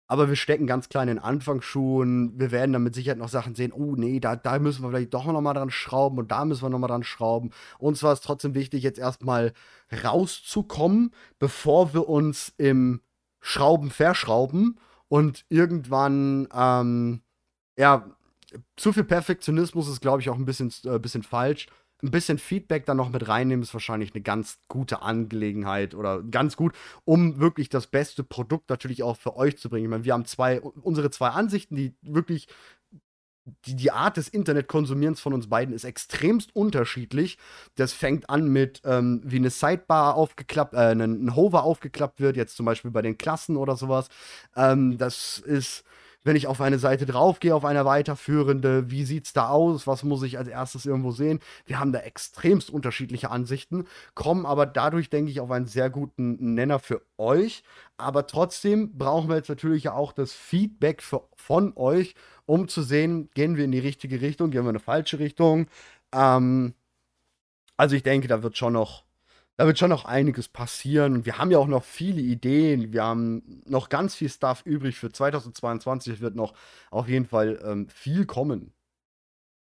aber 0.09 0.29
wir 0.29 0.37
stecken 0.37 0.66
ganz 0.66 0.88
klar 0.88 1.03
in 1.07 1.19
Anfangsschuhen. 1.19 2.38
Wir 2.38 2.51
werden 2.53 2.73
dann 2.73 2.83
mit 2.83 2.95
Sicherheit 2.95 3.19
noch 3.19 3.29
Sachen 3.29 3.55
sehen, 3.55 3.73
oh 3.73 3.97
nee, 3.97 4.21
da, 4.21 4.37
da 4.37 4.59
müssen 4.59 4.83
wir 4.83 4.90
vielleicht 4.90 5.14
doch 5.14 5.25
noch 5.25 5.40
mal 5.40 5.55
dran 5.55 5.71
schrauben 5.71 6.19
und 6.19 6.31
da 6.31 6.45
müssen 6.45 6.62
wir 6.62 6.71
noch 6.71 6.79
mal 6.79 6.87
dran 6.87 7.03
schrauben. 7.03 7.51
Uns 7.79 8.03
war 8.03 8.12
es 8.12 8.21
trotzdem 8.21 8.55
wichtig, 8.55 8.83
jetzt 8.83 8.99
erstmal 8.99 9.53
rauszukommen, 10.05 11.12
bevor 11.38 11.92
wir 11.92 12.09
uns 12.09 12.53
im 12.57 13.01
Schrauben 13.40 13.90
verschrauben 13.90 14.79
und 15.09 15.45
irgendwann, 15.49 16.49
ähm, 16.55 17.23
ja, 17.77 18.11
zu 18.77 18.92
viel 18.92 19.05
Perfektionismus 19.05 19.88
ist, 19.88 20.01
glaube 20.01 20.21
ich, 20.21 20.31
auch 20.31 20.37
ein 20.37 20.45
bisschen, 20.45 20.73
äh, 20.85 20.99
bisschen 20.99 21.23
falsch 21.23 21.66
ein 22.03 22.11
bisschen 22.11 22.39
Feedback 22.39 22.85
dann 22.87 22.99
noch 22.99 23.11
mit 23.11 23.27
reinnehmen, 23.29 23.63
ist 23.63 23.73
wahrscheinlich 23.73 24.15
eine 24.15 24.23
ganz 24.23 24.59
gute 24.69 25.03
Angelegenheit 25.03 25.95
oder 25.95 26.23
ganz 26.23 26.57
gut, 26.57 26.75
um 27.05 27.41
wirklich 27.41 27.69
das 27.69 27.87
beste 27.87 28.23
Produkt 28.23 28.69
natürlich 28.71 29.03
auch 29.03 29.17
für 29.17 29.37
euch 29.37 29.57
zu 29.59 29.71
bringen. 29.71 29.85
Ich 29.85 29.91
meine, 29.91 30.05
wir 30.05 30.13
haben 30.13 30.27
zwei, 30.27 30.61
unsere 30.61 31.11
zwei 31.11 31.29
Ansichten, 31.29 31.75
die 31.75 31.95
wirklich 32.03 32.49
die, 33.65 33.77
die 33.77 33.93
Art 33.93 34.17
des 34.17 34.29
Internetkonsumierens 34.29 35.21
von 35.21 35.33
uns 35.33 35.49
beiden 35.49 35.75
ist 35.75 35.85
extremst 35.85 36.55
unterschiedlich. 36.55 37.39
Das 37.77 37.93
fängt 37.93 38.29
an 38.29 38.49
mit, 38.49 38.83
ähm, 38.85 39.21
wie 39.25 39.37
eine 39.37 39.51
Sidebar 39.51 40.17
aufgeklappt, 40.17 40.75
äh, 40.75 40.79
ein, 40.79 41.01
ein 41.01 41.37
Hover 41.37 41.63
aufgeklappt 41.63 42.21
wird, 42.21 42.37
jetzt 42.37 42.57
zum 42.57 42.67
Beispiel 42.67 42.91
bei 42.91 43.03
den 43.03 43.19
Klassen 43.19 43.57
oder 43.57 43.77
sowas. 43.77 44.09
Ähm, 44.57 44.99
das 44.99 45.39
ist 45.39 45.85
wenn 46.27 46.35
ich 46.35 46.49
auf 46.49 46.61
eine 46.61 46.81
Seite 46.81 47.07
draufgehe, 47.07 47.55
auf 47.55 47.65
eine 47.65 47.85
weiterführende, 47.85 48.91
wie 48.91 49.05
sieht 49.05 49.27
es 49.27 49.33
da 49.33 49.49
aus, 49.49 49.87
was 49.87 50.03
muss 50.03 50.25
ich 50.25 50.39
als 50.39 50.49
erstes 50.49 50.85
irgendwo 50.85 51.12
sehen. 51.12 51.39
Wir 51.67 51.79
haben 51.79 51.93
da 51.93 52.01
extremst 52.01 52.69
unterschiedliche 52.69 53.31
Ansichten, 53.31 53.85
kommen 54.15 54.45
aber 54.45 54.67
dadurch, 54.67 55.09
denke 55.09 55.31
ich, 55.31 55.39
auf 55.39 55.53
einen 55.53 55.67
sehr 55.67 55.89
guten 55.89 56.55
Nenner 56.55 56.81
für 56.81 57.01
euch. 57.17 57.62
Aber 57.97 58.27
trotzdem 58.27 58.99
brauchen 58.99 59.29
wir 59.29 59.37
jetzt 59.37 59.49
natürlich 59.49 59.89
auch 59.89 60.12
das 60.12 60.33
Feedback 60.33 61.01
für, 61.01 61.23
von 61.37 61.73
euch, 61.77 62.17
um 62.45 62.67
zu 62.67 62.83
sehen, 62.83 63.31
gehen 63.35 63.57
wir 63.57 63.65
in 63.65 63.71
die 63.71 63.79
richtige 63.79 64.21
Richtung, 64.21 64.51
gehen 64.51 64.65
wir 64.65 64.71
in 64.71 64.77
eine 64.77 64.81
falsche 64.81 65.21
Richtung. 65.21 65.69
Ähm, 66.12 66.75
also 67.77 67.95
ich 67.95 68.03
denke, 68.03 68.27
da 68.27 68.43
wird 68.43 68.57
schon 68.57 68.73
noch 68.73 69.06
da 69.57 69.66
wird 69.66 69.79
schon 69.79 69.90
noch 69.90 70.05
einiges 70.05 70.49
passieren. 70.49 71.25
Wir 71.25 71.38
haben 71.38 71.51
ja 71.51 71.59
auch 71.59 71.66
noch 71.66 71.85
viele 71.85 72.21
Ideen. 72.21 72.92
Wir 72.92 73.05
haben 73.05 73.62
noch 73.66 73.88
ganz 73.88 74.14
viel 74.14 74.29
Stuff 74.29 74.62
übrig 74.66 74.99
für 74.99 75.11
2022. 75.11 76.21
Wird 76.21 76.35
noch 76.35 76.55
auf 76.90 77.09
jeden 77.09 77.27
Fall 77.27 77.59
ähm, 77.64 77.88
viel 77.88 78.27
kommen. 78.27 78.73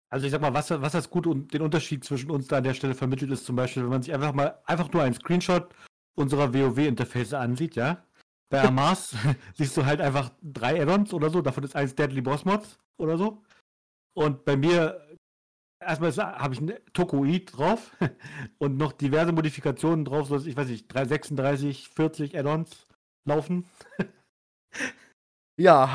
Also 0.09 0.25
ich 0.25 0.31
sag 0.31 0.41
mal, 0.41 0.53
was, 0.53 0.69
was 0.69 0.91
das 0.91 1.09
gut 1.09 1.25
und 1.27 1.53
den 1.53 1.61
Unterschied 1.61 2.03
zwischen 2.03 2.31
uns 2.31 2.47
da 2.47 2.57
an 2.57 2.63
der 2.63 2.73
Stelle 2.73 2.95
vermittelt 2.95 3.31
ist, 3.31 3.45
zum 3.45 3.55
Beispiel, 3.55 3.83
wenn 3.83 3.89
man 3.89 4.03
sich 4.03 4.13
einfach 4.13 4.33
mal 4.33 4.59
einfach 4.65 4.91
nur 4.91 5.03
einen 5.03 5.15
Screenshot 5.15 5.73
unserer 6.15 6.53
WoW-Interface 6.53 7.33
ansieht, 7.33 7.75
ja. 7.75 8.03
Bei 8.49 8.63
Amas 8.67 9.15
siehst 9.55 9.75
du 9.75 9.85
halt 9.85 10.01
einfach 10.01 10.31
drei 10.43 10.81
Addons 10.81 11.13
oder 11.13 11.29
so, 11.29 11.41
davon 11.41 11.63
ist 11.63 11.75
eins 11.75 11.95
Deadly 11.95 12.21
Boss 12.21 12.45
Mods 12.45 12.77
oder 12.97 13.17
so. 13.17 13.43
Und 14.13 14.45
bei 14.45 14.55
mir 14.55 15.02
erstmal 15.87 16.11
habe 16.39 16.53
ich 16.53 16.61
ein 16.61 16.73
Tokoid 16.93 17.57
drauf 17.57 17.95
und 18.57 18.77
noch 18.77 18.91
diverse 18.91 19.31
Modifikationen 19.31 20.05
drauf, 20.05 20.27
so 20.27 20.35
dass 20.35 20.45
ich 20.45 20.55
weiß 20.55 20.67
nicht, 20.67 20.91
36, 20.91 21.89
40 21.89 22.37
Add-ons 22.37 22.87
laufen. 23.25 23.65
ja, 25.57 25.89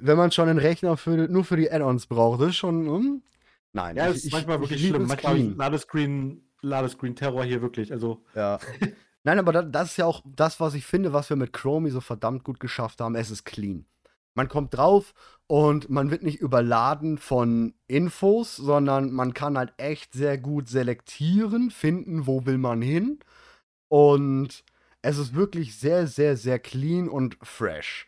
wenn 0.00 0.16
man 0.16 0.30
schon 0.30 0.48
einen 0.48 0.58
Rechner 0.58 0.96
für, 0.96 1.28
nur 1.28 1.44
für 1.44 1.56
die 1.56 1.70
Add-ons 1.70 2.06
braucht, 2.06 2.40
ist 2.42 2.56
schon. 2.56 2.86
Hm? 2.86 3.22
Nein, 3.72 3.96
ja, 3.96 4.06
das 4.08 4.24
ist 4.24 4.32
manchmal 4.32 4.60
wirklich 4.60 4.86
schlimm. 4.86 5.06
Manchmal 5.06 5.38
Ladescreen, 5.38 6.42
Ladescreen-Terror 6.62 7.44
hier 7.44 7.62
wirklich. 7.62 7.92
Also. 7.92 8.24
Ja. 8.34 8.58
Nein, 9.24 9.38
aber 9.38 9.62
das 9.62 9.90
ist 9.90 9.96
ja 9.98 10.06
auch 10.06 10.22
das, 10.24 10.58
was 10.60 10.74
ich 10.74 10.86
finde, 10.86 11.12
was 11.12 11.28
wir 11.28 11.36
mit 11.36 11.52
Chromie 11.52 11.90
so 11.90 12.00
verdammt 12.00 12.44
gut 12.44 12.60
geschafft 12.60 13.00
haben. 13.00 13.14
Es 13.14 13.30
ist 13.30 13.44
clean. 13.44 13.84
Man 14.38 14.48
kommt 14.48 14.72
drauf 14.76 15.14
und 15.48 15.90
man 15.90 16.12
wird 16.12 16.22
nicht 16.22 16.38
überladen 16.38 17.18
von 17.18 17.74
Infos, 17.88 18.54
sondern 18.54 19.10
man 19.10 19.34
kann 19.34 19.58
halt 19.58 19.74
echt 19.78 20.12
sehr 20.12 20.38
gut 20.38 20.68
selektieren, 20.68 21.72
finden, 21.72 22.28
wo 22.28 22.46
will 22.46 22.56
man 22.56 22.80
hin. 22.80 23.18
Und 23.88 24.62
es 25.02 25.18
ist 25.18 25.34
wirklich 25.34 25.76
sehr, 25.76 26.06
sehr, 26.06 26.36
sehr 26.36 26.60
clean 26.60 27.08
und 27.08 27.36
fresh. 27.42 28.06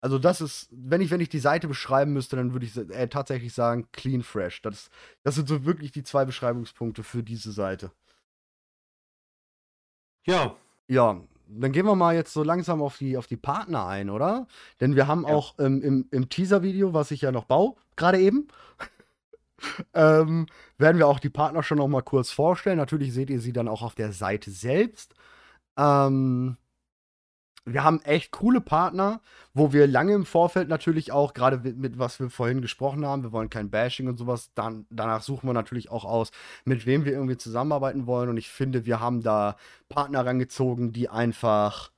Also 0.00 0.18
das 0.18 0.40
ist, 0.40 0.68
wenn 0.70 1.02
ich, 1.02 1.10
wenn 1.10 1.20
ich 1.20 1.28
die 1.28 1.38
Seite 1.40 1.68
beschreiben 1.68 2.14
müsste, 2.14 2.36
dann 2.36 2.54
würde 2.54 2.64
ich 2.64 2.74
äh, 2.74 3.08
tatsächlich 3.08 3.52
sagen, 3.52 3.88
clean, 3.92 4.22
fresh. 4.22 4.62
Das, 4.62 4.88
das 5.24 5.34
sind 5.34 5.46
so 5.46 5.66
wirklich 5.66 5.92
die 5.92 6.04
zwei 6.04 6.24
Beschreibungspunkte 6.24 7.02
für 7.02 7.22
diese 7.22 7.52
Seite. 7.52 7.92
Ja. 10.26 10.56
Ja, 10.88 11.22
dann 11.46 11.72
gehen 11.72 11.86
wir 11.86 11.94
mal 11.94 12.14
jetzt 12.14 12.32
so 12.32 12.42
langsam 12.42 12.82
auf 12.82 12.98
die, 12.98 13.16
auf 13.16 13.26
die 13.26 13.36
Partner 13.36 13.86
ein, 13.86 14.10
oder? 14.10 14.46
Denn 14.80 14.96
wir 14.96 15.06
haben 15.06 15.26
ja. 15.26 15.34
auch 15.34 15.54
ähm, 15.58 15.82
im, 15.82 16.08
im 16.10 16.28
Teaser-Video, 16.28 16.94
was 16.94 17.10
ich 17.10 17.22
ja 17.22 17.32
noch 17.32 17.44
baue, 17.44 17.74
gerade 17.96 18.18
eben, 18.18 18.48
ähm, 19.94 20.46
werden 20.78 20.98
wir 20.98 21.06
auch 21.06 21.20
die 21.20 21.30
Partner 21.30 21.62
schon 21.62 21.78
noch 21.78 21.88
mal 21.88 22.02
kurz 22.02 22.30
vorstellen. 22.30 22.78
Natürlich 22.78 23.12
seht 23.12 23.30
ihr 23.30 23.40
sie 23.40 23.52
dann 23.52 23.68
auch 23.68 23.82
auf 23.82 23.94
der 23.94 24.12
Seite 24.12 24.50
selbst. 24.50 25.14
Ähm, 25.76 26.56
wir 27.66 27.82
haben 27.82 28.00
echt 28.02 28.30
coole 28.30 28.60
Partner, 28.60 29.20
wo 29.54 29.72
wir 29.72 29.86
lange 29.86 30.14
im 30.14 30.26
Vorfeld 30.26 30.68
natürlich 30.68 31.12
auch, 31.12 31.32
gerade 31.32 31.58
mit, 31.72 31.98
was 31.98 32.20
wir 32.20 32.28
vorhin 32.28 32.60
gesprochen 32.60 33.06
haben, 33.06 33.22
wir 33.22 33.32
wollen 33.32 33.48
kein 33.48 33.70
Bashing 33.70 34.06
und 34.06 34.18
sowas, 34.18 34.50
dann, 34.54 34.86
danach 34.90 35.22
suchen 35.22 35.48
wir 35.48 35.54
natürlich 35.54 35.90
auch 35.90 36.04
aus, 36.04 36.30
mit 36.64 36.84
wem 36.84 37.04
wir 37.04 37.12
irgendwie 37.12 37.38
zusammenarbeiten 37.38 38.06
wollen. 38.06 38.28
Und 38.28 38.36
ich 38.36 38.50
finde, 38.50 38.84
wir 38.84 39.00
haben 39.00 39.22
da 39.22 39.56
Partner 39.88 40.26
rangezogen, 40.26 40.92
die 40.92 41.08
einfach 41.08 41.90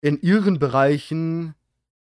in 0.00 0.20
ihren 0.20 0.58
Bereichen 0.58 1.54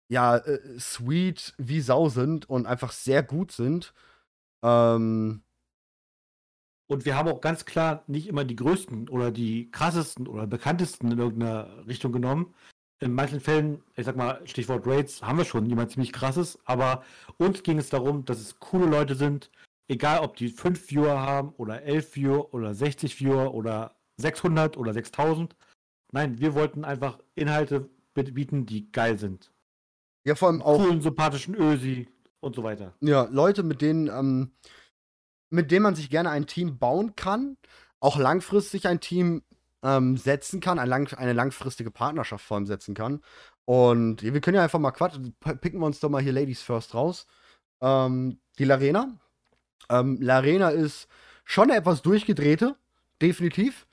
ja 0.08 0.38
äh, 0.38 0.60
sweet 0.80 1.54
wie 1.58 1.82
Sau 1.82 2.10
sind 2.10 2.50
und 2.50 2.66
einfach 2.66 2.92
sehr 2.92 3.22
gut 3.22 3.52
sind. 3.52 3.94
Ähm, 4.64 5.44
und 6.88 7.06
wir 7.06 7.16
haben 7.16 7.30
auch 7.30 7.42
ganz 7.42 7.66
klar 7.66 8.04
nicht 8.08 8.28
immer 8.28 8.44
die 8.44 8.56
größten 8.56 9.10
oder 9.10 9.32
die 9.32 9.72
krassesten 9.72 10.28
oder 10.28 10.48
bekanntesten 10.48 11.12
in 11.12 11.18
irgendeiner 11.18 11.86
Richtung 11.88 12.12
genommen. 12.12 12.54
In 13.00 13.14
manchen 13.14 13.40
Fällen, 13.40 13.84
ich 13.96 14.06
sag 14.06 14.16
mal, 14.16 14.42
Stichwort 14.46 14.88
Raids, 14.88 15.22
haben 15.22 15.38
wir 15.38 15.46
schon 15.46 15.66
jemand 15.66 15.92
ziemlich 15.92 16.14
krasses, 16.14 16.60
aber 16.66 17.04
uns 17.38 17.64
ging 17.64 17.78
es 17.78 17.90
darum, 17.90 18.24
dass 18.26 18.40
es 18.40 18.60
coole 18.60 18.86
Leute 18.86 19.16
sind, 19.16 19.52
egal 19.88 20.20
ob 20.20 20.38
die 20.38 20.50
5 20.50 20.90
Viewer 20.90 21.20
haben 21.20 21.50
oder 21.58 21.82
11 21.82 22.16
Viewer 22.16 22.54
oder 22.54 22.74
60 22.74 23.16
Viewer 23.16 23.54
oder 23.54 23.96
600 24.18 24.78
oder 24.78 24.94
6000. 24.94 25.56
Nein, 26.12 26.40
wir 26.40 26.54
wollten 26.54 26.86
einfach 26.86 27.20
Inhalte 27.36 27.90
bieten, 28.14 28.66
die 28.66 28.92
geil 28.92 29.20
sind. 29.20 29.52
Ja, 30.26 30.36
vor 30.36 30.48
allem 30.48 30.62
auch. 30.62 30.78
Coolen, 30.78 31.02
sympathischen 31.02 31.56
Ösi 31.56 32.08
und 32.40 32.56
so 32.56 32.64
weiter. 32.64 32.94
Ja, 33.02 33.28
Leute, 33.30 33.64
mit 33.64 33.82
denen, 33.82 34.08
ähm, 34.08 34.52
mit 35.50 35.72
dem 35.72 35.84
man 35.84 35.96
sich 35.96 36.10
gerne 36.10 36.30
ein 36.30 36.48
Team 36.48 36.78
bauen 36.80 37.16
kann, 37.16 37.58
auch 38.00 38.18
langfristig 38.18 38.88
ein 38.88 39.00
Team 39.00 39.44
ähm, 39.84 40.18
setzen 40.18 40.60
kann, 40.60 40.80
ein 40.80 40.90
lang, 40.90 41.14
eine 41.16 41.34
langfristige 41.34 41.92
Partnerschaft 41.92 42.46
vor 42.46 42.58
allem 42.58 42.66
setzen 42.66 42.96
kann. 42.96 43.22
Und 43.66 44.22
wir 44.24 44.42
können 44.42 44.56
ja 44.56 44.64
einfach 44.64 44.80
mal 44.80 44.92
quatschen, 44.92 45.36
picken 45.40 45.80
wir 45.80 45.86
uns 45.88 46.00
doch 46.00 46.10
mal 46.10 46.22
hier 46.22 46.34
Ladies 46.34 46.62
First 46.62 46.94
raus. 46.94 47.28
ähm, 47.82 48.40
die 48.60 48.66
Larena. 48.66 49.20
Ähm, 49.90 50.20
Larena 50.22 50.70
ist 50.70 51.08
schon 51.46 51.70
eine 51.72 51.80
etwas 51.80 52.02
durchgedrehte, 52.02 52.76
definitiv. 53.22 53.88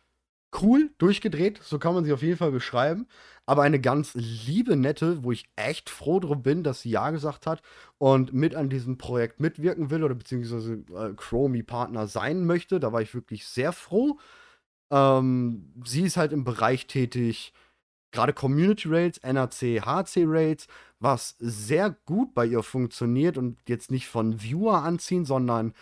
Cool, 0.55 0.91
durchgedreht, 0.99 1.61
so 1.63 1.79
kann 1.79 1.95
man 1.95 2.05
sie 2.05 2.13
auf 2.13 2.23
jeden 2.23 2.37
Fall 2.37 2.53
beschreiben. 2.53 3.07
Aber 3.47 3.63
eine 3.63 3.81
ganz 3.81 4.13
liebe, 4.15 4.77
nette, 4.77 5.25
wo 5.25 5.33
ich 5.33 5.47
echt 5.57 5.89
froh 5.91 6.21
drum 6.21 6.43
bin, 6.43 6.63
dass 6.63 6.83
sie 6.83 6.91
Ja 6.91 7.11
gesagt 7.11 7.47
hat 7.47 7.63
und 7.99 8.33
mit 8.35 8.55
an 8.55 8.69
diesem 8.69 8.99
Projekt 8.99 9.41
mitwirken 9.41 9.91
will 9.91 10.05
oder 10.05 10.15
beziehungsweise 10.15 10.85
äh, 10.95 11.15
Chromie-Partner 11.17 12.07
sein 12.07 12.45
möchte. 12.45 12.81
Da 12.81 12.93
war 12.93 13.01
ich 13.01 13.15
wirklich 13.15 13.47
sehr 13.47 13.73
froh. 13.73 14.19
Ähm, 14.93 15.73
sie 15.85 16.03
ist 16.03 16.17
halt 16.17 16.33
im 16.33 16.45
Bereich 16.45 16.87
tätig, 16.87 17.53
gerade 18.13 18.33
Community 18.35 18.89
Rates, 18.89 19.19
NRC, 19.19 19.83
HC 19.85 20.25
Rates, 20.27 20.67
was 21.01 21.37
sehr 21.39 21.97
gut 22.07 22.35
bei 22.35 22.47
ihr 22.47 22.63
funktioniert 22.63 23.39
und 23.39 23.59
jetzt 23.69 23.91
nicht 23.91 24.09
von 24.09 24.43
Viewer 24.43 24.83
anziehen, 24.83 25.25
sondern 25.25 25.75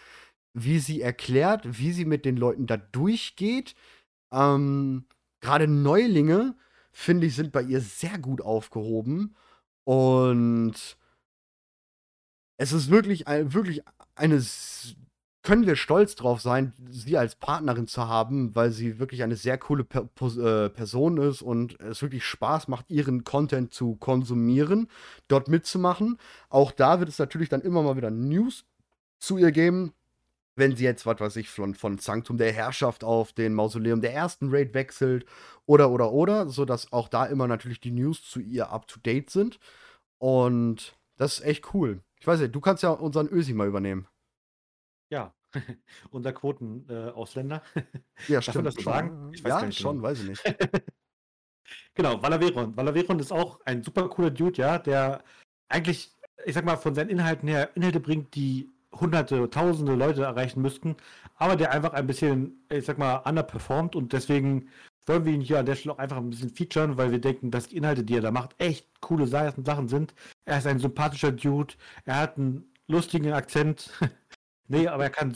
wie 0.54 0.78
sie 0.80 1.00
erklärt, 1.02 1.62
wie 1.78 1.92
sie 1.92 2.04
mit 2.04 2.24
den 2.24 2.36
Leuten 2.36 2.66
da 2.66 2.76
durchgeht. 2.76 3.74
Ähm, 4.32 5.06
gerade 5.40 5.66
Neulinge, 5.66 6.54
finde 6.92 7.26
ich, 7.26 7.36
sind 7.36 7.52
bei 7.52 7.62
ihr 7.62 7.80
sehr 7.80 8.18
gut 8.18 8.40
aufgehoben. 8.40 9.34
Und 9.84 10.74
es 12.56 12.72
ist 12.72 12.90
wirklich, 12.90 13.26
wirklich 13.26 13.82
eine 14.14 14.40
können 15.42 15.66
wir 15.66 15.76
stolz 15.76 16.16
drauf 16.16 16.40
sein, 16.40 16.74
sie 16.90 17.16
als 17.16 17.34
Partnerin 17.34 17.86
zu 17.86 18.06
haben, 18.08 18.54
weil 18.54 18.70
sie 18.70 18.98
wirklich 18.98 19.22
eine 19.22 19.36
sehr 19.36 19.56
coole 19.56 19.84
per 19.84 20.02
äh, 20.02 20.68
Person 20.68 21.16
ist 21.16 21.40
und 21.40 21.80
es 21.80 22.02
wirklich 22.02 22.24
Spaß 22.24 22.68
macht, 22.68 22.90
ihren 22.90 23.24
Content 23.24 23.72
zu 23.72 23.96
konsumieren, 23.96 24.88
dort 25.28 25.48
mitzumachen. 25.48 26.18
Auch 26.50 26.72
da 26.72 27.00
wird 27.00 27.08
es 27.08 27.18
natürlich 27.18 27.48
dann 27.48 27.62
immer 27.62 27.82
mal 27.82 27.96
wieder 27.96 28.10
News 28.10 28.64
zu 29.18 29.38
ihr 29.38 29.50
geben, 29.50 29.92
wenn 30.60 30.76
sie 30.76 30.84
jetzt, 30.84 31.06
was 31.06 31.18
weiß 31.18 31.36
ich, 31.36 31.48
von, 31.48 31.74
von 31.74 31.98
Sanctum 31.98 32.38
der 32.38 32.52
Herrschaft 32.52 33.02
auf 33.02 33.32
den 33.32 33.54
Mausoleum 33.54 34.00
der 34.00 34.14
ersten 34.14 34.50
Raid 34.50 34.74
wechselt 34.74 35.26
oder, 35.66 35.90
oder, 35.90 36.12
oder, 36.12 36.48
sodass 36.48 36.92
auch 36.92 37.08
da 37.08 37.26
immer 37.26 37.48
natürlich 37.48 37.80
die 37.80 37.90
News 37.90 38.22
zu 38.22 38.38
ihr 38.38 38.70
up 38.70 38.86
to 38.86 39.00
date 39.00 39.30
sind. 39.30 39.58
Und 40.18 40.96
das 41.16 41.38
ist 41.38 41.44
echt 41.44 41.74
cool. 41.74 42.02
Ich 42.20 42.26
weiß 42.26 42.40
nicht, 42.40 42.54
du 42.54 42.60
kannst 42.60 42.82
ja 42.82 42.90
unseren 42.90 43.28
Ösi 43.28 43.54
mal 43.54 43.66
übernehmen. 43.66 44.06
Ja, 45.10 45.34
unser 46.10 46.32
Quoten-Ausländer. 46.32 47.62
Äh, 47.74 47.82
ja, 48.28 48.40
Darf 48.40 48.54
man 48.54 48.64
das 48.64 48.74
so 48.74 48.82
sagen? 48.82 49.32
Ich 49.32 49.42
weiß 49.42 49.62
ja, 49.62 49.72
schon, 49.72 49.96
genau. 49.96 50.08
weiß 50.08 50.20
ich 50.22 50.28
nicht. 50.28 50.42
genau, 51.94 52.22
Valaveron. 52.22 52.76
Valaveron 52.76 53.18
ist 53.18 53.32
auch 53.32 53.60
ein 53.64 53.82
super 53.82 54.08
cooler 54.08 54.30
Dude, 54.30 54.58
ja, 54.58 54.78
der 54.78 55.24
eigentlich, 55.68 56.14
ich 56.44 56.54
sag 56.54 56.64
mal, 56.64 56.76
von 56.76 56.94
seinen 56.94 57.10
Inhalten 57.10 57.48
her 57.48 57.70
Inhalte 57.74 58.00
bringt, 58.00 58.34
die 58.34 58.68
hunderte, 58.92 59.48
tausende 59.50 59.94
Leute 59.94 60.22
erreichen 60.24 60.62
müssten, 60.62 60.96
aber 61.36 61.56
der 61.56 61.72
einfach 61.72 61.92
ein 61.92 62.06
bisschen, 62.06 62.64
ich 62.70 62.84
sag 62.84 62.98
mal, 62.98 63.16
underperformt 63.16 63.96
und 63.96 64.12
deswegen 64.12 64.68
wollen 65.06 65.24
wir 65.24 65.32
ihn 65.32 65.40
hier 65.40 65.58
an 65.58 65.66
der 65.66 65.76
Stelle 65.76 65.94
auch 65.94 65.98
einfach 65.98 66.18
ein 66.18 66.30
bisschen 66.30 66.50
featuren, 66.50 66.96
weil 66.98 67.10
wir 67.10 67.20
denken, 67.20 67.50
dass 67.50 67.68
die 67.68 67.76
Inhalte, 67.76 68.04
die 68.04 68.16
er 68.16 68.20
da 68.20 68.30
macht, 68.30 68.54
echt 68.58 68.88
coole 69.00 69.26
Sachen 69.26 69.88
sind. 69.88 70.14
Er 70.44 70.58
ist 70.58 70.66
ein 70.66 70.78
sympathischer 70.78 71.32
Dude, 71.32 71.74
er 72.04 72.16
hat 72.16 72.36
einen 72.36 72.70
lustigen 72.86 73.32
Akzent, 73.32 73.90
Nee, 74.70 74.86
aber 74.86 75.02
er 75.02 75.10
kann. 75.10 75.34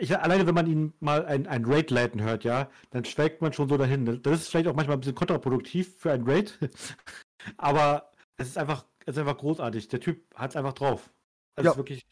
Ich, 0.00 0.16
alleine, 0.16 0.46
wenn 0.46 0.54
man 0.54 0.66
ihn 0.66 0.92
mal 1.00 1.24
ein, 1.24 1.46
ein 1.46 1.64
Raid 1.64 1.90
leiten 1.90 2.20
hört, 2.22 2.44
ja, 2.44 2.70
dann 2.90 3.06
schwelgt 3.06 3.40
man 3.40 3.54
schon 3.54 3.70
so 3.70 3.78
dahin. 3.78 4.22
Das 4.22 4.42
ist 4.42 4.48
vielleicht 4.48 4.68
auch 4.68 4.74
manchmal 4.74 4.98
ein 4.98 5.00
bisschen 5.00 5.14
kontraproduktiv 5.14 5.96
für 5.98 6.12
ein 6.12 6.24
Raid. 6.24 6.58
aber 7.56 8.12
es 8.36 8.48
ist 8.48 8.58
einfach, 8.58 8.84
es 9.06 9.16
ist 9.16 9.18
einfach 9.18 9.38
großartig. 9.38 9.88
Der 9.88 10.00
Typ 10.00 10.22
hat 10.34 10.50
es 10.50 10.56
einfach 10.56 10.74
drauf. 10.74 11.10
Das 11.56 11.64
ja, 11.64 11.70
ist 11.70 11.78
wirklich. 11.78 12.06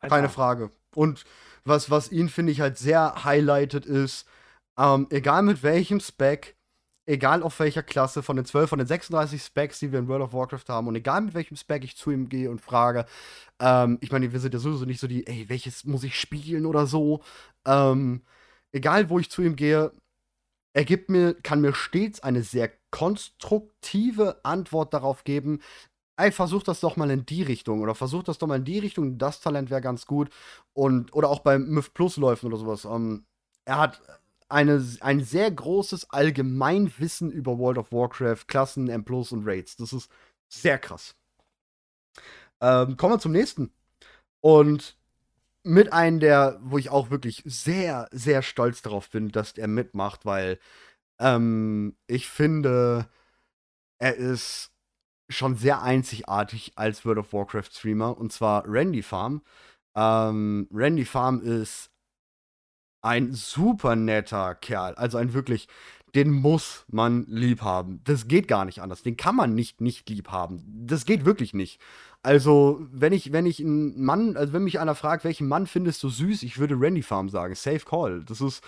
Keine 0.00 0.28
Frage. 0.28 0.70
Und 0.94 1.24
was, 1.64 1.90
was 1.90 2.10
ihn, 2.10 2.28
finde 2.28 2.52
ich, 2.52 2.60
halt 2.60 2.78
sehr 2.78 3.24
highlightet 3.24 3.86
ist, 3.86 4.26
ähm, 4.78 5.06
egal 5.10 5.42
mit 5.42 5.62
welchem 5.62 6.00
Spec, 6.00 6.56
egal 7.06 7.42
auf 7.42 7.58
welcher 7.58 7.82
Klasse, 7.82 8.22
von 8.22 8.36
den 8.36 8.44
12, 8.44 8.70
von 8.70 8.78
den 8.78 8.86
36 8.86 9.42
Specs, 9.42 9.78
die 9.80 9.92
wir 9.92 9.98
in 9.98 10.08
World 10.08 10.22
of 10.22 10.32
Warcraft 10.32 10.68
haben, 10.68 10.86
und 10.86 10.94
egal 10.94 11.22
mit 11.22 11.34
welchem 11.34 11.56
Spec 11.56 11.82
ich 11.84 11.96
zu 11.96 12.10
ihm 12.10 12.28
gehe 12.28 12.50
und 12.50 12.60
frage, 12.60 13.06
ähm, 13.60 13.98
ich 14.00 14.12
meine, 14.12 14.32
wir 14.32 14.40
sind 14.40 14.54
ja 14.54 14.60
sowieso 14.60 14.84
nicht 14.84 15.00
so 15.00 15.08
die, 15.08 15.26
ey, 15.26 15.48
welches 15.48 15.84
muss 15.84 16.04
ich 16.04 16.18
spielen 16.18 16.66
oder 16.66 16.86
so. 16.86 17.22
Ähm, 17.66 18.22
egal, 18.72 19.10
wo 19.10 19.18
ich 19.18 19.30
zu 19.30 19.42
ihm 19.42 19.56
gehe, 19.56 19.92
er 20.74 20.84
gibt 20.84 21.08
mir, 21.10 21.34
kann 21.34 21.60
mir 21.60 21.74
stets 21.74 22.20
eine 22.20 22.42
sehr 22.42 22.70
konstruktive 22.90 24.40
Antwort 24.44 24.94
darauf 24.94 25.24
geben. 25.24 25.60
Ey, 26.18 26.32
versuch 26.32 26.64
das 26.64 26.80
doch 26.80 26.96
mal 26.96 27.10
in 27.12 27.24
die 27.26 27.44
Richtung 27.44 27.80
oder 27.80 27.94
versuch 27.94 28.24
das 28.24 28.38
doch 28.38 28.48
mal 28.48 28.56
in 28.56 28.64
die 28.64 28.80
Richtung. 28.80 29.18
Das 29.18 29.40
Talent 29.40 29.70
wäre 29.70 29.80
ganz 29.80 30.04
gut. 30.04 30.30
Und, 30.72 31.14
oder 31.14 31.28
auch 31.28 31.40
beim 31.40 31.68
Myth 31.68 31.94
Plus 31.94 32.16
Läufen 32.16 32.46
oder 32.48 32.56
sowas. 32.56 32.84
Ähm, 32.84 33.24
er 33.64 33.78
hat 33.78 34.02
eine, 34.48 34.84
ein 35.00 35.22
sehr 35.22 35.48
großes 35.48 36.10
Allgemeinwissen 36.10 37.30
über 37.30 37.56
World 37.58 37.78
of 37.78 37.92
Warcraft, 37.92 38.48
Klassen, 38.48 38.88
M 38.88 39.04
Plus 39.04 39.30
und 39.30 39.46
Raids. 39.46 39.76
Das 39.76 39.92
ist 39.92 40.10
sehr 40.48 40.78
krass. 40.78 41.14
Ähm, 42.60 42.96
kommen 42.96 43.14
wir 43.14 43.20
zum 43.20 43.32
nächsten. 43.32 43.72
Und 44.40 44.98
mit 45.62 45.92
einem 45.92 46.18
der, 46.18 46.58
wo 46.62 46.78
ich 46.78 46.90
auch 46.90 47.10
wirklich 47.10 47.42
sehr, 47.44 48.08
sehr 48.10 48.42
stolz 48.42 48.82
darauf 48.82 49.08
bin, 49.10 49.28
dass 49.28 49.52
er 49.52 49.68
mitmacht, 49.68 50.26
weil 50.26 50.58
ähm, 51.20 51.96
ich 52.08 52.28
finde, 52.28 53.08
er 53.98 54.16
ist 54.16 54.72
schon 55.28 55.56
sehr 55.56 55.82
einzigartig 55.82 56.72
als 56.76 57.04
World 57.04 57.18
of 57.18 57.32
Warcraft 57.32 57.70
Streamer 57.72 58.16
und 58.16 58.32
zwar 58.32 58.64
Randy 58.66 59.02
Farm. 59.02 59.42
Ähm, 59.94 60.68
Randy 60.72 61.04
Farm 61.04 61.40
ist 61.40 61.90
ein 63.02 63.32
super 63.32 63.96
netter 63.96 64.54
Kerl. 64.54 64.94
Also 64.94 65.18
ein 65.18 65.34
wirklich, 65.34 65.68
den 66.14 66.30
muss 66.30 66.84
man 66.88 67.26
lieb 67.28 67.62
haben. 67.62 68.00
Das 68.04 68.28
geht 68.28 68.48
gar 68.48 68.64
nicht 68.64 68.80
anders. 68.80 69.02
Den 69.02 69.16
kann 69.16 69.36
man 69.36 69.54
nicht 69.54 69.80
nicht 69.80 70.08
lieb 70.08 70.28
haben. 70.28 70.64
Das 70.86 71.04
geht 71.04 71.24
wirklich 71.24 71.54
nicht. 71.54 71.80
Also, 72.22 72.80
wenn 72.90 73.12
ich, 73.12 73.32
wenn 73.32 73.46
ich 73.46 73.60
einen 73.60 74.02
Mann, 74.02 74.36
also 74.36 74.52
wenn 74.52 74.64
mich 74.64 74.80
einer 74.80 74.94
fragt, 74.94 75.24
welchen 75.24 75.46
Mann 75.46 75.66
findest 75.66 76.02
du 76.02 76.08
süß, 76.08 76.42
ich 76.42 76.58
würde 76.58 76.74
Randy 76.78 77.02
Farm 77.02 77.28
sagen. 77.28 77.54
Safe 77.54 77.80
Call. 77.80 78.24
Das 78.24 78.40
ist, 78.40 78.62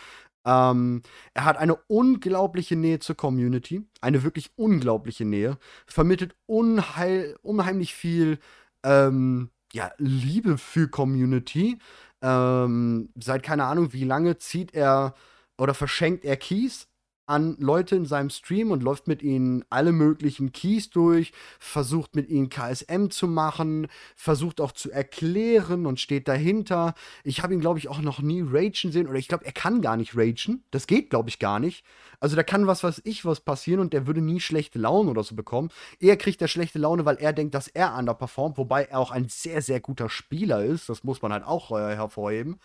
ähm, 0.44 1.02
er 1.34 1.44
hat 1.44 1.58
eine 1.58 1.76
unglaubliche 1.86 2.76
Nähe 2.76 2.98
zur 2.98 3.16
Community. 3.16 3.82
Eine 4.00 4.22
wirklich 4.22 4.50
unglaubliche 4.56 5.24
Nähe. 5.24 5.58
Vermittelt 5.86 6.34
unheil, 6.46 7.36
unheimlich 7.42 7.94
viel, 7.94 8.38
ähm, 8.84 9.50
ja, 9.72 9.92
Liebe 9.98 10.58
für 10.58 10.88
Community. 10.88 11.78
Ähm, 12.22 13.10
seit 13.18 13.42
keine 13.42 13.64
Ahnung 13.64 13.92
wie 13.92 14.04
lange 14.04 14.38
zieht 14.38 14.74
er 14.74 15.14
oder 15.58 15.74
verschenkt 15.74 16.24
er 16.24 16.36
Keys 16.36 16.89
an 17.30 17.56
Leute 17.60 17.94
in 17.94 18.06
seinem 18.06 18.28
Stream 18.28 18.72
und 18.72 18.82
läuft 18.82 19.06
mit 19.06 19.22
ihnen 19.22 19.64
alle 19.70 19.92
möglichen 19.92 20.52
Keys 20.52 20.90
durch, 20.90 21.32
versucht 21.60 22.16
mit 22.16 22.28
ihnen 22.28 22.48
KSM 22.48 23.06
zu 23.10 23.28
machen, 23.28 23.86
versucht 24.16 24.60
auch 24.60 24.72
zu 24.72 24.90
erklären 24.90 25.86
und 25.86 26.00
steht 26.00 26.26
dahinter. 26.26 26.94
Ich 27.22 27.42
habe 27.42 27.54
ihn, 27.54 27.60
glaube 27.60 27.78
ich, 27.78 27.88
auch 27.88 28.00
noch 28.00 28.20
nie 28.20 28.42
ragen 28.44 28.90
sehen 28.90 29.06
oder 29.06 29.18
ich 29.18 29.28
glaube, 29.28 29.46
er 29.46 29.52
kann 29.52 29.80
gar 29.80 29.96
nicht 29.96 30.16
ragen. 30.16 30.64
Das 30.72 30.88
geht, 30.88 31.08
glaube 31.08 31.28
ich, 31.28 31.38
gar 31.38 31.60
nicht. 31.60 31.84
Also 32.18 32.34
da 32.34 32.42
kann 32.42 32.66
was, 32.66 32.82
was 32.82 33.00
ich, 33.04 33.24
was 33.24 33.40
passieren 33.40 33.80
und 33.80 33.92
der 33.92 34.08
würde 34.08 34.20
nie 34.20 34.40
schlechte 34.40 34.80
Laune 34.80 35.10
oder 35.10 35.22
so 35.22 35.36
bekommen. 35.36 35.70
Er 36.00 36.16
kriegt 36.16 36.42
er 36.42 36.48
schlechte 36.48 36.80
Laune, 36.80 37.04
weil 37.04 37.16
er 37.16 37.32
denkt, 37.32 37.54
dass 37.54 37.68
er 37.68 37.96
underperformt, 37.96 38.58
wobei 38.58 38.84
er 38.84 38.98
auch 38.98 39.12
ein 39.12 39.28
sehr, 39.28 39.62
sehr 39.62 39.78
guter 39.80 40.08
Spieler 40.08 40.64
ist. 40.64 40.88
Das 40.88 41.04
muss 41.04 41.22
man 41.22 41.32
halt 41.32 41.44
auch 41.44 41.70
äh, 41.70 41.94
hervorheben. 41.94 42.58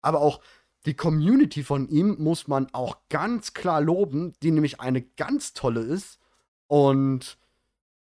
Aber 0.00 0.20
auch 0.20 0.40
die 0.86 0.94
Community 0.94 1.62
von 1.62 1.88
ihm 1.88 2.16
muss 2.18 2.48
man 2.48 2.68
auch 2.72 2.96
ganz 3.08 3.54
klar 3.54 3.80
loben, 3.80 4.34
die 4.42 4.50
nämlich 4.50 4.80
eine 4.80 5.02
ganz 5.02 5.52
tolle 5.52 5.80
ist 5.80 6.18
und 6.66 7.38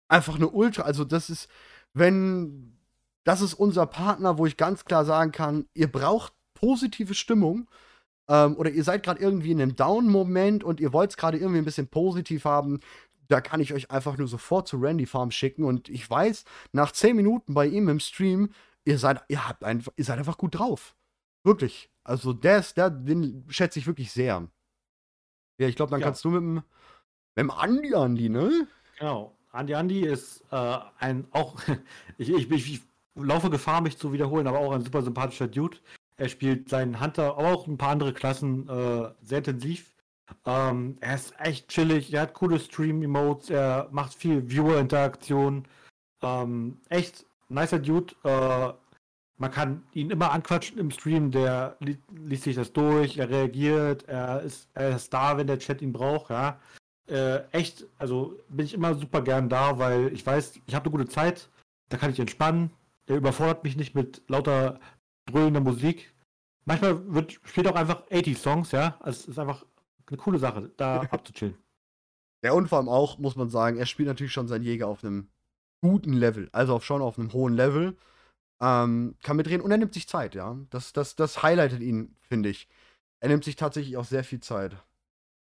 einfach 0.09 0.37
eine 0.37 0.51
Ultra. 0.51 0.83
Also, 0.83 1.05
das 1.05 1.31
ist, 1.31 1.49
wenn, 1.95 2.79
das 3.25 3.41
ist 3.41 3.55
unser 3.55 3.87
Partner, 3.87 4.39
wo 4.39 4.47
ich 4.47 4.57
ganz 4.57 4.85
klar 4.85 5.05
sagen 5.05 5.33
kann, 5.33 5.67
ihr 5.75 5.91
braucht 5.91 6.35
positive 6.55 7.15
Stimmung 7.15 7.69
ähm, 8.29 8.57
oder 8.57 8.71
ihr 8.71 8.85
seid 8.85 9.03
gerade 9.03 9.21
irgendwie 9.21 9.53
in 9.53 9.61
einem 9.61 9.77
Down-Moment 9.77 10.63
und 10.65 10.81
ihr 10.81 10.93
wollt 10.93 11.11
es 11.11 11.17
gerade 11.17 11.39
irgendwie 11.39 11.59
ein 11.59 11.65
bisschen 11.65 11.89
positiv 11.89 12.45
haben. 12.45 12.81
Da 13.29 13.41
kann 13.41 13.61
ich 13.61 13.73
euch 13.73 13.91
einfach 13.91 14.19
nur 14.19 14.29
sofort 14.29 14.69
zu 14.69 14.77
Randy 14.79 15.07
Farm 15.07 15.31
schicken 15.31 15.65
und 15.65 15.89
ich 15.89 16.09
weiß, 16.09 16.45
nach 16.73 16.93
10 16.93 17.17
Minuten 17.17 17.55
bei 17.55 17.67
ihm 17.67 17.89
im 17.89 18.01
Stream, 18.01 18.51
ihr 18.85 18.99
seid, 18.99 19.23
ihr 19.29 19.49
habt 19.49 19.65
einfach, 19.65 19.93
ihr 19.97 20.05
seid 20.05 20.19
einfach 20.19 20.39
gut 20.39 20.59
drauf. 20.59 20.95
Wirklich. 21.43 21.91
Also 22.07 22.33
der 22.33 22.59
ist, 22.59 22.77
der, 22.77 22.89
den 22.89 23.45
schätze 23.49 23.81
ich 23.81 23.87
wirklich 23.87 24.13
sehr. 24.13 24.47
Ja, 25.59 25.69
ich 25.69 25.75
glaube, 25.75 25.91
dann 25.91 26.01
ja. 26.01 26.07
kannst 26.07 26.25
du 26.25 26.31
mit 26.31 26.41
dem, 26.41 26.55
mit 26.55 26.65
dem 27.37 27.51
Andi 27.51 27.95
Andi, 27.95 28.29
ne? 28.29 28.69
Genau. 28.99 29.37
Andi 29.51 29.75
Andi 29.75 30.01
ist 30.01 30.45
äh, 30.53 30.79
ein 30.99 31.27
auch, 31.33 31.61
ich, 32.19 32.31
ich, 32.31 32.51
ich, 32.51 32.83
laufe 33.17 33.51
Gefahr, 33.51 33.81
mich 33.81 33.99
zu 33.99 34.13
wiederholen, 34.13 34.47
aber 34.47 34.61
auch 34.61 34.73
ein 34.73 34.83
super 34.83 35.03
sympathischer 35.03 35.49
Dude. 35.49 35.79
Er 36.17 36.29
spielt 36.29 36.69
seinen 36.69 37.01
Hunter, 37.01 37.37
aber 37.37 37.49
auch 37.49 37.67
ein 37.67 37.79
paar 37.79 37.91
andere 37.91 38.13
Klassen 38.13 38.69
äh, 38.69 39.11
sehr 39.23 39.39
intensiv. 39.39 39.93
Ähm, 40.45 40.99
er 41.01 41.17
ist 41.17 41.35
echt 41.41 41.69
chillig, 41.69 42.13
er 42.13 42.23
hat 42.23 42.35
coole 42.35 42.61
Stream-Emotes, 42.61 43.51
er 43.51 43.89
macht 43.91 44.15
viel 44.15 44.49
Viewer-Interaktion. 44.49 45.67
Ähm, 46.23 46.81
echt 46.89 47.27
nicer 47.49 47.81
Dude. 47.81 48.15
Äh, 48.23 48.73
man 49.39 49.51
kann 49.51 49.83
ihn 49.93 50.11
immer 50.11 50.33
anquatschen 50.33 50.79
im 50.79 50.91
Stream, 50.91 51.31
der 51.31 51.77
li 51.81 51.99
liest 52.15 52.45
sich 52.45 52.57
das 52.57 52.73
durch, 52.73 53.19
er 53.19 53.29
reagiert, 53.29 54.09
er 54.09 54.41
ist, 54.43 54.69
er 54.75 54.97
ist 54.97 55.13
da, 55.13 55.37
wenn 55.37 55.47
der 55.47 55.59
Chat 55.59 55.83
ihn 55.83 55.93
braucht, 55.93 56.31
ja. 56.31 56.59
Äh, 57.09 57.43
echt, 57.53 57.87
also 57.99 58.39
bin 58.49 58.67
ich 58.67 58.75
immer 58.75 58.95
super 58.95 59.23
gern 59.23 59.49
da, 59.49 59.79
weil 59.79 60.13
ich 60.13 60.27
weiß, 60.27 60.61
ich 60.67 60.75
habe 60.75 60.87
eine 60.87 60.99
gute 60.99 61.09
Zeit, 61.09 61.49
da 61.89 61.99
kann 61.99 62.11
ich 62.11 62.19
entspannen, 62.19 62.71
der 63.09 63.17
überfordert 63.17 63.63
mich 63.63 63.77
nicht 63.77 63.95
mit 63.95 64.23
lauter 64.29 64.81
dröhnender 65.27 65.61
Musik. 65.61 66.13
Manchmal 66.65 67.15
wird, 67.15 67.33
spielt 67.45 67.69
auch 67.69 67.77
einfach 67.77 68.03
80 68.11 68.39
Songs, 68.39 68.73
ja. 68.73 68.97
Also 69.01 69.21
es 69.21 69.29
ist 69.29 69.39
einfach 69.39 69.65
eine 70.09 70.17
coole 70.17 70.39
Sache, 70.39 70.71
da 70.77 71.01
abzuchillen. 71.11 71.57
Ja, 72.43 72.53
und 72.53 72.69
vor 72.69 72.79
allem 72.79 72.89
auch, 72.89 73.19
muss 73.19 73.37
man 73.37 73.51
sagen, 73.51 73.77
er 73.77 73.87
spielt 73.87 74.09
natürlich 74.09 74.33
schon 74.33 74.49
seinen 74.49 74.65
Jäger 74.65 74.89
auf 74.89 75.05
einem 75.05 75.29
guten 75.81 76.13
Level, 76.13 76.49
also 76.53 76.75
auch 76.75 76.83
schon 76.83 77.03
auf 77.03 77.19
einem 77.19 77.33
hohen 77.33 77.55
Level. 77.55 77.97
Ähm, 78.61 79.17
kann 79.23 79.37
mitreden 79.37 79.61
und 79.63 79.71
er 79.71 79.77
nimmt 79.77 79.95
sich 79.95 80.09
Zeit, 80.09 80.35
ja. 80.35 80.57
Das, 80.71 80.93
das, 80.93 81.17
das 81.17 81.43
highlightet 81.43 81.81
ihn, 81.81 82.17
finde 82.23 82.49
ich. 82.49 82.69
Er 83.21 83.29
nimmt 83.29 83.45
sich 83.45 83.57
tatsächlich 83.57 83.97
auch 83.97 84.05
sehr 84.05 84.25
viel 84.25 84.41
Zeit. 84.41 84.77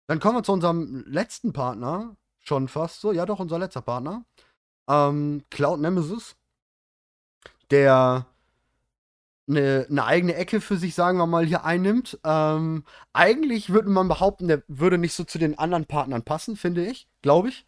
Dann 0.07 0.19
kommen 0.19 0.37
wir 0.37 0.43
zu 0.43 0.53
unserem 0.53 1.03
letzten 1.07 1.53
Partner. 1.53 2.15
Schon 2.39 2.67
fast 2.67 3.01
so. 3.01 3.11
Ja, 3.11 3.25
doch, 3.25 3.39
unser 3.39 3.59
letzter 3.59 3.81
Partner. 3.81 4.25
Ähm, 4.87 5.43
Cloud 5.49 5.79
Nemesis. 5.79 6.35
Der 7.71 8.27
eine, 9.47 9.87
eine, 9.89 10.05
eigene 10.05 10.35
Ecke 10.35 10.61
für 10.61 10.77
sich, 10.77 10.95
sagen 10.95 11.17
wir 11.17 11.27
mal, 11.27 11.45
hier 11.45 11.65
einnimmt. 11.65 12.19
Ähm, 12.23 12.83
eigentlich 13.13 13.71
würde 13.71 13.89
man 13.89 14.07
behaupten, 14.07 14.47
der 14.47 14.63
würde 14.67 14.97
nicht 14.97 15.13
so 15.13 15.23
zu 15.23 15.37
den 15.37 15.57
anderen 15.57 15.85
Partnern 15.85 16.23
passen, 16.23 16.55
finde 16.55 16.85
ich, 16.85 17.07
glaube 17.21 17.49
ich. 17.49 17.65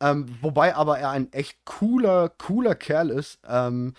Ähm, 0.00 0.26
wobei 0.42 0.74
aber 0.74 0.98
er 0.98 1.10
ein 1.10 1.32
echt 1.32 1.64
cooler, 1.64 2.28
cooler 2.28 2.74
Kerl 2.74 3.10
ist. 3.10 3.38
Ähm, 3.46 3.94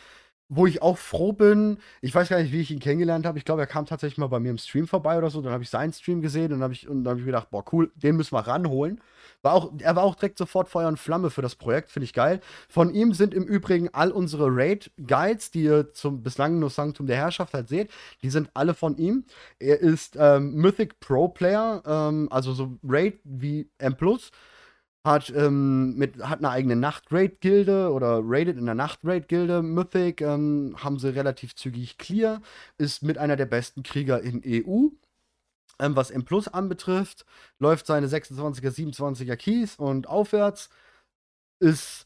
wo 0.49 0.65
ich 0.65 0.81
auch 0.81 0.97
froh 0.97 1.33
bin, 1.33 1.77
ich 2.01 2.15
weiß 2.15 2.29
gar 2.29 2.41
nicht, 2.41 2.53
wie 2.53 2.61
ich 2.61 2.71
ihn 2.71 2.79
kennengelernt 2.79 3.25
habe. 3.25 3.37
Ich 3.37 3.45
glaube, 3.45 3.61
er 3.61 3.67
kam 3.67 3.85
tatsächlich 3.85 4.17
mal 4.17 4.27
bei 4.27 4.39
mir 4.39 4.51
im 4.51 4.57
Stream 4.57 4.87
vorbei 4.87 5.17
oder 5.17 5.29
so. 5.29 5.41
Dann 5.41 5.51
habe 5.51 5.63
ich 5.63 5.69
seinen 5.69 5.91
Stream 5.91 6.21
gesehen 6.21 6.53
und, 6.53 6.71
ich, 6.71 6.87
und 6.87 7.03
dann 7.03 7.11
habe 7.11 7.19
ich 7.19 7.25
gedacht, 7.25 7.49
boah, 7.49 7.65
cool, 7.73 7.91
den 7.95 8.15
müssen 8.15 8.33
wir 8.33 8.39
ranholen. 8.39 9.01
War 9.41 9.53
auch, 9.53 9.71
er 9.79 9.95
war 9.95 10.03
auch 10.03 10.15
direkt 10.15 10.37
sofort 10.37 10.69
Feuer 10.69 10.87
und 10.87 10.97
Flamme 10.99 11.29
für 11.29 11.41
das 11.41 11.55
Projekt, 11.55 11.91
finde 11.91 12.05
ich 12.05 12.13
geil. 12.13 12.39
Von 12.69 12.93
ihm 12.93 13.13
sind 13.13 13.33
im 13.33 13.43
Übrigen 13.43 13.89
all 13.93 14.11
unsere 14.11 14.47
Raid-Guides, 14.47 15.51
die 15.51 15.63
ihr 15.63 15.93
zum 15.93 16.23
bislang 16.23 16.59
nur 16.59 16.69
Sanctum 16.69 17.07
der 17.07 17.17
Herrschaft 17.17 17.53
halt 17.53 17.67
seht, 17.67 17.91
die 18.21 18.29
sind 18.29 18.49
alle 18.53 18.73
von 18.73 18.97
ihm. 18.97 19.25
Er 19.59 19.79
ist 19.79 20.15
ähm, 20.17 20.53
Mythic 20.53 20.99
Pro 20.99 21.27
Player, 21.27 21.83
ähm, 21.85 22.27
also 22.31 22.53
so 22.53 22.77
Raid 22.83 23.19
wie 23.23 23.69
M 23.79 23.95
hat, 25.03 25.29
ähm, 25.29 25.95
mit, 25.95 26.17
hat 26.19 26.39
eine 26.39 26.49
eigene 26.49 26.75
Nacht-Raid-Gilde 26.75 27.91
oder 27.91 28.21
raidet 28.23 28.57
in 28.57 28.65
der 28.65 28.75
Nacht-Raid-Gilde 28.75 29.61
Mythic, 29.61 30.21
ähm, 30.21 30.75
haben 30.77 30.99
sie 30.99 31.13
relativ 31.15 31.55
zügig 31.55 31.97
clear, 31.97 32.41
ist 32.77 33.03
mit 33.03 33.17
einer 33.17 33.35
der 33.35 33.45
besten 33.45 33.83
Krieger 33.83 34.21
in 34.21 34.41
EU. 34.45 34.89
Ähm, 35.79 35.95
was 35.95 36.11
M 36.11 36.25
Plus 36.25 36.47
anbetrifft, 36.47 37.25
läuft 37.59 37.85
seine 37.87 38.07
26er, 38.07 38.71
27er 38.71 39.35
Keys 39.37 39.75
und 39.75 40.07
aufwärts. 40.07 40.69
Ist, 41.59 42.05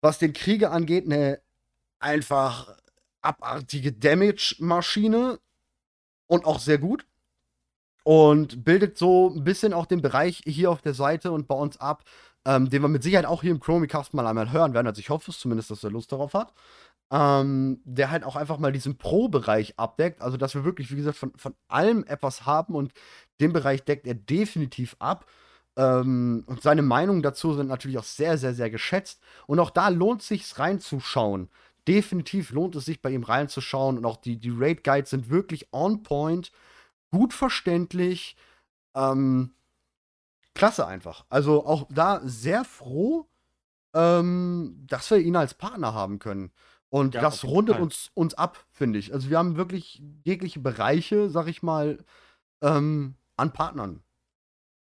was 0.00 0.18
den 0.18 0.32
Krieger 0.32 0.72
angeht, 0.72 1.06
eine 1.06 1.40
einfach 1.98 2.76
abartige 3.22 3.92
Damage-Maschine 3.92 5.40
und 6.26 6.44
auch 6.44 6.58
sehr 6.60 6.78
gut 6.78 7.06
und 8.10 8.64
bildet 8.64 8.98
so 8.98 9.32
ein 9.32 9.44
bisschen 9.44 9.72
auch 9.72 9.86
den 9.86 10.02
Bereich 10.02 10.42
hier 10.44 10.72
auf 10.72 10.82
der 10.82 10.94
Seite 10.94 11.30
und 11.30 11.46
bei 11.46 11.54
uns 11.54 11.76
ab, 11.76 12.02
ähm, 12.44 12.68
den 12.68 12.82
wir 12.82 12.88
mit 12.88 13.04
Sicherheit 13.04 13.24
auch 13.24 13.42
hier 13.42 13.52
im 13.52 13.60
Chromicast 13.60 14.14
mal 14.14 14.26
einmal 14.26 14.50
hören 14.50 14.74
werden. 14.74 14.88
Also 14.88 14.98
ich 14.98 15.10
hoffe 15.10 15.30
es 15.30 15.38
zumindest, 15.38 15.70
dass 15.70 15.84
er 15.84 15.92
Lust 15.92 16.10
darauf 16.10 16.34
hat. 16.34 16.52
Ähm, 17.12 17.80
der 17.84 18.10
halt 18.10 18.24
auch 18.24 18.34
einfach 18.34 18.58
mal 18.58 18.72
diesen 18.72 18.98
Pro-Bereich 18.98 19.78
abdeckt. 19.78 20.22
Also, 20.22 20.36
dass 20.36 20.56
wir 20.56 20.64
wirklich, 20.64 20.90
wie 20.90 20.96
gesagt, 20.96 21.18
von, 21.18 21.32
von 21.36 21.54
allem 21.68 22.02
etwas 22.02 22.46
haben 22.46 22.74
und 22.74 22.92
den 23.40 23.52
Bereich 23.52 23.84
deckt 23.84 24.08
er 24.08 24.14
definitiv 24.14 24.96
ab. 24.98 25.26
Ähm, 25.76 26.42
und 26.48 26.62
seine 26.62 26.82
Meinungen 26.82 27.22
dazu 27.22 27.54
sind 27.54 27.68
natürlich 27.68 27.98
auch 27.98 28.04
sehr, 28.04 28.38
sehr, 28.38 28.54
sehr 28.54 28.70
geschätzt. 28.70 29.20
Und 29.46 29.60
auch 29.60 29.70
da 29.70 29.88
lohnt 29.88 30.22
es 30.22 30.28
sich 30.28 30.58
reinzuschauen. 30.58 31.48
Definitiv 31.86 32.50
lohnt 32.50 32.74
es 32.74 32.86
sich 32.86 33.02
bei 33.02 33.10
ihm 33.10 33.22
reinzuschauen. 33.22 33.98
Und 33.98 34.04
auch 34.04 34.16
die, 34.16 34.36
die 34.36 34.52
Raid-Guides 34.52 35.10
sind 35.10 35.30
wirklich 35.30 35.68
on 35.72 36.02
point 36.02 36.50
gut 37.10 37.32
verständlich. 37.32 38.36
Ähm, 38.94 39.52
klasse 40.54 40.86
einfach. 40.86 41.24
Also 41.28 41.66
auch 41.66 41.86
da 41.90 42.20
sehr 42.24 42.64
froh, 42.64 43.28
ähm, 43.94 44.84
dass 44.86 45.10
wir 45.10 45.18
ihn 45.18 45.36
als 45.36 45.54
Partner 45.54 45.94
haben 45.94 46.18
können. 46.18 46.50
Und 46.88 47.14
ja, 47.14 47.20
das 47.20 47.44
rundet 47.44 47.78
uns, 47.78 48.10
uns 48.14 48.34
ab, 48.34 48.64
finde 48.72 48.98
ich. 48.98 49.14
Also 49.14 49.30
wir 49.30 49.38
haben 49.38 49.56
wirklich 49.56 50.02
jegliche 50.24 50.58
Bereiche, 50.58 51.30
sag 51.30 51.46
ich 51.46 51.62
mal, 51.62 51.98
ähm, 52.62 53.14
an 53.36 53.52
Partnern. 53.52 54.02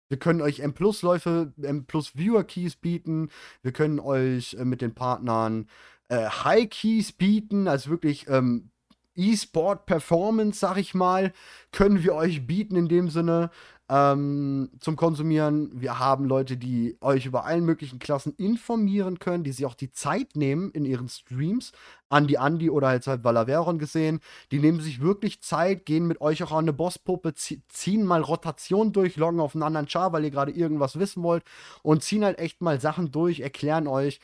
Wir 0.08 0.18
können 0.18 0.42
euch 0.42 0.60
M-Plus-Läufe, 0.60 1.52
M-Plus-Viewer-Keys 1.60 2.76
bieten. 2.76 3.30
Wir 3.62 3.72
können 3.72 4.00
euch 4.00 4.54
äh, 4.54 4.66
mit 4.66 4.82
den 4.82 4.94
Partnern 4.94 5.66
äh, 6.08 6.28
High-Keys 6.28 7.12
bieten, 7.12 7.68
also 7.68 7.90
wirklich 7.90 8.28
ähm, 8.28 8.70
E-Sport-Performance, 9.16 10.58
sag 10.58 10.76
ich 10.76 10.94
mal, 10.94 11.32
können 11.72 12.02
wir 12.02 12.14
euch 12.14 12.46
bieten 12.46 12.76
in 12.76 12.88
dem 12.88 13.08
Sinne 13.08 13.50
ähm, 13.88 14.70
zum 14.80 14.96
Konsumieren. 14.96 15.70
Wir 15.74 15.98
haben 15.98 16.24
Leute, 16.24 16.56
die 16.56 16.96
euch 17.00 17.26
über 17.26 17.44
allen 17.44 17.64
möglichen 17.64 17.98
Klassen 17.98 18.32
informieren 18.36 19.18
können, 19.18 19.44
die 19.44 19.52
sich 19.52 19.66
auch 19.66 19.74
die 19.74 19.90
Zeit 19.90 20.36
nehmen 20.36 20.70
in 20.70 20.84
ihren 20.86 21.08
Streams. 21.08 21.72
Andi 22.08 22.38
Andi 22.38 22.70
oder 22.70 22.88
halt 22.88 23.06
halt 23.06 23.24
Valaveron 23.24 23.78
gesehen. 23.78 24.20
Die 24.52 24.58
nehmen 24.58 24.80
sich 24.80 25.00
wirklich 25.00 25.42
Zeit, 25.42 25.84
gehen 25.84 26.06
mit 26.06 26.20
euch 26.20 26.42
auch 26.42 26.52
an 26.52 26.64
eine 26.64 26.72
Bosspuppe, 26.72 27.34
ziehen 27.34 28.04
mal 28.04 28.22
Rotation 28.22 28.92
durch, 28.92 29.16
loggen 29.16 29.40
auf 29.40 29.54
einen 29.54 29.64
anderen 29.64 29.88
Char, 29.88 30.12
weil 30.12 30.24
ihr 30.24 30.30
gerade 30.30 30.52
irgendwas 30.52 30.98
wissen 30.98 31.22
wollt 31.22 31.44
und 31.82 32.02
ziehen 32.02 32.24
halt 32.24 32.38
echt 32.38 32.62
mal 32.62 32.80
Sachen 32.80 33.10
durch, 33.10 33.40
erklären 33.40 33.86
euch, 33.86 34.20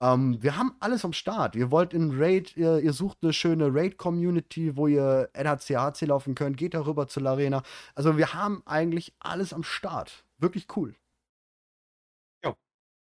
ähm, 0.00 0.42
wir 0.42 0.56
haben 0.56 0.74
alles 0.80 1.04
am 1.04 1.12
Start. 1.12 1.54
Ihr 1.56 1.70
wollt 1.70 1.92
in 1.92 2.10
Raid, 2.18 2.56
ihr, 2.56 2.78
ihr 2.80 2.92
sucht 2.92 3.18
eine 3.22 3.32
schöne 3.32 3.74
Raid-Community, 3.74 4.76
wo 4.76 4.86
ihr 4.86 5.28
NHCHC 5.34 6.06
laufen 6.06 6.34
könnt, 6.34 6.56
geht 6.56 6.74
darüber 6.74 7.06
zur 7.08 7.26
Arena. 7.26 7.62
Also 7.94 8.16
wir 8.16 8.32
haben 8.32 8.62
eigentlich 8.66 9.14
alles 9.20 9.52
am 9.52 9.62
Start. 9.62 10.24
Wirklich 10.38 10.68
cool. 10.76 10.94
Ja. 12.44 12.54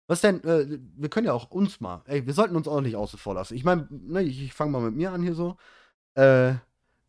Was 0.08 0.22
denn, 0.22 0.43
äh, 0.43 0.80
wir 0.96 1.10
können 1.10 1.28
ja 1.28 1.34
auch 1.34 1.52
uns 1.52 1.82
mal, 1.82 2.02
ey, 2.06 2.26
wir 2.26 2.34
sollten 2.34 2.56
uns 2.56 2.68
auch 2.68 2.82
nicht 2.82 2.96
außen 2.96 3.20
vor 3.20 3.36
lassen. 3.36 3.56
Ich 3.56 3.66
meine, 3.66 3.88
ne, 3.89 4.24
ich, 4.24 4.41
ich 4.41 4.54
fange 4.54 4.72
mal 4.72 4.82
mit 4.82 4.96
mir 4.96 5.12
an 5.12 5.22
hier 5.22 5.36
so. 5.36 5.58
Äh, 6.16 6.56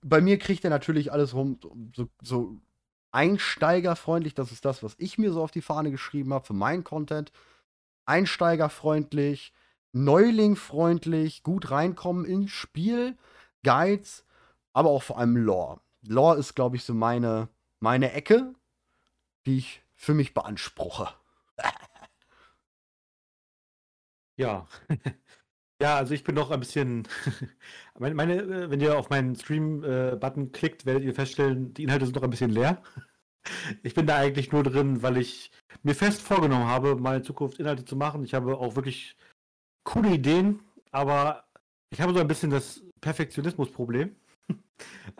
bei 0.02 0.20
mir 0.20 0.38
kriegt 0.38 0.64
er 0.64 0.70
natürlich 0.70 1.12
alles 1.12 1.34
rum, 1.34 1.58
so, 1.94 2.08
so 2.22 2.60
einsteigerfreundlich, 3.12 4.34
das 4.34 4.52
ist 4.52 4.64
das, 4.64 4.82
was 4.82 4.94
ich 4.98 5.18
mir 5.18 5.32
so 5.32 5.42
auf 5.42 5.50
die 5.50 5.62
Fahne 5.62 5.90
geschrieben 5.90 6.34
habe 6.34 6.46
für 6.46 6.54
meinen 6.54 6.84
Content. 6.84 7.32
Einsteigerfreundlich, 8.06 9.52
neulingfreundlich, 9.96 11.42
gut 11.42 11.70
reinkommen 11.70 12.24
ins 12.24 12.50
Spiel, 12.50 13.16
Guides, 13.64 14.24
aber 14.72 14.90
auch 14.90 15.02
vor 15.02 15.18
allem 15.18 15.36
Lore. 15.36 15.80
Lore 16.06 16.38
ist, 16.38 16.54
glaube 16.54 16.76
ich, 16.76 16.84
so 16.84 16.94
meine, 16.94 17.48
meine 17.80 18.12
Ecke, 18.12 18.54
die 19.46 19.58
ich 19.58 19.82
für 19.94 20.14
mich 20.14 20.34
beanspruche. 20.34 21.08
ja. 24.36 24.66
ja, 25.80 25.96
also 25.96 26.12
ich 26.14 26.24
bin 26.24 26.34
noch 26.34 26.50
ein 26.50 26.60
bisschen. 26.60 27.08
meine, 27.98 28.14
meine, 28.14 28.42
äh, 28.42 28.70
wenn 28.70 28.80
ihr 28.80 28.98
auf 28.98 29.08
meinen 29.08 29.34
Stream-Button 29.34 30.52
klickt, 30.52 30.84
werdet 30.84 31.04
ihr 31.04 31.14
feststellen, 31.14 31.72
die 31.72 31.84
Inhalte 31.84 32.04
sind 32.04 32.16
noch 32.16 32.22
ein 32.22 32.30
bisschen 32.30 32.50
leer. 32.50 32.82
Ich 33.82 33.94
bin 33.94 34.06
da 34.06 34.16
eigentlich 34.16 34.52
nur 34.52 34.62
drin, 34.62 35.02
weil 35.02 35.16
ich 35.16 35.50
mir 35.82 35.94
fest 35.94 36.20
vorgenommen 36.20 36.66
habe, 36.66 36.90
in 37.16 37.24
Zukunft 37.24 37.58
Inhalte 37.60 37.84
zu 37.84 37.96
machen. 37.96 38.24
Ich 38.24 38.34
habe 38.34 38.58
auch 38.58 38.76
wirklich 38.76 39.16
coole 39.86 40.10
Ideen, 40.10 40.60
aber 40.90 41.44
ich 41.90 42.00
habe 42.02 42.12
so 42.12 42.20
ein 42.20 42.28
bisschen 42.28 42.50
das 42.50 42.82
Perfektionismus-Problem. 43.00 44.14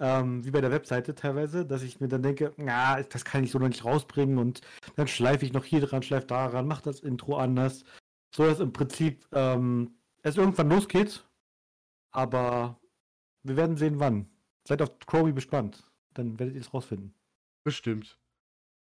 ähm, 0.01 0.45
wie 0.45 0.51
bei 0.51 0.61
der 0.61 0.71
Webseite 0.71 1.15
teilweise, 1.15 1.65
dass 1.65 1.83
ich 1.83 2.01
mir 2.01 2.09
dann 2.09 2.23
denke, 2.23 2.53
na, 2.59 3.03
das 3.03 3.25
kann 3.25 3.43
ich 3.43 3.51
so 3.51 3.59
noch 3.59 3.69
nicht 3.69 3.85
rausbringen 3.85 4.39
und 4.39 4.61
dann 4.97 5.09
schleife 5.09 5.47
ich 5.47 5.53
noch 5.53 5.65
hier 5.65 5.81
dran, 5.81 6.03
schleife 6.03 6.27
daran, 6.27 6.67
mache 6.67 6.83
das 6.83 7.01
Intro 7.01 7.37
anders. 7.37 7.85
So 8.35 8.45
dass 8.45 8.61
im 8.61 8.73
Prinzip 8.73 9.27
ähm, 9.33 9.97
es 10.23 10.37
irgendwann 10.37 10.69
losgeht, 10.69 11.25
aber 12.11 12.79
wir 13.43 13.57
werden 13.57 13.77
sehen, 13.77 13.99
wann. 13.99 14.29
Seid 14.69 14.83
auf 14.83 14.99
Chromie 15.07 15.33
gespannt, 15.33 15.91
dann 16.15 16.39
werdet 16.39 16.57
ihr 16.57 16.61
es 16.61 16.75
rausfinden. 16.75 17.15
Bestimmt. 17.65 18.19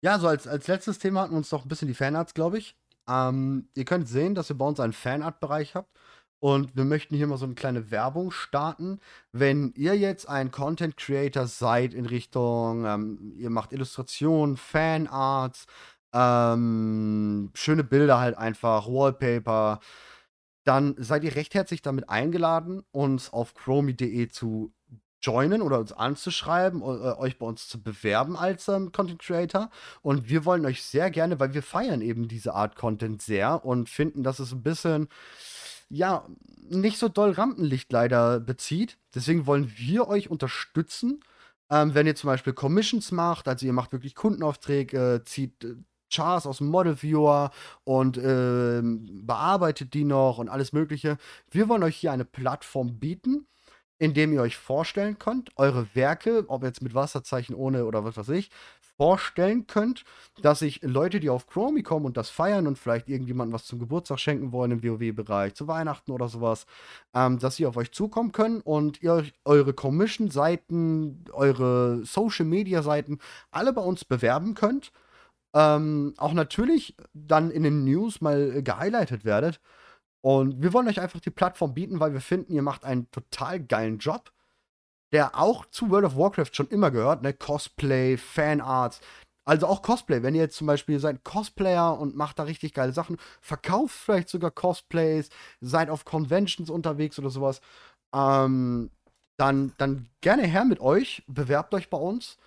Ja, 0.03 0.19
so 0.19 0.29
als, 0.29 0.47
als 0.47 0.67
letztes 0.67 0.99
Thema 0.99 1.23
hatten 1.23 1.33
wir 1.33 1.39
uns 1.39 1.53
noch 1.53 1.65
ein 1.65 1.69
bisschen 1.69 1.89
die 1.89 1.95
Fanarts, 1.95 2.35
glaube 2.35 2.59
ich. 2.59 2.77
Ähm, 3.09 3.69
ihr 3.75 3.85
könnt 3.85 4.09
sehen, 4.09 4.35
dass 4.35 4.51
ihr 4.51 4.59
bei 4.59 4.67
uns 4.67 4.81
einen 4.81 4.93
Fanart-Bereich 4.93 5.75
habt. 5.75 5.91
Und 6.41 6.77
wir 6.77 6.85
möchten 6.85 7.17
hier 7.17 7.27
mal 7.27 7.39
so 7.39 7.47
eine 7.47 7.55
kleine 7.55 7.91
Werbung 7.91 8.31
starten. 8.31 9.01
Wenn 9.33 9.73
ihr 9.77 9.97
jetzt 9.97 10.29
ein 10.29 10.51
Content 10.51 10.97
Creator 10.97 11.47
seid 11.47 11.95
in 11.95 12.05
Richtung, 12.05 12.85
ähm, 12.85 13.33
ihr 13.39 13.49
macht 13.49 13.73
Illustrationen, 13.73 14.59
Fanarts, 14.59 15.67
ähm, 16.13 17.51
schöne 17.55 17.83
Bilder 17.83 18.21
halt 18.21 18.37
einfach, 18.37 18.87
Wallpaper, 18.87 19.81
dann 20.65 20.95
seid 20.99 21.25
ihr 21.25 21.35
recht 21.35 21.55
herzlich 21.55 21.83
damit 21.83 22.09
eingeladen, 22.09 22.83
uns 22.91 23.33
auf 23.33 23.55
chromie.de 23.55 24.29
zu 24.29 24.73
joinen 25.25 25.63
oder 25.63 25.79
uns 25.79 25.93
anzuschreiben, 25.93 26.83
äh, 26.83 26.85
euch 26.85 27.39
bei 27.39 27.47
uns 27.47 27.69
zu 27.69 27.83
bewerben 27.83 28.37
als 28.37 28.69
ähm, 28.69 28.93
Content 28.93 29.21
Creator. 29.21 29.71
Und 30.03 30.29
wir 30.29 30.45
wollen 30.45 30.67
euch 30.67 30.83
sehr 30.83 31.11
gerne, 31.11 31.41
weil 31.41 31.55
wir 31.55 31.63
feiern 31.63 32.01
eben 32.03 32.29
diese 32.29 32.55
Art 32.55 32.77
Content 32.77 33.23
sehr 33.23 33.65
und 33.65 33.89
finden, 33.89 34.23
dass 34.23 34.39
es 34.39 34.53
ein 34.53 34.63
bisschen, 34.63 35.09
ja, 35.89 36.27
nicht 36.69 36.99
so 36.99 37.09
doll 37.09 37.31
Rampenlicht 37.33 37.93
leider 37.93 38.41
bezieht. 38.41 38.99
Deswegen 39.15 39.47
wollen 39.47 39.73
wir 39.77 40.09
euch 40.09 40.31
unterstützen. 40.31 41.21
Ähm, 41.71 41.95
wenn 41.95 42.07
ihr 42.07 42.15
zum 42.15 42.29
Beispiel 42.29 42.53
Commissions 42.53 43.11
macht, 43.13 43.49
also 43.49 43.67
ihr 43.67 43.73
macht 43.73 43.93
wirklich 43.93 44.15
Kundenaufträge, 44.15 45.23
zieht 45.25 45.65
äh, 45.65 45.77
Chars 46.13 46.47
aus 46.47 46.59
dem 46.59 46.69
Model 46.69 47.03
Viewer 47.03 47.51
und 47.85 48.17
äh, 48.19 48.81
bearbeitet 48.83 49.95
die 49.95 50.05
noch 50.05 50.39
und 50.39 50.49
alles 50.49 50.73
Mögliche. 50.73 51.17
Wir 51.51 51.69
wollen 51.69 51.83
euch 51.83 51.97
hier 51.97 52.13
eine 52.13 52.25
Plattform 52.25 52.99
bieten, 52.99 53.47
in 53.99 54.15
dem 54.15 54.33
ihr 54.33 54.43
euch 54.43 54.57
vorstellen 54.57 55.19
könnt, 55.19 55.51
eure 55.57 55.87
Werke, 55.95 56.45
ob 56.49 56.65
jetzt 56.65 56.83
mit 56.83 56.95
Wasserzeichen, 56.95 57.55
ohne 57.55 57.85
oder 57.85 58.05
was 58.05 58.17
weiß 58.17 58.29
ich, 58.31 58.51
vorstellen 58.97 59.67
könnt, 59.67 60.05
dass 60.41 60.61
sich 60.61 60.81
Leute, 60.83 61.21
die 61.21 61.31
auf 61.31 61.47
Chromie 61.47 61.83
kommen 61.83 62.07
und 62.07 62.17
das 62.17 62.31
feiern 62.31 62.67
und 62.67 62.79
vielleicht 62.79 63.09
irgendjemandem 63.09 63.53
was 63.55 63.65
zum 63.65 63.79
Geburtstag 63.79 64.21
schenken 64.21 64.53
wollen 64.53 64.71
im 64.71 64.85
WoW-Bereich, 64.85 65.55
zu 65.55 65.67
Weihnachten 65.67 66.13
oder 66.13 66.29
sowas, 66.29 66.67
ähm, 67.15 67.39
dass 67.39 67.57
sie 67.57 67.67
auf 67.67 67.77
euch 67.77 67.93
zukommen 67.93 68.33
können 68.33 68.61
und 68.61 69.03
ihr 69.03 69.25
eure 69.45 69.73
Commission-Seiten, 69.75 71.25
eure 71.33 72.05
Social-Media-Seiten 72.05 73.19
alle 73.51 73.73
bei 73.73 73.83
uns 73.83 74.05
bewerben 74.05 74.55
könnt. 74.55 74.93
Ähm, 75.55 76.15
auch 76.17 76.33
natürlich 76.33 76.97
dann 77.13 77.51
in 77.51 77.63
den 77.63 77.85
News 77.85 78.21
mal 78.21 78.63
gehighlightet 78.63 79.25
werdet. 79.25 79.61
Und 80.25 80.63
wir 80.63 80.73
wollen 80.73 80.89
euch 80.89 81.03
einfach 81.03 81.21
die 81.21 81.29
Plattform 81.29 81.75
bieten, 81.75 82.01
weil 82.01 82.15
wir 82.15 82.23
finden, 82.23 82.55
ihr 82.55 82.63
macht 82.63 82.87
einen 82.87 83.11
total 83.11 83.61
geilen 83.61 83.99
Job, 83.99 84.33
der 85.13 85.39
auch 85.39 85.67
zu 85.67 85.91
World 85.91 86.07
of 86.07 86.17
Warcraft 86.17 86.49
schon 86.53 86.69
immer 86.69 86.91
gehört, 86.91 87.21
ne? 87.21 87.35
Cosplay, 87.35 88.17
Fanarts. 88.17 89.03
Also 89.45 89.67
auch 89.67 89.83
Cosplay, 89.83 90.23
wenn 90.23 90.35
ihr 90.35 90.41
jetzt 90.41 90.57
zum 90.57 90.67
Beispiel 90.67 90.99
seid 90.99 91.25
Cosplayer 91.25 91.99
und 92.01 92.17
macht 92.17 92.39
da 92.39 92.45
richtig 92.45 92.73
geile 92.73 92.95
Sachen, 92.95 93.19
verkauft 93.43 93.95
vielleicht 93.95 94.31
sogar 94.31 94.51
Cosplays, 94.51 95.29
seid 95.61 95.91
auf 95.91 96.07
Conventions 96.07 96.71
unterwegs 96.71 97.19
oder 97.19 97.29
sowas, 97.29 97.61
ähm, 98.15 98.91
dann, 99.37 99.75
dann 99.77 100.09
gerne 100.23 100.47
her 100.47 100.65
mit 100.65 100.81
euch, 100.81 101.23
bewerbt 101.27 101.75
euch 101.75 101.91
bei 101.91 101.99
uns. 101.99 102.39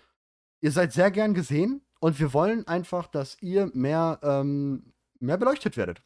Ihr 0.62 0.72
seid 0.72 0.94
sehr 0.94 1.12
gern 1.12 1.36
gesehen 1.36 1.82
und 2.00 2.20
wir 2.20 2.34
wollen 2.34 2.68
einfach, 2.68 3.06
dass 3.06 3.40
ihr 3.40 3.70
mehr, 3.76 4.20
ähm, 4.24 4.94
mehr 5.20 5.38
beleuchtet 5.38 5.78
werdet, 5.78 6.02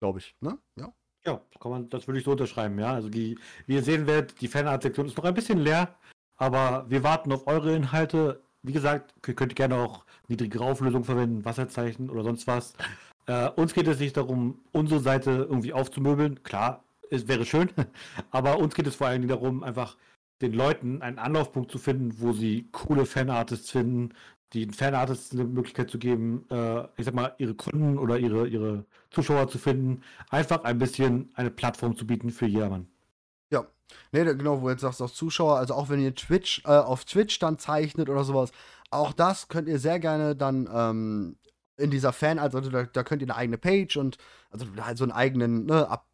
glaube 0.00 0.18
ich. 0.18 0.36
Ne? 0.40 0.58
Ja. 0.76 0.92
Ja, 1.26 1.40
kann 1.58 1.70
man, 1.70 1.88
das 1.88 2.06
würde 2.06 2.18
ich 2.18 2.24
so 2.24 2.32
unterschreiben, 2.32 2.78
ja. 2.78 2.92
Also 2.92 3.08
die, 3.08 3.38
wie 3.66 3.74
ihr 3.74 3.82
sehen 3.82 4.06
werdet, 4.06 4.40
die 4.40 4.48
Fanart-Sektion 4.48 5.06
ist 5.06 5.16
noch 5.16 5.24
ein 5.24 5.34
bisschen 5.34 5.58
leer, 5.58 5.94
aber 6.36 6.84
wir 6.88 7.02
warten 7.02 7.32
auf 7.32 7.46
eure 7.46 7.74
Inhalte. 7.74 8.42
Wie 8.62 8.72
gesagt, 8.72 9.14
ihr 9.26 9.34
könnt 9.34 9.56
gerne 9.56 9.76
auch 9.76 10.04
niedrigere 10.28 10.64
Auflösung 10.64 11.04
verwenden, 11.04 11.44
Wasserzeichen 11.44 12.10
oder 12.10 12.24
sonst 12.24 12.46
was. 12.46 12.74
Äh, 13.26 13.48
uns 13.50 13.72
geht 13.72 13.88
es 13.88 14.00
nicht 14.00 14.16
darum, 14.16 14.60
unsere 14.72 15.00
Seite 15.00 15.30
irgendwie 15.30 15.72
aufzumöbeln. 15.72 16.42
Klar, 16.42 16.84
es 17.10 17.26
wäre 17.26 17.46
schön, 17.46 17.70
aber 18.30 18.58
uns 18.58 18.74
geht 18.74 18.86
es 18.86 18.96
vor 18.96 19.06
allen 19.06 19.22
Dingen 19.22 19.40
darum, 19.40 19.62
einfach 19.62 19.96
den 20.42 20.52
Leuten 20.52 21.00
einen 21.00 21.18
Anlaufpunkt 21.18 21.70
zu 21.70 21.78
finden, 21.78 22.20
wo 22.20 22.32
sie 22.32 22.68
coole 22.72 23.06
Fanartists 23.06 23.70
finden, 23.70 24.10
den 24.54 24.72
Fanartists 24.72 25.32
eine 25.32 25.44
Möglichkeit 25.44 25.90
zu 25.90 25.98
geben, 25.98 26.46
äh, 26.50 26.84
ich 26.96 27.04
sag 27.04 27.14
mal, 27.14 27.34
ihre 27.38 27.54
Kunden 27.54 27.98
oder 27.98 28.18
ihre, 28.18 28.46
ihre 28.46 28.84
Zuschauer 29.10 29.48
zu 29.48 29.58
finden, 29.58 30.02
einfach 30.30 30.64
ein 30.64 30.78
bisschen 30.78 31.30
eine 31.34 31.50
Plattform 31.50 31.96
zu 31.96 32.06
bieten 32.06 32.30
für 32.30 32.46
jedermann. 32.46 32.86
Ja, 33.50 33.66
nee, 34.12 34.24
genau, 34.24 34.60
wo 34.60 34.66
du 34.66 34.70
jetzt 34.70 34.82
sagst, 34.82 35.02
auch 35.02 35.10
Zuschauer, 35.10 35.56
also 35.56 35.74
auch 35.74 35.88
wenn 35.88 36.00
ihr 36.00 36.14
Twitch, 36.14 36.62
äh, 36.64 36.68
auf 36.68 37.04
Twitch 37.04 37.38
dann 37.38 37.58
zeichnet 37.58 38.08
oder 38.08 38.24
sowas, 38.24 38.52
auch 38.90 39.12
das 39.12 39.48
könnt 39.48 39.68
ihr 39.68 39.78
sehr 39.78 39.98
gerne 39.98 40.36
dann 40.36 40.68
ähm, 40.72 41.36
in 41.76 41.90
dieser 41.90 42.12
Fan, 42.12 42.38
also 42.38 42.60
da, 42.60 42.84
da, 42.84 43.02
könnt 43.02 43.22
ihr 43.22 43.26
eine 43.26 43.36
eigene 43.36 43.58
Page 43.58 43.96
und 43.96 44.18
also 44.50 44.66
halt 44.80 44.98
so 44.98 45.04
einen 45.04 45.12
eigenen, 45.12 45.66
ne, 45.66 45.88
ab, 45.88 46.06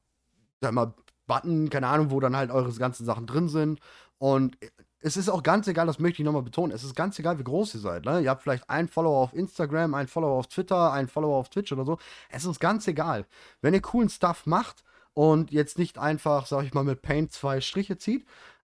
sag 0.61 0.73
mal, 0.73 0.95
Button, 1.27 1.71
keine 1.71 1.87
Ahnung, 1.87 2.11
wo 2.11 2.19
dann 2.19 2.37
halt 2.37 2.51
eure 2.51 2.73
ganzen 2.73 3.05
Sachen 3.05 3.27
drin 3.27 3.49
sind. 3.49 3.81
Und 4.19 4.59
es 5.03 5.17
ist 5.17 5.29
auch 5.29 5.43
ganz 5.43 5.67
egal, 5.67 5.87
das 5.87 5.99
möchte 5.99 6.21
ich 6.21 6.27
nochmal 6.27 6.43
betonen, 6.43 6.73
es 6.73 6.85
ist 6.85 6.95
ganz 6.95 7.19
egal, 7.19 7.39
wie 7.39 7.45
groß 7.45 7.75
ihr 7.75 7.81
seid. 7.81 8.05
Ne? 8.05 8.21
Ihr 8.21 8.31
habt 8.31 8.43
vielleicht 8.43 8.69
einen 8.69 8.89
Follower 8.89 9.19
auf 9.23 9.35
Instagram, 9.35 9.95
einen 9.95 10.09
Follower 10.09 10.39
auf 10.39 10.49
Twitter, 10.49 10.93
einen 10.93 11.09
Follower 11.09 11.37
auf 11.37 11.49
Twitch 11.49 11.73
oder 11.73 11.85
so. 11.85 11.99
Es 12.29 12.45
ist 12.45 12.61
ganz 12.61 12.87
egal. 12.87 13.27
Wenn 13.63 13.75
ihr 13.75 13.81
coolen 13.81 14.11
Stuff 14.11 14.47
macht 14.47 14.85
und 15.15 15.51
jetzt 15.51 15.79
nicht 15.79 15.99
einfach, 15.99 16.47
sag 16.47 16.65
ich 16.65 16.75
mal, 16.75 16.85
mit 16.85 17.03
Paint 17.03 17.33
zwei 17.33 17.61
Striche 17.61 17.97
zieht, 17.97 18.27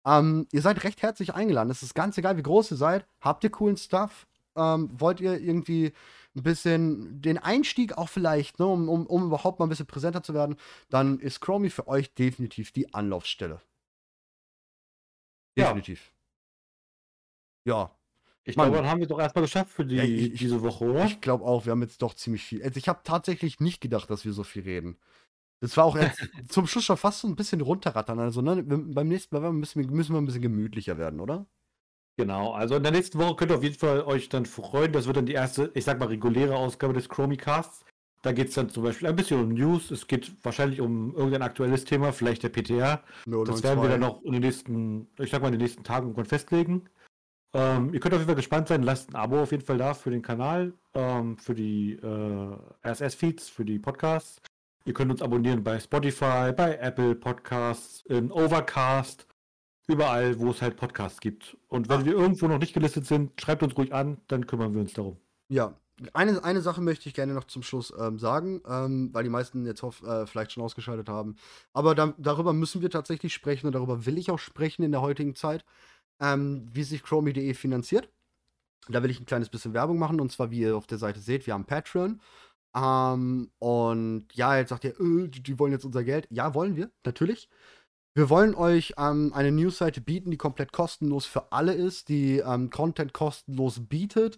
ähm, 0.05 0.47
ihr 0.51 0.61
seid 0.61 0.83
recht 0.83 1.01
herzlich 1.01 1.33
eingeladen. 1.33 1.71
Es 1.71 1.83
ist 1.83 1.95
ganz 1.95 2.17
egal, 2.17 2.37
wie 2.37 2.43
groß 2.43 2.71
ihr 2.71 2.77
seid. 2.77 3.05
Habt 3.21 3.43
ihr 3.43 3.49
coolen 3.49 3.77
Stuff? 3.77 4.27
Ähm, 4.55 4.89
wollt 4.93 5.19
ihr 5.19 5.39
irgendwie 5.39 5.93
ein 6.35 6.43
bisschen 6.43 7.21
den 7.21 7.37
Einstieg 7.37 7.97
auch 7.97 8.09
vielleicht, 8.09 8.59
ne, 8.59 8.67
um, 8.67 8.87
um, 8.87 9.07
um 9.07 9.25
überhaupt 9.25 9.59
mal 9.59 9.65
ein 9.65 9.69
bisschen 9.69 9.87
präsenter 9.87 10.23
zu 10.23 10.33
werden, 10.33 10.57
dann 10.89 11.19
ist 11.19 11.41
Chromie 11.41 11.69
für 11.69 11.87
euch 11.87 12.13
definitiv 12.13 12.71
die 12.71 12.93
Anlaufstelle. 12.93 13.61
Definitiv. 15.57 16.05
Ja. 16.05 16.18
Ich 18.43 18.55
glaube, 18.55 18.77
dann 18.77 18.87
haben 18.87 18.99
wir 18.99 19.07
doch 19.07 19.19
erstmal 19.19 19.43
geschafft 19.43 19.71
für 19.71 19.85
die, 19.85 19.97
ja, 19.97 20.03
ich, 20.03 20.33
diese 20.33 20.61
Woche, 20.63 20.85
oder? 20.85 21.05
Ich 21.05 21.21
glaube 21.21 21.45
auch, 21.45 21.65
wir 21.65 21.71
haben 21.71 21.81
jetzt 21.81 22.01
doch 22.01 22.15
ziemlich 22.15 22.43
viel. 22.43 22.63
Also 22.63 22.77
ich 22.77 22.87
habe 22.87 23.01
tatsächlich 23.03 23.59
nicht 23.59 23.79
gedacht, 23.79 24.09
dass 24.09 24.25
wir 24.25 24.33
so 24.33 24.43
viel 24.43 24.63
reden. 24.63 24.97
Das 25.61 25.75
war 25.77 25.85
auch 25.85 25.97
zum 26.49 26.65
Schluss 26.65 26.85
schon 26.85 26.97
fast 26.97 27.19
so 27.19 27.27
ein 27.27 27.35
bisschen 27.35 27.61
runterrattern. 27.61 28.19
Also 28.19 28.41
ne, 28.41 28.63
beim 28.63 29.07
nächsten 29.07 29.39
Mal 29.39 29.51
müssen 29.51 29.81
wir, 29.81 29.91
müssen 29.91 30.13
wir 30.13 30.21
ein 30.21 30.25
bisschen 30.25 30.41
gemütlicher 30.41 30.97
werden, 30.97 31.19
oder? 31.19 31.45
Genau, 32.17 32.51
also 32.51 32.75
in 32.75 32.83
der 32.83 32.91
nächsten 32.91 33.17
Woche 33.19 33.35
könnt 33.35 33.51
ihr 33.51 33.57
auf 33.57 33.63
jeden 33.63 33.77
Fall 33.77 34.01
euch 34.01 34.27
dann 34.29 34.45
freuen. 34.45 34.91
Das 34.91 35.05
wird 35.05 35.17
dann 35.17 35.25
die 35.25 35.33
erste, 35.33 35.71
ich 35.73 35.85
sag 35.85 35.99
mal, 35.99 36.07
reguläre 36.07 36.55
Ausgabe 36.55 36.93
des 36.93 37.07
Chromiecasts. 37.07 37.85
Da 38.21 38.33
geht 38.33 38.49
es 38.49 38.55
dann 38.55 38.69
zum 38.69 38.83
Beispiel 38.83 39.07
ein 39.07 39.15
bisschen 39.15 39.39
um 39.39 39.53
News. 39.53 39.91
Es 39.91 40.07
geht 40.07 40.33
wahrscheinlich 40.43 40.81
um 40.81 41.15
irgendein 41.15 41.43
aktuelles 41.43 41.85
Thema, 41.85 42.11
vielleicht 42.11 42.43
der 42.43 42.49
PTR. 42.49 43.01
No, 43.25 43.45
das 43.45 43.63
werden 43.63 43.81
wir 43.81 43.89
dann 43.89 44.01
noch 44.01 44.21
in 44.23 44.33
den 44.33 44.41
nächsten, 44.41 45.07
ich 45.17 45.29
sag 45.29 45.41
mal, 45.41 45.47
in 45.47 45.53
den 45.53 45.61
nächsten 45.61 45.83
Tagen 45.83 46.07
irgendwann 46.07 46.25
festlegen. 46.25 46.89
Ähm, 47.53 47.93
ihr 47.93 47.99
könnt 47.99 48.13
auf 48.13 48.19
jeden 48.19 48.27
Fall 48.27 48.35
gespannt 48.35 48.67
sein. 48.67 48.83
Lasst 48.83 49.09
ein 49.09 49.15
Abo 49.15 49.41
auf 49.41 49.51
jeden 49.51 49.65
Fall 49.65 49.77
da 49.77 49.93
für 49.93 50.11
den 50.11 50.21
Kanal, 50.21 50.73
ähm, 50.93 51.37
für 51.37 51.55
die 51.55 51.93
äh, 51.93 52.87
RSS-Feeds, 52.87 53.49
für 53.49 53.65
die 53.65 53.79
Podcasts. 53.79 54.41
Ihr 54.85 54.93
könnt 54.93 55.11
uns 55.11 55.21
abonnieren 55.21 55.63
bei 55.63 55.79
Spotify, 55.79 56.51
bei 56.55 56.77
Apple 56.79 57.15
Podcasts, 57.15 58.03
in 58.07 58.31
Overcast, 58.31 59.27
überall, 59.87 60.39
wo 60.39 60.51
es 60.51 60.61
halt 60.61 60.77
Podcasts 60.77 61.19
gibt. 61.19 61.57
Und 61.67 61.89
wenn 61.89 62.05
wir 62.05 62.13
irgendwo 62.13 62.47
noch 62.47 62.59
nicht 62.59 62.73
gelistet 62.73 63.05
sind, 63.05 63.39
schreibt 63.39 63.63
uns 63.63 63.75
ruhig 63.77 63.93
an, 63.93 64.17
dann 64.27 64.47
kümmern 64.47 64.73
wir 64.73 64.81
uns 64.81 64.93
darum. 64.93 65.17
Ja, 65.49 65.75
eine, 66.13 66.43
eine 66.43 66.61
Sache 66.61 66.81
möchte 66.81 67.09
ich 67.09 67.15
gerne 67.15 67.33
noch 67.33 67.43
zum 67.45 67.63
Schluss 67.63 67.93
ähm, 67.99 68.19
sagen, 68.19 68.61
ähm, 68.67 69.09
weil 69.13 69.23
die 69.23 69.29
meisten 69.29 69.65
jetzt 69.65 69.83
hoff, 69.83 70.01
äh, 70.03 70.25
vielleicht 70.25 70.51
schon 70.51 70.63
ausgeschaltet 70.63 71.09
haben. 71.09 71.35
Aber 71.73 71.95
da, 71.95 72.13
darüber 72.17 72.53
müssen 72.53 72.81
wir 72.81 72.89
tatsächlich 72.89 73.33
sprechen 73.33 73.67
und 73.67 73.73
darüber 73.73 74.05
will 74.05 74.17
ich 74.17 74.31
auch 74.31 74.39
sprechen 74.39 74.83
in 74.83 74.91
der 74.91 75.01
heutigen 75.01 75.35
Zeit 75.35 75.65
ähm, 76.19 76.67
wie 76.71 76.83
sich 76.83 77.03
Chromie.de 77.03 77.53
finanziert. 77.53 78.09
Da 78.87 79.03
will 79.03 79.11
ich 79.11 79.19
ein 79.19 79.25
kleines 79.25 79.49
bisschen 79.49 79.73
Werbung 79.73 79.99
machen 79.99 80.19
und 80.19 80.31
zwar, 80.31 80.51
wie 80.51 80.61
ihr 80.61 80.75
auf 80.75 80.87
der 80.87 80.97
Seite 80.97 81.19
seht, 81.19 81.45
wir 81.45 81.53
haben 81.53 81.65
Patreon. 81.65 82.21
Ähm, 82.75 83.51
und 83.59 84.27
ja, 84.33 84.57
jetzt 84.57 84.69
sagt 84.69 84.83
ihr, 84.83 84.99
äh, 84.99 85.27
die, 85.27 85.41
die 85.43 85.59
wollen 85.59 85.71
jetzt 85.71 85.85
unser 85.85 86.03
Geld. 86.03 86.27
Ja, 86.29 86.53
wollen 86.53 86.75
wir, 86.75 86.89
natürlich. 87.05 87.49
Wir 88.15 88.29
wollen 88.29 88.55
euch 88.55 88.93
ähm, 88.97 89.31
eine 89.33 89.51
Newsseite 89.51 90.01
bieten, 90.01 90.31
die 90.31 90.37
komplett 90.37 90.73
kostenlos 90.73 91.25
für 91.25 91.51
alle 91.51 91.73
ist, 91.73 92.09
die 92.09 92.39
ähm, 92.39 92.69
Content 92.69 93.13
kostenlos 93.13 93.87
bietet, 93.87 94.37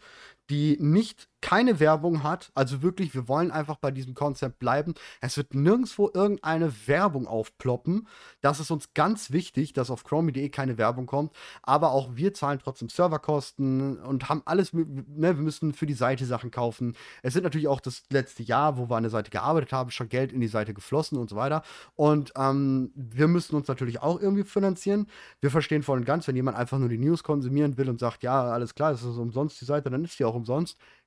die 0.51 0.77
nicht 0.81 1.29
keine 1.41 1.79
Werbung 1.79 2.23
hat. 2.23 2.51
Also 2.53 2.83
wirklich, 2.83 3.15
wir 3.15 3.27
wollen 3.27 3.51
einfach 3.51 3.77
bei 3.77 3.89
diesem 3.89 4.13
Konzept 4.13 4.59
bleiben. 4.59 4.93
Es 5.21 5.37
wird 5.37 5.55
nirgendwo 5.55 6.11
irgendeine 6.13 6.71
Werbung 6.85 7.25
aufploppen. 7.25 8.07
Das 8.41 8.59
ist 8.59 8.69
uns 8.69 8.93
ganz 8.93 9.31
wichtig, 9.31 9.73
dass 9.73 9.89
auf 9.89 10.03
chromie.de 10.03 10.49
keine 10.49 10.77
Werbung 10.77 11.07
kommt. 11.07 11.33
Aber 11.63 11.93
auch 11.93 12.15
wir 12.15 12.33
zahlen 12.33 12.59
trotzdem 12.61 12.89
Serverkosten 12.89 13.97
und 13.99 14.29
haben 14.29 14.43
alles, 14.45 14.71
ne, 14.73 14.85
wir 15.07 15.33
müssen 15.33 15.73
für 15.73 15.87
die 15.87 15.95
Seite 15.95 16.25
Sachen 16.25 16.51
kaufen. 16.51 16.95
Es 17.23 17.33
sind 17.33 17.43
natürlich 17.43 17.67
auch 17.67 17.79
das 17.79 18.03
letzte 18.11 18.43
Jahr, 18.43 18.77
wo 18.77 18.89
wir 18.89 18.97
an 18.97 19.03
der 19.03 19.09
Seite 19.09 19.31
gearbeitet 19.31 19.73
haben, 19.73 19.89
schon 19.89 20.09
Geld 20.09 20.31
in 20.31 20.41
die 20.41 20.47
Seite 20.47 20.73
geflossen 20.73 21.17
und 21.17 21.29
so 21.29 21.35
weiter. 21.35 21.63
Und 21.95 22.33
ähm, 22.37 22.91
wir 22.93 23.27
müssen 23.27 23.55
uns 23.55 23.67
natürlich 23.67 24.01
auch 24.01 24.21
irgendwie 24.21 24.43
finanzieren. 24.43 25.07
Wir 25.39 25.49
verstehen 25.49 25.81
voll 25.81 25.97
und 25.97 26.05
ganz, 26.05 26.27
wenn 26.27 26.35
jemand 26.35 26.57
einfach 26.57 26.77
nur 26.77 26.89
die 26.89 26.99
News 26.99 27.23
konsumieren 27.23 27.77
will 27.77 27.89
und 27.89 27.99
sagt, 27.99 28.21
ja, 28.21 28.43
alles 28.43 28.75
klar, 28.75 28.91
das 28.91 29.01
ist 29.01 29.17
umsonst 29.17 29.59
die 29.59 29.65
Seite, 29.65 29.89
dann 29.89 30.03
ist 30.03 30.19
die 30.19 30.25
auch 30.25 30.35
umsonst. 30.35 30.40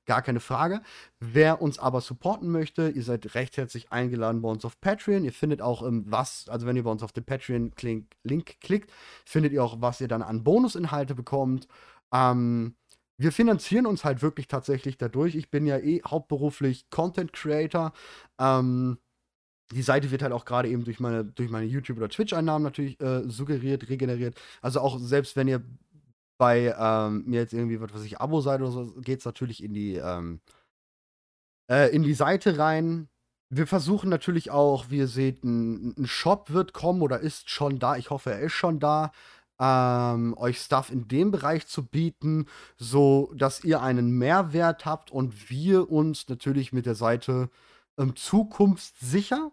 Gar 0.05 0.21
keine 0.21 0.39
Frage. 0.39 0.81
Wer 1.19 1.61
uns 1.61 1.79
aber 1.79 1.99
supporten 1.99 2.51
möchte, 2.51 2.89
ihr 2.89 3.03
seid 3.03 3.33
recht 3.33 3.57
herzlich 3.57 3.91
eingeladen 3.91 4.41
bei 4.41 4.49
uns 4.49 4.63
auf 4.63 4.79
Patreon. 4.79 5.23
Ihr 5.23 5.33
findet 5.33 5.61
auch 5.61 5.81
ähm, 5.85 6.03
was, 6.07 6.47
also 6.47 6.67
wenn 6.67 6.75
ihr 6.75 6.83
bei 6.83 6.91
uns 6.91 7.01
auf 7.01 7.11
den 7.11 7.25
Patreon-Link 7.25 8.59
klickt, 8.61 8.91
findet 9.25 9.51
ihr 9.51 9.63
auch, 9.63 9.81
was 9.81 10.01
ihr 10.01 10.07
dann 10.07 10.21
an 10.21 10.43
Bonusinhalte 10.43 11.15
bekommt. 11.15 11.67
Ähm, 12.13 12.75
wir 13.17 13.31
finanzieren 13.31 13.85
uns 13.85 14.03
halt 14.05 14.21
wirklich 14.21 14.47
tatsächlich 14.47 14.97
dadurch. 14.97 15.35
Ich 15.35 15.49
bin 15.49 15.65
ja 15.65 15.77
eh 15.79 16.01
hauptberuflich 16.05 16.89
Content 16.89 17.33
Creator. 17.33 17.93
Ähm, 18.39 18.99
die 19.71 19.81
Seite 19.81 20.11
wird 20.11 20.21
halt 20.21 20.33
auch 20.33 20.45
gerade 20.45 20.69
eben 20.69 20.83
durch 20.83 20.99
meine, 20.99 21.25
durch 21.25 21.49
meine 21.49 21.65
YouTube- 21.65 21.97
oder 21.97 22.09
Twitch-Einnahmen 22.09 22.63
natürlich 22.63 22.99
äh, 23.01 23.23
suggeriert, 23.27 23.89
regeneriert. 23.89 24.39
Also 24.61 24.79
auch 24.81 24.99
selbst 24.99 25.35
wenn 25.35 25.47
ihr 25.47 25.63
bei 26.37 26.75
ähm, 26.77 27.23
mir 27.25 27.41
jetzt 27.41 27.53
irgendwie, 27.53 27.79
was 27.81 27.93
weiß 27.93 28.03
ich, 28.03 28.19
Abo 28.19 28.41
seid 28.41 28.61
oder 28.61 28.71
so, 28.71 28.85
geht 29.01 29.19
es 29.19 29.25
natürlich 29.25 29.63
in 29.63 29.73
die, 29.73 29.95
ähm, 29.95 30.41
äh, 31.69 31.93
in 31.95 32.03
die 32.03 32.13
Seite 32.13 32.57
rein. 32.57 33.09
Wir 33.49 33.67
versuchen 33.67 34.09
natürlich 34.09 34.51
auch, 34.51 34.89
wie 34.89 34.97
ihr 34.97 35.07
seht, 35.07 35.43
ein, 35.43 35.95
ein, 35.97 36.07
Shop 36.07 36.51
wird 36.51 36.73
kommen 36.73 37.01
oder 37.01 37.19
ist 37.19 37.49
schon 37.49 37.79
da. 37.79 37.95
Ich 37.95 38.09
hoffe, 38.09 38.31
er 38.31 38.41
ist 38.41 38.53
schon 38.53 38.79
da. 38.79 39.11
Ähm, 39.59 40.35
euch 40.37 40.59
Stuff 40.59 40.91
in 40.91 41.07
dem 41.07 41.31
Bereich 41.31 41.67
zu 41.67 41.85
bieten, 41.85 42.47
so 42.77 43.31
dass 43.35 43.63
ihr 43.63 43.81
einen 43.81 44.11
Mehrwert 44.17 44.85
habt 44.85 45.11
und 45.11 45.49
wir 45.49 45.89
uns 45.89 46.27
natürlich 46.27 46.73
mit 46.73 46.85
der 46.85 46.95
Seite 46.95 47.49
ähm, 47.97 48.15
zukunftssicher 48.17 49.51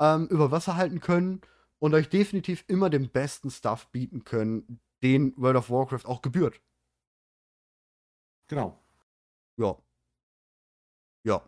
ähm, 0.00 0.26
über 0.28 0.50
Wasser 0.50 0.76
halten 0.76 1.00
können 1.00 1.40
und 1.78 1.94
euch 1.94 2.08
definitiv 2.08 2.64
immer 2.68 2.90
den 2.90 3.10
besten 3.10 3.50
Stuff 3.50 3.88
bieten 3.92 4.24
können, 4.24 4.80
den 5.12 5.36
World 5.36 5.56
of 5.56 5.70
Warcraft 5.70 6.06
auch 6.06 6.22
gebührt. 6.22 6.60
Genau. 8.48 8.78
Ja. 9.56 9.76
Ja. 11.24 11.42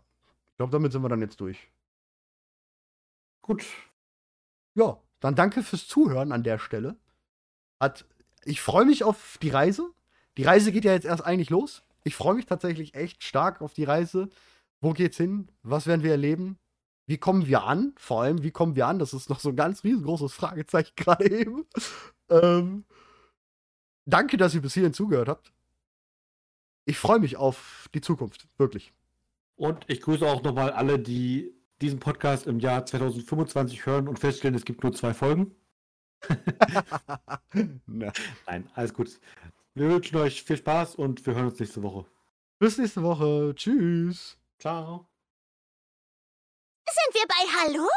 Ich 0.51 0.57
glaube, 0.57 0.73
damit 0.73 0.93
sind 0.93 1.03
wir 1.03 1.09
dann 1.09 1.21
jetzt 1.21 1.41
durch. 1.41 1.71
Gut. 3.43 3.65
Ja, 4.75 5.01
dann 5.21 5.35
danke 5.35 5.63
fürs 5.63 5.87
Zuhören 5.87 6.33
an 6.33 6.43
der 6.43 6.59
Stelle. 6.59 6.97
Hat, 7.81 8.07
ich 8.45 8.61
freue 8.61 8.85
mich 8.85 9.05
auf 9.05 9.39
die 9.41 9.51
Reise. 9.51 9.91
Die 10.37 10.45
Reise 10.45 10.73
geht 10.73 10.85
ja 10.85 10.93
jetzt 10.93 11.07
erst 11.07 11.25
eigentlich 11.25 11.51
los. 11.51 11.85
Ich 12.05 12.17
freue 12.17 12.35
mich 12.35 12.47
tatsächlich 12.47 12.95
echt 12.95 13.23
stark 13.23 13.61
auf 13.61 13.75
die 13.75 13.85
Reise. 13.85 14.29
Wo 14.81 14.93
geht's 14.93 15.17
hin? 15.17 15.51
Was 15.63 15.87
werden 15.87 16.03
wir 16.03 16.13
erleben? 16.13 16.59
Wie 17.07 17.19
kommen 17.19 17.47
wir 17.47 17.65
an? 17.65 17.95
Vor 17.97 18.23
allem, 18.23 18.43
wie 18.43 18.51
kommen 18.51 18.77
wir 18.77 18.87
an? 18.87 18.99
Das 18.99 19.15
ist 19.15 19.31
noch 19.31 19.41
so 19.41 19.49
ein 19.49 19.57
ganz 19.57 19.83
riesengroßes 19.83 20.33
Fragezeichen 20.33 20.93
gerade 20.97 21.31
eben. 21.31 21.67
Ähm, 22.29 22.85
danke, 24.09 24.37
dass 24.37 24.55
ihr 24.55 24.63
bis 24.63 24.75
hierhin 24.75 24.95
zugehört 24.95 25.29
habt. 25.29 25.53
Ich 26.85 26.99
freue 26.99 27.19
mich 27.19 27.37
auf 27.37 27.89
die 27.95 28.01
Zukunft, 28.01 28.49
wirklich. 28.57 28.93
Und 29.57 29.85
ich 29.89 30.01
grüße 30.01 30.27
auch 30.27 30.43
nochmal 30.43 30.71
alle, 30.73 30.99
die 30.99 31.55
diesen 31.81 32.01
Podcast 32.01 32.47
im 32.47 32.59
Jahr 32.59 32.87
2025 32.87 33.87
hören 33.87 34.09
und 34.09 34.19
feststellen, 34.19 34.55
es 34.55 34.65
gibt 34.65 34.83
nur 34.83 34.93
zwei 34.93 35.15
Folgen. 35.15 35.55
Nein, 37.87 38.71
alles 38.75 38.95
gut. 38.95 39.21
Wir 39.75 39.89
wünschen 39.89 40.17
euch 40.17 40.43
viel 40.43 40.57
Spaß 40.57 40.97
und 40.97 41.25
wir 41.25 41.35
hören 41.35 41.47
uns 41.47 41.61
nächste 41.61 41.83
Woche. 41.83 42.05
Bis 42.59 42.79
nächste 42.79 43.03
Woche. 43.03 43.55
Tschüss. 43.55 44.39
Ciao. 44.59 45.07
Sind 46.89 47.15
wir 47.15 47.29
bei 47.29 47.45
Hallo 47.61 47.89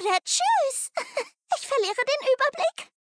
oder 0.00 0.18
Tschüss? 0.24 0.90
Ich 1.52 1.66
verliere 1.66 1.94
den 1.96 2.28
Überblick. 2.32 2.99